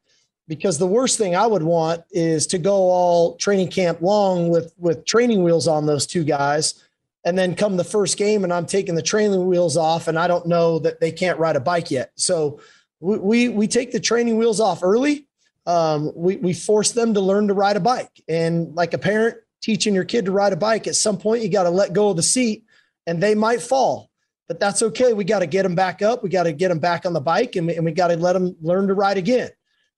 Because 0.48 0.78
the 0.78 0.86
worst 0.86 1.18
thing 1.18 1.36
I 1.36 1.46
would 1.46 1.62
want 1.62 2.02
is 2.10 2.46
to 2.48 2.58
go 2.58 2.74
all 2.74 3.36
training 3.36 3.68
camp 3.68 4.00
long 4.00 4.48
with 4.48 4.74
with 4.78 5.04
training 5.04 5.44
wheels 5.44 5.68
on 5.68 5.86
those 5.86 6.06
two 6.06 6.24
guys 6.24 6.82
and 7.24 7.38
then 7.38 7.54
come 7.54 7.76
the 7.76 7.84
first 7.84 8.18
game 8.18 8.44
and 8.44 8.52
I'm 8.52 8.66
taking 8.66 8.94
the 8.94 9.02
training 9.02 9.46
wheels 9.46 9.76
off 9.76 10.08
and 10.08 10.18
I 10.18 10.26
don't 10.26 10.46
know 10.46 10.78
that 10.80 11.00
they 11.00 11.12
can't 11.12 11.38
ride 11.38 11.56
a 11.56 11.60
bike 11.60 11.90
yet. 11.90 12.10
So 12.16 12.60
we 13.00 13.18
we, 13.18 13.48
we 13.50 13.68
take 13.68 13.92
the 13.92 14.00
training 14.00 14.36
wheels 14.36 14.58
off 14.58 14.82
early. 14.82 15.26
Um, 15.66 16.12
we 16.14 16.36
we 16.36 16.52
force 16.52 16.92
them 16.92 17.14
to 17.14 17.20
learn 17.20 17.48
to 17.48 17.54
ride 17.54 17.76
a 17.76 17.80
bike, 17.80 18.22
and 18.28 18.74
like 18.74 18.94
a 18.94 18.98
parent 18.98 19.36
teaching 19.62 19.94
your 19.94 20.04
kid 20.04 20.24
to 20.24 20.32
ride 20.32 20.52
a 20.52 20.56
bike, 20.56 20.86
at 20.86 20.96
some 20.96 21.18
point 21.18 21.42
you 21.42 21.48
got 21.48 21.64
to 21.64 21.70
let 21.70 21.92
go 21.92 22.10
of 22.10 22.16
the 22.16 22.22
seat, 22.22 22.64
and 23.06 23.22
they 23.22 23.34
might 23.34 23.62
fall, 23.62 24.10
but 24.48 24.58
that's 24.58 24.82
okay. 24.82 25.12
We 25.12 25.24
got 25.24 25.38
to 25.38 25.46
get 25.46 25.62
them 25.62 25.76
back 25.76 26.02
up. 26.02 26.22
We 26.22 26.30
got 26.30 26.44
to 26.44 26.52
get 26.52 26.68
them 26.68 26.80
back 26.80 27.06
on 27.06 27.12
the 27.12 27.20
bike, 27.20 27.56
and 27.56 27.70
and 27.70 27.84
we 27.84 27.92
got 27.92 28.08
to 28.08 28.16
let 28.16 28.32
them 28.32 28.56
learn 28.60 28.88
to 28.88 28.94
ride 28.94 29.18
again. 29.18 29.50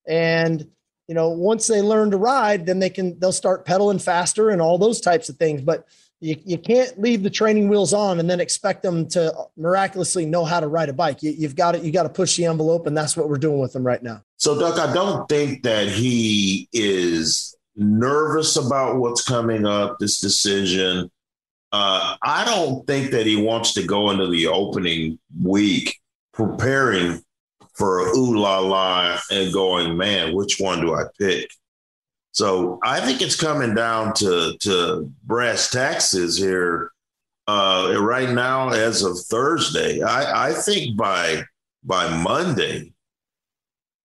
And 0.07 0.67
you 1.07 1.15
know, 1.15 1.29
once 1.29 1.67
they 1.67 1.81
learn 1.81 2.11
to 2.11 2.17
ride, 2.17 2.65
then 2.65 2.79
they 2.79 2.89
can 2.89 3.19
they'll 3.19 3.31
start 3.31 3.65
pedaling 3.65 3.99
faster 3.99 4.49
and 4.49 4.61
all 4.61 4.77
those 4.77 5.01
types 5.01 5.29
of 5.29 5.37
things. 5.37 5.61
But 5.61 5.87
you, 6.25 6.41
you 6.43 6.57
can't 6.57 6.99
leave 6.99 7.21
the 7.21 7.29
training 7.29 7.69
wheels 7.69 7.93
on 7.93 8.19
and 8.19 8.27
then 8.27 8.39
expect 8.39 8.81
them 8.81 9.07
to 9.09 9.31
miraculously 9.55 10.25
know 10.25 10.43
how 10.43 10.59
to 10.59 10.67
ride 10.67 10.89
a 10.89 10.93
bike. 10.93 11.21
You, 11.21 11.31
you've 11.31 11.55
got 11.55 11.73
to 11.73 11.79
you 11.79 11.91
got 11.91 12.03
to 12.03 12.09
push 12.09 12.35
the 12.35 12.45
envelope, 12.45 12.87
and 12.87 12.97
that's 12.97 13.15
what 13.15 13.29
we're 13.29 13.37
doing 13.37 13.59
with 13.59 13.73
them 13.73 13.85
right 13.85 14.01
now. 14.01 14.23
So, 14.37 14.59
Duck, 14.59 14.79
I 14.79 14.91
don't 14.91 15.29
think 15.29 15.63
that 15.63 15.87
he 15.87 16.67
is 16.73 17.55
nervous 17.75 18.55
about 18.57 18.97
what's 18.97 19.23
coming 19.23 19.65
up. 19.65 19.99
This 19.99 20.19
decision. 20.19 21.11
Uh, 21.71 22.15
I 22.23 22.45
don't 22.45 22.87
think 22.87 23.11
that 23.11 23.25
he 23.25 23.35
wants 23.35 23.73
to 23.73 23.83
go 23.83 24.09
into 24.09 24.27
the 24.27 24.47
opening 24.47 25.19
week 25.43 25.99
preparing 26.33 27.21
for 27.73 27.99
ooh 27.99 28.39
la 28.39 28.59
la 28.59 29.19
and 29.29 29.53
going, 29.53 29.97
man, 29.97 30.33
which 30.33 30.55
one 30.57 30.79
do 30.79 30.95
I 30.95 31.03
pick? 31.19 31.49
So 32.35 32.79
I 32.83 32.99
think 32.99 33.21
it's 33.21 33.39
coming 33.39 33.73
down 33.73 34.13
to 34.15 34.57
to 34.59 35.09
brass 35.23 35.71
taxes 35.71 36.37
here. 36.37 36.91
Uh, 37.47 37.95
right 37.99 38.29
now, 38.31 38.69
as 38.69 39.03
of 39.03 39.17
Thursday, 39.17 40.01
I, 40.01 40.49
I 40.49 40.53
think 40.53 40.97
by 40.97 41.43
by 41.83 42.09
Monday, 42.17 42.91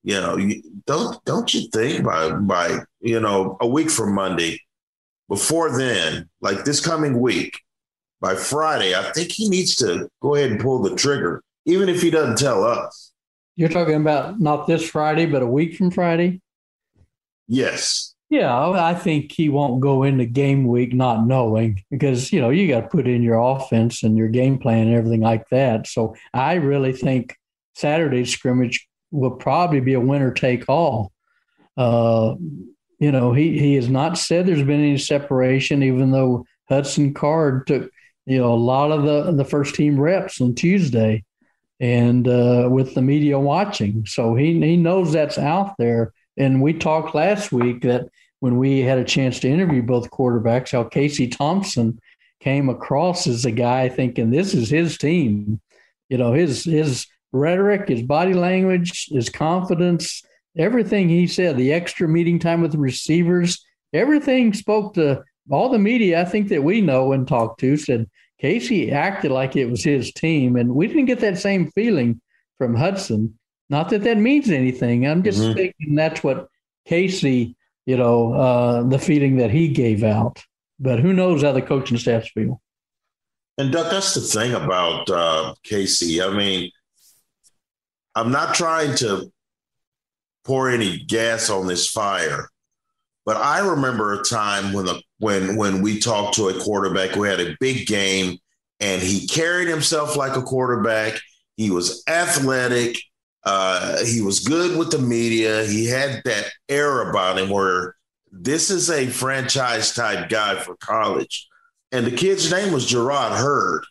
you 0.04 0.20
know, 0.20 0.36
you, 0.36 0.62
don't 0.86 1.22
don't 1.24 1.52
you 1.52 1.68
think 1.72 2.04
by 2.04 2.30
by 2.30 2.78
you 3.00 3.18
know 3.18 3.56
a 3.60 3.66
week 3.66 3.90
from 3.90 4.14
Monday, 4.14 4.60
before 5.28 5.76
then, 5.76 6.28
like 6.40 6.64
this 6.64 6.78
coming 6.78 7.18
week, 7.18 7.60
by 8.20 8.36
Friday, 8.36 8.94
I 8.94 9.10
think 9.10 9.32
he 9.32 9.48
needs 9.48 9.74
to 9.76 10.08
go 10.22 10.36
ahead 10.36 10.52
and 10.52 10.60
pull 10.60 10.82
the 10.82 10.94
trigger, 10.94 11.42
even 11.64 11.88
if 11.88 12.00
he 12.00 12.10
doesn't 12.10 12.38
tell 12.38 12.62
us. 12.62 13.10
You're 13.56 13.70
talking 13.70 13.96
about 13.96 14.38
not 14.38 14.68
this 14.68 14.88
Friday, 14.88 15.26
but 15.26 15.42
a 15.42 15.46
week 15.46 15.76
from 15.76 15.90
Friday. 15.90 16.40
Yes. 17.48 18.14
Yeah, 18.30 18.70
I 18.70 18.94
think 18.94 19.32
he 19.32 19.48
won't 19.48 19.80
go 19.80 20.04
into 20.04 20.24
game 20.24 20.66
week 20.68 20.94
not 20.94 21.26
knowing 21.26 21.82
because 21.90 22.32
you 22.32 22.40
know 22.40 22.50
you 22.50 22.68
got 22.68 22.82
to 22.82 22.88
put 22.88 23.08
in 23.08 23.22
your 23.22 23.40
offense 23.40 24.04
and 24.04 24.16
your 24.16 24.28
game 24.28 24.58
plan 24.58 24.86
and 24.86 24.96
everything 24.96 25.20
like 25.20 25.48
that. 25.50 25.88
So 25.88 26.14
I 26.32 26.54
really 26.54 26.92
think 26.92 27.36
Saturday's 27.74 28.30
scrimmage 28.32 28.86
will 29.10 29.32
probably 29.32 29.80
be 29.80 29.94
a 29.94 30.00
winner 30.00 30.32
take 30.32 30.68
all. 30.68 31.10
Uh, 31.76 32.36
you 33.00 33.10
know, 33.12 33.32
he 33.32 33.58
he 33.58 33.74
has 33.74 33.88
not 33.88 34.16
said 34.18 34.46
there's 34.46 34.62
been 34.62 34.80
any 34.80 34.98
separation, 34.98 35.82
even 35.82 36.12
though 36.12 36.44
Hudson 36.68 37.14
Card 37.14 37.66
took 37.66 37.90
you 38.26 38.38
know 38.38 38.52
a 38.52 38.54
lot 38.54 38.92
of 38.92 39.02
the 39.04 39.32
the 39.32 39.44
first 39.44 39.74
team 39.74 39.98
reps 39.98 40.40
on 40.40 40.54
Tuesday, 40.54 41.24
and 41.80 42.28
uh, 42.28 42.68
with 42.70 42.94
the 42.94 43.02
media 43.02 43.38
watching, 43.38 44.04
so 44.06 44.34
he 44.34 44.60
he 44.60 44.76
knows 44.76 45.12
that's 45.12 45.38
out 45.38 45.74
there. 45.78 46.12
And 46.36 46.62
we 46.62 46.72
talked 46.74 47.14
last 47.14 47.52
week 47.52 47.82
that 47.82 48.08
when 48.40 48.56
we 48.56 48.80
had 48.80 48.98
a 48.98 49.04
chance 49.04 49.38
to 49.40 49.48
interview 49.48 49.82
both 49.82 50.10
quarterbacks, 50.10 50.72
how 50.72 50.84
Casey 50.84 51.28
Thompson 51.28 51.98
came 52.40 52.68
across 52.68 53.26
as 53.26 53.44
a 53.44 53.50
guy 53.50 53.88
thinking 53.88 54.30
this 54.30 54.54
is 54.54 54.68
his 54.68 54.98
team. 54.98 55.60
You 56.08 56.18
know, 56.18 56.32
his 56.32 56.64
his 56.64 57.06
rhetoric, 57.32 57.88
his 57.88 58.02
body 58.02 58.34
language, 58.34 59.08
his 59.10 59.28
confidence, 59.28 60.22
everything 60.56 61.08
he 61.08 61.26
said, 61.26 61.56
the 61.56 61.72
extra 61.72 62.08
meeting 62.08 62.38
time 62.38 62.62
with 62.62 62.72
the 62.72 62.78
receivers, 62.78 63.64
everything 63.92 64.52
spoke 64.52 64.94
to 64.94 65.22
all 65.50 65.68
the 65.68 65.78
media 65.78 66.20
I 66.20 66.24
think 66.24 66.48
that 66.48 66.62
we 66.62 66.80
know 66.80 67.12
and 67.12 67.26
talked 67.26 67.60
to 67.60 67.76
said 67.76 68.08
Casey 68.40 68.90
acted 68.90 69.30
like 69.30 69.56
it 69.56 69.66
was 69.66 69.84
his 69.84 70.12
team. 70.12 70.56
And 70.56 70.74
we 70.74 70.86
didn't 70.86 71.06
get 71.06 71.20
that 71.20 71.38
same 71.38 71.70
feeling 71.72 72.20
from 72.58 72.74
Hudson. 72.74 73.38
Not 73.68 73.90
that 73.90 74.02
that 74.04 74.16
means 74.16 74.50
anything. 74.50 75.06
I'm 75.06 75.22
just 75.22 75.40
mm-hmm. 75.40 75.54
thinking 75.54 75.94
that's 75.94 76.24
what 76.24 76.48
Casey 76.86 77.56
you 77.86 77.96
know, 77.96 78.34
uh, 78.34 78.82
the 78.82 78.98
feeling 78.98 79.36
that 79.36 79.50
he 79.50 79.68
gave 79.68 80.02
out. 80.02 80.42
But 80.78 81.00
who 81.00 81.12
knows 81.12 81.42
how 81.42 81.52
the 81.52 81.62
coaching 81.62 81.98
staffs 81.98 82.30
feel? 82.30 82.60
And 83.58 83.70
Duck, 83.70 83.90
that's 83.90 84.14
the 84.14 84.20
thing 84.20 84.54
about 84.54 85.10
uh, 85.10 85.54
Casey. 85.62 86.22
I 86.22 86.30
mean, 86.34 86.70
I'm 88.14 88.32
not 88.32 88.54
trying 88.54 88.96
to 88.96 89.30
pour 90.44 90.70
any 90.70 91.04
gas 91.04 91.50
on 91.50 91.66
this 91.66 91.88
fire, 91.88 92.48
but 93.26 93.36
I 93.36 93.58
remember 93.58 94.14
a 94.14 94.22
time 94.22 94.72
when 94.72 94.86
the 94.86 95.02
when 95.18 95.56
when 95.56 95.82
we 95.82 96.00
talked 96.00 96.36
to 96.36 96.48
a 96.48 96.58
quarterback 96.60 97.10
who 97.10 97.24
had 97.24 97.40
a 97.40 97.54
big 97.60 97.86
game 97.86 98.38
and 98.80 99.02
he 99.02 99.26
carried 99.26 99.68
himself 99.68 100.16
like 100.16 100.36
a 100.36 100.42
quarterback. 100.42 101.20
He 101.56 101.70
was 101.70 102.02
athletic. 102.08 102.98
Uh, 103.44 104.04
he 104.04 104.20
was 104.20 104.40
good 104.40 104.78
with 104.78 104.90
the 104.90 104.98
media. 104.98 105.64
He 105.64 105.86
had 105.86 106.22
that 106.24 106.50
air 106.68 107.08
about 107.08 107.38
him 107.38 107.48
where 107.48 107.96
this 108.30 108.70
is 108.70 108.90
a 108.90 109.06
franchise 109.06 109.94
type 109.94 110.28
guy 110.28 110.56
for 110.56 110.76
college. 110.76 111.48
And 111.92 112.06
the 112.06 112.10
kid's 112.10 112.50
name 112.50 112.72
was 112.72 112.90
Jerrod 112.90 113.36
Heard. 113.36 113.84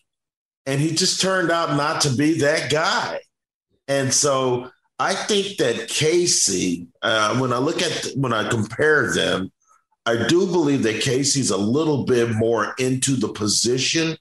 And 0.66 0.80
he 0.80 0.94
just 0.94 1.20
turned 1.20 1.52
out 1.52 1.76
not 1.76 2.02
to 2.02 2.16
be 2.16 2.40
that 2.40 2.72
guy. 2.72 3.20
And 3.88 4.14
so 4.14 4.70
I 5.00 5.16
think 5.16 5.58
that 5.58 5.88
Casey, 5.88 6.88
uh, 7.02 7.38
when 7.40 7.52
I 7.52 7.58
look 7.58 7.82
at, 7.82 8.12
when 8.16 8.34
I 8.34 8.48
compare 8.50 9.12
them, 9.12 9.52
I 10.06 10.28
do 10.28 10.46
believe 10.46 10.84
that 10.84 11.02
Casey's 11.02 11.50
a 11.50 11.58
little 11.58 12.06
bit 12.06 12.32
more 12.32 12.74
into 12.78 13.16
the 13.16 13.30
position, 13.30 14.18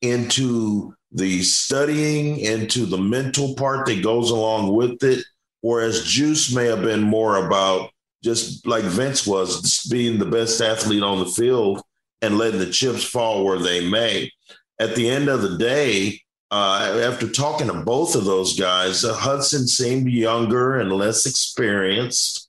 into 0.00 0.94
the 1.12 1.42
studying 1.42 2.38
into 2.38 2.86
the 2.86 2.98
mental 2.98 3.54
part 3.54 3.86
that 3.86 4.02
goes 4.02 4.30
along 4.30 4.74
with 4.74 5.02
it. 5.02 5.24
Whereas 5.62 6.04
Juice 6.04 6.54
may 6.54 6.66
have 6.66 6.82
been 6.82 7.02
more 7.02 7.44
about 7.46 7.90
just 8.22 8.66
like 8.66 8.84
Vince 8.84 9.26
was 9.26 9.86
being 9.90 10.18
the 10.18 10.26
best 10.26 10.60
athlete 10.60 11.02
on 11.02 11.18
the 11.18 11.26
field 11.26 11.82
and 12.22 12.38
letting 12.38 12.60
the 12.60 12.70
chips 12.70 13.04
fall 13.04 13.44
where 13.44 13.58
they 13.58 13.88
may. 13.88 14.30
At 14.78 14.94
the 14.94 15.08
end 15.08 15.28
of 15.28 15.42
the 15.42 15.58
day, 15.58 16.20
uh, 16.50 17.00
after 17.04 17.28
talking 17.28 17.68
to 17.68 17.74
both 17.74 18.14
of 18.14 18.24
those 18.24 18.58
guys, 18.58 19.04
uh, 19.04 19.14
Hudson 19.14 19.66
seemed 19.66 20.10
younger 20.10 20.80
and 20.80 20.92
less 20.92 21.26
experienced. 21.26 22.48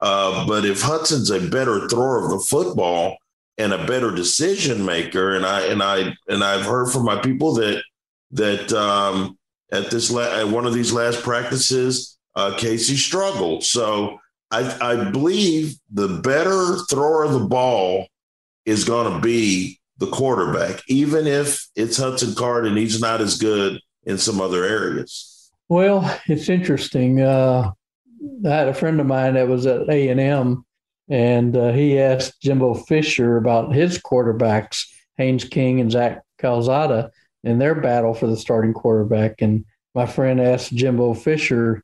Uh, 0.00 0.46
but 0.46 0.64
if 0.64 0.80
Hudson's 0.80 1.30
a 1.30 1.40
better 1.40 1.88
thrower 1.88 2.24
of 2.24 2.30
the 2.30 2.40
football 2.40 3.16
and 3.58 3.72
a 3.72 3.86
better 3.86 4.10
decision 4.10 4.84
maker, 4.84 5.34
and 5.34 5.44
I 5.44 5.66
and 5.66 5.82
I 5.82 6.16
and 6.28 6.42
I've 6.42 6.64
heard 6.64 6.90
from 6.90 7.04
my 7.04 7.20
people 7.20 7.54
that 7.54 7.82
that 8.32 8.72
um, 8.72 9.38
at 9.72 9.90
this 9.90 10.10
la- 10.10 10.40
at 10.40 10.48
one 10.48 10.66
of 10.66 10.74
these 10.74 10.92
last 10.92 11.22
practices, 11.22 12.18
uh, 12.34 12.54
Casey 12.56 12.96
struggled. 12.96 13.64
So 13.64 14.18
I, 14.50 14.76
I 14.80 15.10
believe 15.10 15.76
the 15.90 16.08
better 16.08 16.76
thrower 16.90 17.24
of 17.24 17.32
the 17.32 17.46
ball 17.46 18.06
is 18.64 18.84
going 18.84 19.12
to 19.12 19.20
be 19.20 19.80
the 19.98 20.06
quarterback, 20.08 20.82
even 20.88 21.26
if 21.26 21.68
it's 21.76 21.96
Hudson 21.96 22.34
Card 22.34 22.66
and 22.66 22.76
he's 22.76 23.00
not 23.00 23.20
as 23.20 23.38
good 23.38 23.80
in 24.04 24.18
some 24.18 24.40
other 24.40 24.64
areas. 24.64 25.50
Well, 25.68 26.18
it's 26.26 26.48
interesting. 26.48 27.20
Uh, 27.20 27.72
I 28.44 28.48
had 28.48 28.68
a 28.68 28.74
friend 28.74 29.00
of 29.00 29.06
mine 29.06 29.34
that 29.34 29.48
was 29.48 29.66
at 29.66 29.88
A 29.88 30.08
and 30.08 30.20
M, 30.20 30.64
and 31.08 31.56
uh, 31.56 31.72
he 31.72 31.98
asked 31.98 32.40
Jimbo 32.42 32.74
Fisher 32.74 33.36
about 33.36 33.74
his 33.74 33.98
quarterbacks, 33.98 34.84
Haynes 35.16 35.44
King 35.44 35.80
and 35.80 35.90
Zach 35.90 36.22
Calzada, 36.38 37.10
in 37.44 37.58
their 37.58 37.74
battle 37.74 38.14
for 38.14 38.26
the 38.26 38.36
starting 38.36 38.72
quarterback. 38.72 39.42
And 39.42 39.64
my 39.94 40.06
friend 40.06 40.40
asked 40.40 40.74
Jimbo 40.74 41.14
Fisher, 41.14 41.82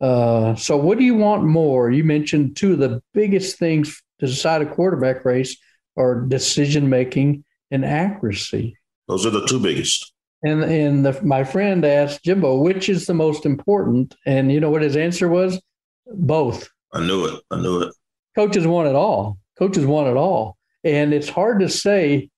uh, 0.00 0.54
so 0.54 0.76
what 0.76 0.98
do 0.98 1.04
you 1.04 1.14
want 1.14 1.44
more? 1.44 1.90
You 1.90 2.04
mentioned 2.04 2.56
two 2.56 2.74
of 2.74 2.78
the 2.78 3.02
biggest 3.14 3.58
things 3.58 4.02
to 4.20 4.26
decide 4.26 4.62
a 4.62 4.66
quarterback 4.66 5.24
race 5.24 5.56
are 5.96 6.20
decision 6.20 6.88
making 6.88 7.44
and 7.70 7.84
accuracy. 7.84 8.76
Those 9.08 9.26
are 9.26 9.30
the 9.30 9.46
two 9.46 9.58
biggest. 9.58 10.12
And 10.44 10.62
and 10.62 11.04
the, 11.04 11.20
my 11.22 11.42
friend 11.42 11.84
asked 11.84 12.24
Jimbo, 12.24 12.60
which 12.60 12.88
is 12.88 13.06
the 13.06 13.14
most 13.14 13.44
important? 13.44 14.14
And 14.24 14.52
you 14.52 14.60
know 14.60 14.70
what 14.70 14.82
his 14.82 14.96
answer 14.96 15.28
was? 15.28 15.60
Both. 16.06 16.68
I 16.92 17.00
knew 17.00 17.26
it. 17.26 17.40
I 17.50 17.60
knew 17.60 17.82
it. 17.82 17.94
Coaches 18.36 18.66
want 18.66 18.88
it 18.88 18.94
all. 18.94 19.38
Coaches 19.58 19.84
want 19.84 20.08
it 20.08 20.16
all. 20.16 20.56
And 20.84 21.12
it's 21.12 21.28
hard 21.28 21.58
to 21.60 21.68
say 21.68 22.30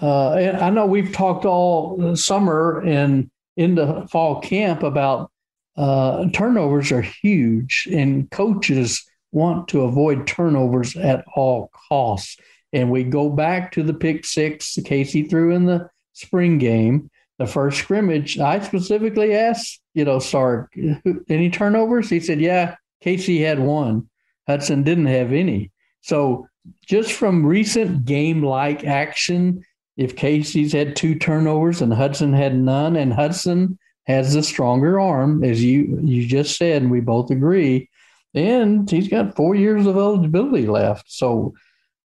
uh, 0.00 0.30
I 0.32 0.70
know 0.70 0.86
we've 0.86 1.12
talked 1.12 1.44
all 1.44 2.16
summer 2.16 2.80
and 2.80 3.30
into 3.56 4.06
fall 4.08 4.40
camp 4.40 4.82
about 4.82 5.30
uh, 5.76 6.26
turnovers 6.32 6.92
are 6.92 7.02
huge, 7.02 7.88
and 7.90 8.30
coaches 8.30 9.04
want 9.32 9.68
to 9.68 9.82
avoid 9.82 10.26
turnovers 10.26 10.96
at 10.96 11.24
all 11.34 11.70
costs. 11.88 12.36
And 12.72 12.90
we 12.90 13.04
go 13.04 13.28
back 13.28 13.72
to 13.72 13.82
the 13.82 13.94
pick 13.94 14.24
six 14.24 14.78
Casey 14.84 15.24
threw 15.24 15.54
in 15.54 15.66
the 15.66 15.88
spring 16.12 16.58
game, 16.58 17.10
the 17.38 17.46
first 17.46 17.78
scrimmage. 17.78 18.38
I 18.38 18.60
specifically 18.60 19.34
asked, 19.34 19.80
you 19.94 20.04
know, 20.04 20.18
Sark, 20.18 20.72
any 21.28 21.50
turnovers? 21.50 22.08
He 22.08 22.20
said, 22.20 22.40
yeah, 22.40 22.76
Casey 23.02 23.42
had 23.42 23.58
one. 23.58 24.08
Hudson 24.46 24.82
didn't 24.82 25.06
have 25.06 25.32
any. 25.32 25.70
So 26.00 26.46
just 26.86 27.12
from 27.12 27.44
recent 27.44 28.04
game 28.04 28.42
like 28.42 28.84
action, 28.84 29.64
if 29.96 30.16
Casey's 30.16 30.72
had 30.72 30.96
two 30.96 31.14
turnovers 31.14 31.82
and 31.82 31.92
Hudson 31.92 32.32
had 32.32 32.56
none, 32.56 32.96
and 32.96 33.12
Hudson 33.12 33.78
has 34.06 34.34
the 34.34 34.42
stronger 34.42 34.98
arm, 34.98 35.44
as 35.44 35.62
you 35.62 36.00
you 36.02 36.26
just 36.26 36.56
said, 36.56 36.82
and 36.82 36.90
we 36.90 37.00
both 37.00 37.30
agree, 37.30 37.88
and 38.34 38.90
he's 38.90 39.08
got 39.08 39.36
four 39.36 39.54
years 39.54 39.86
of 39.86 39.96
eligibility 39.96 40.66
left. 40.66 41.04
So, 41.08 41.54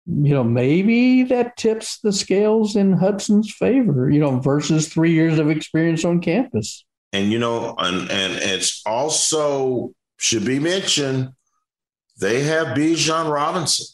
you 0.06 0.34
know, 0.34 0.44
maybe 0.44 1.24
that 1.24 1.56
tips 1.56 1.98
the 2.00 2.12
scales 2.12 2.76
in 2.76 2.94
Hudson's 2.94 3.52
favor, 3.52 4.10
you 4.10 4.20
know, 4.20 4.40
versus 4.40 4.88
three 4.88 5.12
years 5.12 5.38
of 5.38 5.50
experience 5.50 6.04
on 6.04 6.20
campus. 6.20 6.84
And 7.12 7.30
you 7.30 7.38
know, 7.38 7.74
and 7.78 8.10
and 8.10 8.32
it's 8.42 8.82
also 8.86 9.92
should 10.16 10.44
be 10.44 10.58
mentioned, 10.58 11.30
they 12.18 12.42
have 12.42 12.68
Bijan 12.68 13.30
Robinson. 13.30 13.86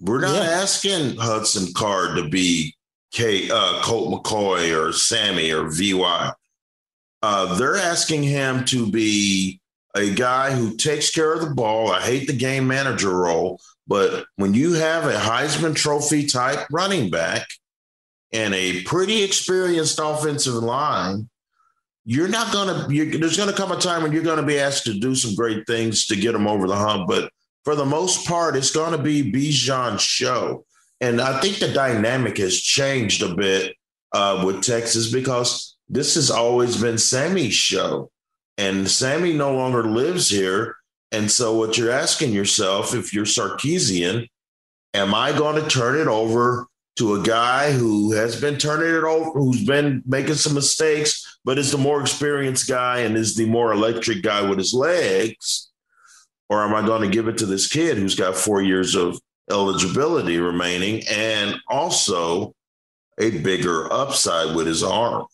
We're 0.00 0.20
not 0.20 0.36
yeah. 0.36 0.50
asking 0.50 1.16
Hudson 1.16 1.72
Card 1.74 2.16
to 2.16 2.28
be 2.28 2.74
K, 3.12 3.50
uh, 3.50 3.80
Colt 3.82 4.22
McCoy 4.22 4.76
or 4.78 4.92
Sammy 4.92 5.50
or 5.50 5.68
VY. 5.68 6.32
Uh, 7.22 7.54
they're 7.56 7.76
asking 7.76 8.22
him 8.22 8.64
to 8.66 8.90
be 8.90 9.60
a 9.96 10.14
guy 10.14 10.52
who 10.52 10.76
takes 10.76 11.10
care 11.10 11.32
of 11.32 11.40
the 11.40 11.54
ball. 11.54 11.90
I 11.90 12.00
hate 12.00 12.26
the 12.26 12.32
game 12.32 12.66
manager 12.66 13.10
role, 13.10 13.60
but 13.86 14.26
when 14.36 14.54
you 14.54 14.74
have 14.74 15.06
a 15.06 15.14
Heisman 15.14 15.74
Trophy 15.74 16.26
type 16.26 16.66
running 16.70 17.10
back 17.10 17.48
and 18.32 18.54
a 18.54 18.82
pretty 18.84 19.24
experienced 19.24 19.98
offensive 20.00 20.54
line, 20.54 21.28
you're 22.04 22.28
not 22.28 22.52
going 22.52 22.68
to, 22.68 23.18
there's 23.18 23.36
going 23.36 23.50
to 23.50 23.56
come 23.56 23.72
a 23.72 23.76
time 23.76 24.02
when 24.02 24.12
you're 24.12 24.22
going 24.22 24.40
to 24.40 24.46
be 24.46 24.60
asked 24.60 24.84
to 24.84 24.94
do 24.94 25.14
some 25.14 25.34
great 25.34 25.66
things 25.66 26.06
to 26.06 26.16
get 26.16 26.32
them 26.32 26.46
over 26.46 26.68
the 26.68 26.76
hump. 26.76 27.08
But 27.08 27.32
for 27.64 27.74
the 27.74 27.84
most 27.84 28.26
part, 28.26 28.56
it's 28.56 28.70
going 28.70 28.92
to 28.92 29.02
be 29.02 29.32
Bijan's 29.32 30.02
show. 30.02 30.64
And 31.00 31.20
I 31.20 31.40
think 31.40 31.58
the 31.58 31.72
dynamic 31.72 32.38
has 32.38 32.60
changed 32.60 33.22
a 33.22 33.34
bit 33.34 33.76
uh, 34.12 34.42
with 34.44 34.62
Texas 34.62 35.12
because 35.12 35.76
this 35.88 36.14
has 36.14 36.30
always 36.30 36.80
been 36.80 36.98
Sammy's 36.98 37.54
show. 37.54 38.10
And 38.56 38.90
Sammy 38.90 39.32
no 39.32 39.54
longer 39.54 39.84
lives 39.84 40.28
here. 40.28 40.76
And 41.12 41.30
so, 41.30 41.56
what 41.56 41.78
you're 41.78 41.92
asking 41.92 42.32
yourself, 42.32 42.94
if 42.94 43.14
you're 43.14 43.24
Sarkisian, 43.24 44.26
am 44.94 45.14
I 45.14 45.32
going 45.32 45.62
to 45.62 45.68
turn 45.68 45.98
it 45.98 46.08
over 46.08 46.66
to 46.98 47.14
a 47.14 47.22
guy 47.22 47.70
who 47.70 48.12
has 48.12 48.40
been 48.40 48.58
turning 48.58 48.94
it 48.94 49.04
over, 49.04 49.30
who's 49.30 49.64
been 49.64 50.02
making 50.04 50.34
some 50.34 50.54
mistakes, 50.54 51.38
but 51.44 51.56
is 51.56 51.70
the 51.70 51.78
more 51.78 52.00
experienced 52.00 52.68
guy 52.68 52.98
and 52.98 53.16
is 53.16 53.36
the 53.36 53.46
more 53.46 53.72
electric 53.72 54.22
guy 54.22 54.42
with 54.42 54.58
his 54.58 54.74
legs? 54.74 55.67
Or 56.48 56.64
am 56.64 56.74
I 56.74 56.86
going 56.86 57.02
to 57.02 57.14
give 57.14 57.28
it 57.28 57.38
to 57.38 57.46
this 57.46 57.68
kid 57.68 57.98
who's 57.98 58.14
got 58.14 58.36
four 58.36 58.62
years 58.62 58.94
of 58.94 59.20
eligibility 59.50 60.38
remaining 60.38 61.02
and 61.08 61.56
also 61.68 62.54
a 63.18 63.30
bigger 63.30 63.92
upside 63.92 64.54
with 64.54 64.66
his 64.66 64.82
arm? 64.82 65.26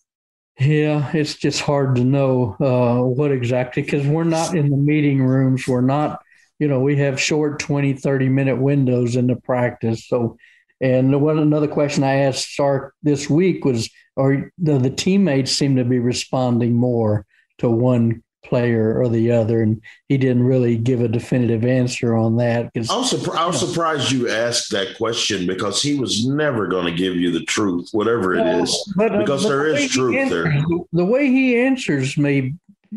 Yeah, 0.59 1.11
it's 1.13 1.35
just 1.35 1.61
hard 1.61 1.97
to 1.97 2.05
know 2.05 2.57
uh, 2.61 3.05
what 3.05 3.33
exactly 3.33 3.83
because 3.83 4.07
we're 4.07 4.25
not 4.25 4.55
in 4.55 4.71
the 4.71 4.77
meeting 4.77 5.23
rooms. 5.23 5.67
We're 5.67 5.81
not, 5.81 6.23
you 6.59 6.69
know, 6.69 6.81
we 6.81 6.97
have 6.97 7.21
short 7.21 7.59
20, 7.59 7.95
30 7.95 8.29
minute 8.29 8.61
windows 8.61 9.17
in 9.17 9.27
the 9.27 9.37
practice. 9.37 10.07
So, 10.07 10.37
and 10.81 11.21
one 11.21 11.39
another 11.39 11.69
question 11.69 12.05
I 12.05 12.17
asked 12.17 12.55
Sark 12.55 12.95
this 13.03 13.29
week 13.29 13.65
was, 13.65 13.91
are 14.17 14.53
the, 14.59 14.79
the 14.79 14.91
teammates 14.91 15.51
seem 15.51 15.77
to 15.77 15.85
be 15.85 15.99
responding 15.99 16.75
more 16.75 17.27
to 17.59 17.69
one 17.69 18.23
player 18.45 19.01
or 19.01 19.09
the 19.09 19.33
other, 19.33 19.63
and 19.63 19.83
he 20.09 20.19
didn't 20.19 20.45
really 20.45 20.77
give 20.77 21.01
a 21.01 21.09
definitive 21.09 21.65
answer 21.65 22.17
on 22.17 22.37
that. 22.37 22.71
I'm, 22.75 22.83
surpri- 22.83 23.37
I 23.37 23.47
you 23.47 23.53
know, 23.53 23.59
surprised 23.59 24.13
you 24.13 24.29
asked 24.29 24.71
that 24.73 24.97
question 24.97 25.47
because 25.47 25.83
he 25.83 25.99
was 25.99 26.27
never 26.27 26.67
going 26.67 26.87
to 26.87 26.93
give 26.93 27.17
you 27.17 27.33
the 27.33 27.45
truth, 27.45 27.89
whatever 27.93 28.35
it 28.35 28.47
is, 28.47 28.93
but, 28.97 29.15
uh, 29.15 29.19
because 29.19 29.43
but 29.43 29.49
there 29.49 29.73
the 29.73 29.77
is 29.77 29.91
truth 29.91 30.17
answers, 30.17 30.45
there. 30.45 30.85
The 30.93 31.05
way 31.05 31.27
he 31.27 31.59
answers 31.59 32.17
may 32.17 32.53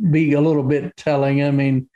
be 0.10 0.34
a 0.34 0.42
little 0.42 0.64
bit 0.64 0.96
telling. 0.98 1.44
I 1.44 1.52
mean. 1.52 1.90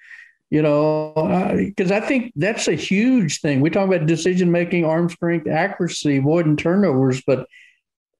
You 0.53 0.61
know, 0.61 1.13
because 1.57 1.91
uh, 1.91 1.95
I 1.95 2.01
think 2.01 2.33
that's 2.35 2.67
a 2.67 2.75
huge 2.75 3.39
thing. 3.39 3.61
We 3.61 3.69
talk 3.69 3.87
about 3.87 4.05
decision 4.05 4.51
making, 4.51 4.83
arm 4.83 5.09
strength, 5.09 5.47
accuracy, 5.47 6.17
avoiding 6.17 6.57
turnovers, 6.57 7.21
but 7.25 7.47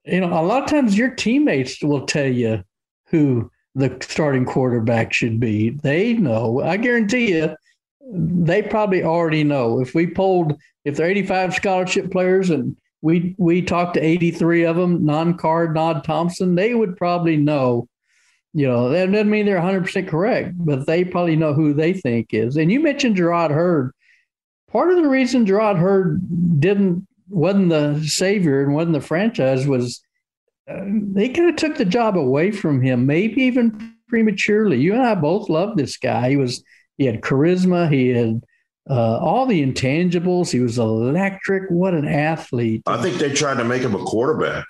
you 0.06 0.22
know, 0.22 0.28
a 0.28 0.40
lot 0.42 0.64
of 0.64 0.70
times 0.70 0.98
your 0.98 1.10
teammates 1.10 1.84
will 1.84 2.06
tell 2.06 2.26
you 2.26 2.64
who 3.08 3.52
the 3.76 3.98
starting 4.02 4.46
quarterback 4.46 5.14
should 5.14 5.40
be. 5.40 5.70
They 5.70 6.14
know. 6.14 6.62
I 6.62 6.78
guarantee 6.78 7.34
you, 7.34 7.56
they 8.12 8.62
probably 8.62 9.04
already 9.04 9.44
know. 9.44 9.80
If 9.80 9.94
we 9.94 10.08
polled, 10.08 10.60
if 10.84 10.98
they're 10.98 11.10
85 11.10 11.56
scholarship 11.56 12.12
players 12.12 12.50
and 12.50 12.76
we 13.02 13.36
we 13.38 13.62
talked 13.62 13.96
to 13.96 14.06
83 14.06 14.66
of 14.66 14.76
them, 14.76 15.06
non-card, 15.06 15.74
Nod 15.74 16.04
Thompson, 16.04 16.56
they 16.56 16.74
would 16.74 16.98
probably 16.98 17.38
know. 17.38 17.88
You 18.54 18.68
know, 18.68 18.90
that 18.90 19.10
doesn't 19.10 19.30
mean 19.30 19.46
they're 19.46 19.62
100% 19.62 20.10
correct, 20.10 20.54
but 20.58 20.86
they 20.86 21.06
probably 21.06 21.38
know 21.38 21.54
who 21.54 21.74
they 21.74 21.94
think 21.94 22.34
is. 22.34 22.58
And 22.58 22.70
you 22.70 22.82
mentioned 22.82 23.16
Jerrod 23.16 23.50
Heard. 23.50 23.94
Part 24.70 24.92
of 24.92 24.98
the 24.98 25.08
reason 25.08 25.46
Jerrod 25.46 25.80
Heard 25.80 26.20
didn't 26.60 27.08
wasn't 27.30 27.70
the 27.70 28.04
savior 28.06 28.62
and 28.62 28.74
wasn't 28.74 28.94
the 28.94 29.02
franchise 29.02 29.66
was 29.66 30.02
they 30.86 31.30
kind 31.30 31.50
of 31.50 31.56
took 31.56 31.78
the 31.78 31.86
job 31.86 32.18
away 32.18 32.52
from 32.52 32.82
him, 32.82 33.06
maybe 33.06 33.44
even 33.44 33.96
prematurely. 34.08 34.80
You 34.80 34.94
and 34.94 35.02
I 35.02 35.16
both 35.16 35.50
loved 35.50 35.78
this 35.78 35.98
guy. 35.98 36.30
He 36.30 36.38
was 36.38 36.64
he 36.98 37.06
had 37.06 37.22
charisma. 37.22 37.92
He 37.92 38.10
had 38.10 38.42
uh, 38.90 39.18
all 39.18 39.46
the 39.46 39.66
intangibles. 39.66 40.52
He 40.52 40.60
was 40.60 40.78
electric. 40.78 41.70
What 41.70 41.94
an 41.94 42.08
athlete! 42.08 42.84
I 42.88 43.02
think 43.02 43.18
they 43.18 43.34
tried 43.34 43.58
to 43.58 43.64
make 43.64 43.82
him 43.82 43.96
a 43.96 44.04
quarterback. 44.04 44.66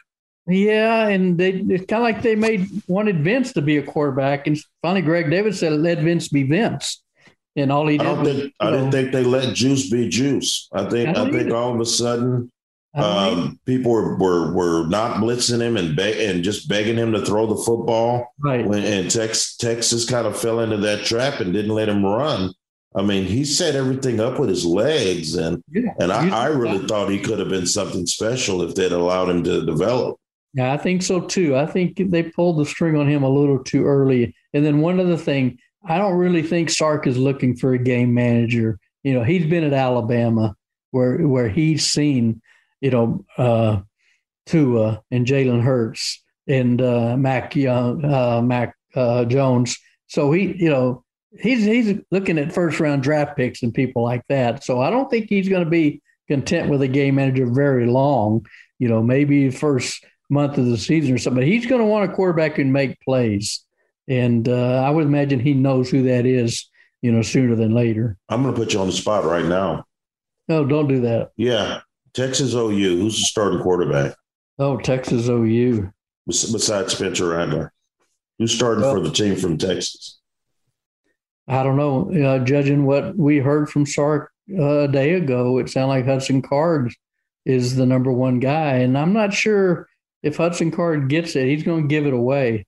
Yeah, 0.48 1.08
and 1.08 1.38
they 1.38 1.52
it's 1.52 1.86
kind 1.86 2.02
of 2.02 2.04
like 2.04 2.22
they 2.22 2.36
made 2.36 2.68
wanted 2.88 3.24
Vince 3.24 3.54
to 3.54 3.62
be 3.62 3.78
a 3.78 3.84
quarterback, 3.84 4.48
and 4.48 4.60
finally 4.82 5.02
Greg 5.02 5.30
Davis 5.30 5.60
said 5.60 5.74
let 5.74 6.00
Vince 6.00 6.30
be 6.30 6.44
Vince. 6.44 7.04
And 7.56 7.72
all 7.72 7.86
he 7.86 7.98
did 7.98 8.08
I, 8.08 8.14
was, 8.14 8.28
think, 8.28 8.54
I 8.62 8.72
didn't 8.72 8.92
think 8.92 9.12
they 9.12 9.26
let 9.26 9.54
Juice 9.54 9.90
be 9.90 10.08
Juice. 10.08 10.70
I 10.72 10.86
think 10.90 11.18
I, 11.18 11.26
I 11.26 11.32
think 11.32 11.52
all 11.52 11.74
of 11.74 11.82
a 11.82 11.86
sudden 11.86 12.50
um, 12.94 13.60
people 13.66 13.92
were, 13.92 14.18
were 14.18 14.54
were 14.54 14.88
not 14.88 15.18
blitzing 15.18 15.62
him 15.62 15.78
and 15.78 15.96
be- 15.96 16.26
and 16.26 16.44
just 16.44 16.68
begging 16.68 16.98
him 16.98 17.14
to 17.14 17.26
throw 17.26 17.48
the 17.48 17.64
football. 17.64 18.34
Right. 18.40 18.66
When, 18.66 18.84
and 18.84 19.10
Tex- 19.10 19.56
Texas 19.56 20.10
kind 20.10 20.28
of 20.28 20.38
fell 20.38 20.60
into 20.60 20.78
that 20.78 21.06
trap 21.06 21.40
and 21.40 21.54
didn't 21.54 21.74
let 21.74 21.90
him 21.90 22.06
run. 22.06 22.54
I 22.94 23.02
mean, 23.02 23.24
he 23.24 23.46
set 23.46 23.76
everything 23.76 24.20
up 24.20 24.38
with 24.38 24.50
his 24.50 24.66
legs, 24.66 25.36
and 25.36 25.64
yeah, 25.70 25.94
and 26.00 26.12
I, 26.12 26.28
I 26.30 26.46
really 26.48 26.86
thought 26.86 27.10
he 27.10 27.20
could 27.20 27.40
have 27.40 27.48
been 27.48 27.66
something 27.66 28.06
special 28.06 28.62
if 28.64 28.76
they'd 28.76 28.92
allowed 28.92 29.30
him 29.30 29.44
to 29.46 29.66
develop. 29.66 30.18
Yeah, 30.54 30.74
I 30.74 30.78
think 30.78 31.02
so 31.02 31.22
too. 31.22 31.56
I 31.56 31.66
think 31.66 31.96
they 31.96 32.24
pulled 32.24 32.60
the 32.60 32.66
string 32.66 32.98
on 32.98 33.08
him 33.08 33.24
a 33.24 33.30
little 33.30 33.64
too 33.64 33.86
early. 33.86 34.36
And 34.54 34.66
then 34.66 34.82
one 34.82 35.00
other 35.00 35.16
thing, 35.16 35.58
I 35.86 35.98
don't 35.98 36.18
really 36.18 36.44
think 36.44 36.70
Sark 36.70 37.08
is 37.08 37.18
looking 37.18 37.56
for 37.56 37.74
a 37.74 37.78
game 37.78 38.14
manager. 38.14 38.78
You 39.04 39.14
know, 39.14 39.24
he's 39.24 39.50
been 39.50 39.64
at 39.64 39.72
Alabama 39.72 40.56
where 40.92 41.26
where 41.26 41.48
he's 41.48 41.90
seen 41.90 42.42
you 42.82 42.92
know, 42.92 43.26
uh, 43.38 43.82
Tua 44.46 45.02
and 45.12 45.26
Jalen 45.26 45.62
Hurts 45.62 46.22
and 46.48 46.82
uh, 46.82 47.16
Mac 47.18 47.56
Young, 47.56 48.04
uh, 48.04 48.42
Mac 48.42 48.76
uh, 48.96 49.26
Jones. 49.26 49.78
So 50.08 50.32
he, 50.32 50.56
you 50.58 50.70
know, 50.70 51.04
he's 51.40 51.64
he's 51.64 51.98
looking 52.12 52.38
at 52.38 52.54
first 52.54 52.80
round 52.80 53.04
draft 53.04 53.38
picks 53.38 53.64
and 53.64 53.74
people 53.74 54.04
like 54.04 54.24
that. 54.28 54.64
So 54.64 54.82
I 54.82 54.90
don't 54.90 55.10
think 55.10 55.28
he's 55.30 55.48
going 55.48 55.64
to 55.64 55.70
be 55.70 56.02
content 56.28 56.70
with 56.70 56.82
a 56.82 56.88
game 56.88 57.16
manager 57.16 57.46
very 57.50 57.86
long. 57.86 58.46
You 58.80 58.90
know, 58.90 59.02
maybe 59.02 59.50
first 59.52 60.04
month 60.30 60.58
of 60.58 60.66
the 60.66 60.78
season 60.78 61.14
or 61.14 61.18
something. 61.18 61.42
But 61.42 61.48
he's 61.48 61.66
going 61.66 61.82
to 61.82 61.88
want 61.88 62.12
a 62.12 62.14
quarterback 62.14 62.54
who 62.54 62.64
can 62.64 62.72
make 62.72 63.00
plays, 63.02 63.64
and 64.08 64.48
uh, 64.50 64.84
I 64.84 64.90
would 64.90 65.06
imagine 65.06 65.40
he 65.40 65.54
knows 65.54 65.90
who 65.90 66.04
that 66.04 66.26
is. 66.26 66.68
You 67.02 67.12
know, 67.12 67.24
sooner 67.24 67.56
than 67.56 67.74
later. 67.74 68.16
I'm 68.30 68.44
going 68.44 68.54
to 68.54 68.60
put 68.60 68.74
you 68.74 68.80
on 68.80 68.86
the 68.86 68.94
spot 68.94 69.24
right 69.26 69.46
now. 69.46 69.86
No, 70.48 70.64
don't 70.66 70.88
do 70.88 71.02
that. 71.02 71.32
Yeah, 71.36 71.82
Texas 72.14 72.54
OU. 72.54 72.98
Who's 72.98 73.18
the 73.18 73.26
starting 73.26 73.62
quarterback? 73.62 74.16
Oh, 74.60 74.78
Texas 74.78 75.28
OU. 75.28 75.92
Besides 76.28 76.94
Spencer 76.94 77.30
Rattler, 77.30 77.74
who's 78.38 78.54
starting 78.54 78.84
well, 78.84 78.96
for 78.96 79.02
the 79.02 79.12
team 79.12 79.36
from 79.36 79.58
Texas? 79.58 80.20
I 81.48 81.64
don't 81.64 81.78
know. 81.78 82.12
Uh, 82.14 82.40
judging 82.40 82.86
what 82.86 83.18
we 83.18 83.40
heard 83.40 83.70
from 83.70 83.86
Sark 83.86 84.32
uh, 84.58 84.82
a 84.82 84.88
day 84.88 85.14
ago, 85.14 85.58
it 85.58 85.70
sounded 85.70 85.88
like 85.88 86.06
Hudson 86.06 86.42
Card 86.42 86.94
is 87.46 87.76
the 87.76 87.86
number 87.86 88.12
one 88.12 88.40
guy. 88.40 88.76
And 88.76 88.98
I'm 88.98 89.14
not 89.14 89.34
sure 89.34 89.88
if 90.22 90.38
Hudson 90.38 90.72
Card 90.72 91.10
gets 91.10 91.36
it, 91.36 91.48
he's 91.48 91.64
going 91.64 91.84
to 91.84 91.88
give 91.88 92.06
it 92.06 92.14
away. 92.14 92.66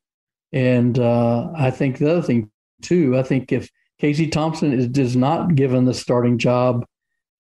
And 0.52 0.98
uh, 0.98 1.52
I 1.56 1.72
think 1.72 1.98
the 1.98 2.12
other 2.12 2.22
thing, 2.22 2.52
too, 2.82 3.18
I 3.18 3.24
think 3.24 3.52
if 3.52 3.70
Casey 4.00 4.28
Thompson 4.28 4.74
is, 4.74 4.88
is 4.98 5.16
not 5.16 5.56
given 5.56 5.86
the 5.86 5.94
starting 5.94 6.38
job, 6.38 6.86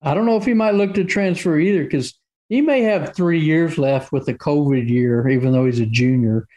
I 0.03 0.13
don't 0.13 0.25
know 0.25 0.37
if 0.37 0.45
he 0.45 0.53
might 0.53 0.75
look 0.75 0.93
to 0.95 1.03
transfer 1.03 1.57
either 1.57 1.83
because 1.83 2.13
he 2.49 2.61
may 2.61 2.81
have 2.81 3.15
three 3.15 3.39
years 3.39 3.77
left 3.77 4.11
with 4.11 4.25
the 4.25 4.33
COVID 4.33 4.89
year, 4.89 5.27
even 5.29 5.53
though 5.53 5.65
he's 5.65 5.79
a 5.79 5.85
junior. 5.85 6.47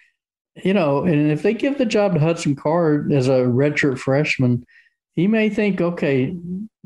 You 0.56 0.74
know, 0.74 1.04
and 1.04 1.30
if 1.30 1.42
they 1.42 1.54
give 1.54 1.78
the 1.78 1.86
job 1.86 2.14
to 2.14 2.20
Hudson 2.20 2.56
Card 2.56 3.12
as 3.12 3.28
a 3.28 3.42
redshirt 3.42 3.98
freshman, 3.98 4.66
he 5.14 5.26
may 5.26 5.48
think, 5.48 5.80
okay, 5.80 6.36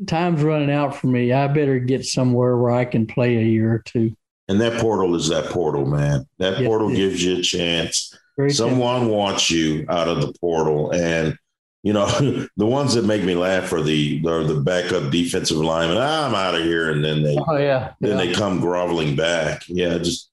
time's 0.07 0.43
running 0.43 0.71
out 0.71 0.95
for 0.95 1.07
me. 1.07 1.33
I 1.33 1.49
better 1.49 1.79
get 1.79 2.05
somewhere 2.05 2.57
where 2.57 2.73
I 2.73 2.85
can 2.85 3.07
play 3.07 3.37
a 3.37 3.43
year 3.43 3.73
or 3.75 3.83
two. 3.85 4.15
And 4.49 4.61
that 4.61 4.81
portal 4.81 5.15
is 5.15 5.29
that 5.29 5.47
portal, 5.47 5.87
man. 5.87 6.27
That 6.39 6.59
yes, 6.59 6.67
portal 6.67 6.91
gives 6.91 7.25
you 7.25 7.39
a 7.39 7.43
chance. 7.43 8.17
Someone 8.49 9.09
wants 9.09 9.51
you 9.51 9.87
out 9.89 10.09
of 10.09 10.21
the 10.21 10.33
portal. 10.41 10.91
And, 10.93 11.37
you 11.83 11.93
know, 11.93 12.07
the 12.57 12.67
ones 12.67 12.95
that 12.95 13.05
make 13.05 13.23
me 13.23 13.35
laugh 13.35 13.73
are 13.73 13.83
the 13.83 14.23
are 14.27 14.45
the 14.45 14.61
backup 14.61 15.11
defensive 15.11 15.57
linemen. 15.57 15.99
Ah, 15.99 16.27
I'm 16.27 16.35
out 16.35 16.55
of 16.55 16.63
here. 16.63 16.91
And 16.91 17.05
then 17.05 17.23
they 17.23 17.37
oh, 17.37 17.57
yeah. 17.57 17.93
then 18.01 18.19
yeah. 18.19 18.25
they 18.25 18.33
come 18.33 18.61
groveling 18.61 19.17
back. 19.17 19.63
Yeah, 19.69 19.99
just 19.99 20.31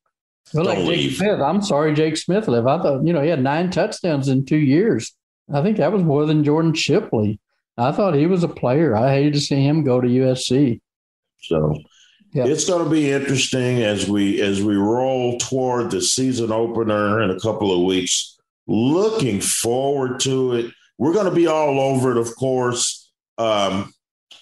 well, 0.54 0.66
like 0.66 0.80
Jake 0.80 0.88
leave. 0.88 1.16
Smith. 1.16 1.40
I'm 1.40 1.62
sorry, 1.62 1.94
Jake 1.94 2.18
Smith 2.18 2.48
left. 2.48 2.68
I 2.68 2.82
thought, 2.82 3.06
you 3.06 3.14
know, 3.14 3.22
he 3.22 3.30
had 3.30 3.44
nine 3.44 3.70
touchdowns 3.70 4.28
in 4.28 4.46
two 4.46 4.58
years. 4.58 5.14
I 5.54 5.62
think 5.62 5.78
that 5.78 5.92
was 5.92 6.04
more 6.04 6.26
than 6.26 6.44
Jordan 6.44 6.74
Shipley. 6.74 7.40
I 7.78 7.92
thought 7.92 8.16
he 8.16 8.26
was 8.26 8.44
a 8.44 8.50
player. 8.50 8.96
I 8.96 9.14
hated 9.14 9.34
to 9.34 9.40
see 9.40 9.64
him 9.64 9.84
go 9.84 10.02
to 10.02 10.08
USC. 10.08 10.82
So 11.42 11.78
yeah. 12.34 12.46
it's 12.46 12.66
going 12.66 12.84
to 12.84 12.90
be 12.90 13.12
interesting 13.12 13.84
as 13.84 14.10
we 14.10 14.42
as 14.42 14.62
we 14.62 14.76
roll 14.76 15.38
toward 15.38 15.92
the 15.92 16.02
season 16.02 16.52
opener 16.52 17.22
in 17.22 17.30
a 17.30 17.40
couple 17.40 17.74
of 17.74 17.86
weeks. 17.86 18.38
Looking 18.68 19.40
forward 19.40 20.20
to 20.22 20.54
it. 20.54 20.74
We're 20.98 21.14
going 21.14 21.26
to 21.26 21.36
be 21.36 21.48
all 21.48 21.80
over 21.80 22.12
it, 22.12 22.18
of 22.18 22.36
course. 22.36 23.12
Um, 23.38 23.94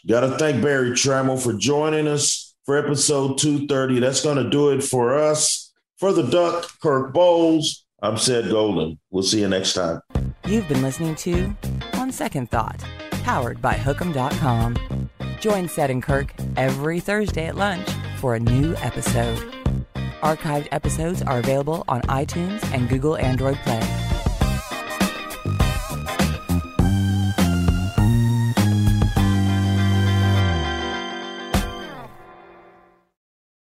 Got 0.08 0.20
to 0.22 0.38
thank 0.38 0.62
Berry 0.62 0.92
Tramel 0.92 1.42
for 1.42 1.54
joining 1.54 2.08
us 2.08 2.56
for 2.64 2.78
episode 2.78 3.40
230. 3.40 4.00
That's 4.00 4.22
going 4.22 4.38
to 4.38 4.48
do 4.48 4.70
it 4.70 4.84
for 4.84 5.18
us. 5.18 5.74
For 5.98 6.14
the 6.14 6.22
Duck, 6.22 6.70
Kirk 6.80 7.12
Bohls, 7.12 7.86
I'm 8.04 8.18
Ced 8.18 8.52
Golden. 8.52 9.00
We'll 9.10 9.24
see 9.24 9.40
you 9.40 9.48
next 9.48 9.74
time. 9.74 10.02
You've 10.46 10.68
been 10.68 10.84
listening 10.84 11.16
to 11.16 11.56
On 11.94 12.12
Second 12.12 12.52
Thought 12.52 12.84
powered 13.24 13.60
by 13.60 13.74
Hook'em.com. 13.74 15.10
Join 15.40 15.68
Ced 15.68 15.90
and 15.90 16.04
Kirk 16.04 16.32
every 16.56 17.00
Thursday 17.00 17.48
at 17.48 17.56
lunch 17.56 17.90
for 18.20 18.36
a 18.36 18.40
new 18.40 18.76
episode. 18.76 19.40
Archived 20.22 20.68
episodes 20.72 21.24
are 21.24 21.40
available 21.40 21.84
on 21.88 22.02
iTunes 22.04 22.64
and 22.72 22.88
Google 22.88 23.18
Android 23.18 23.58
Play. 23.58 24.05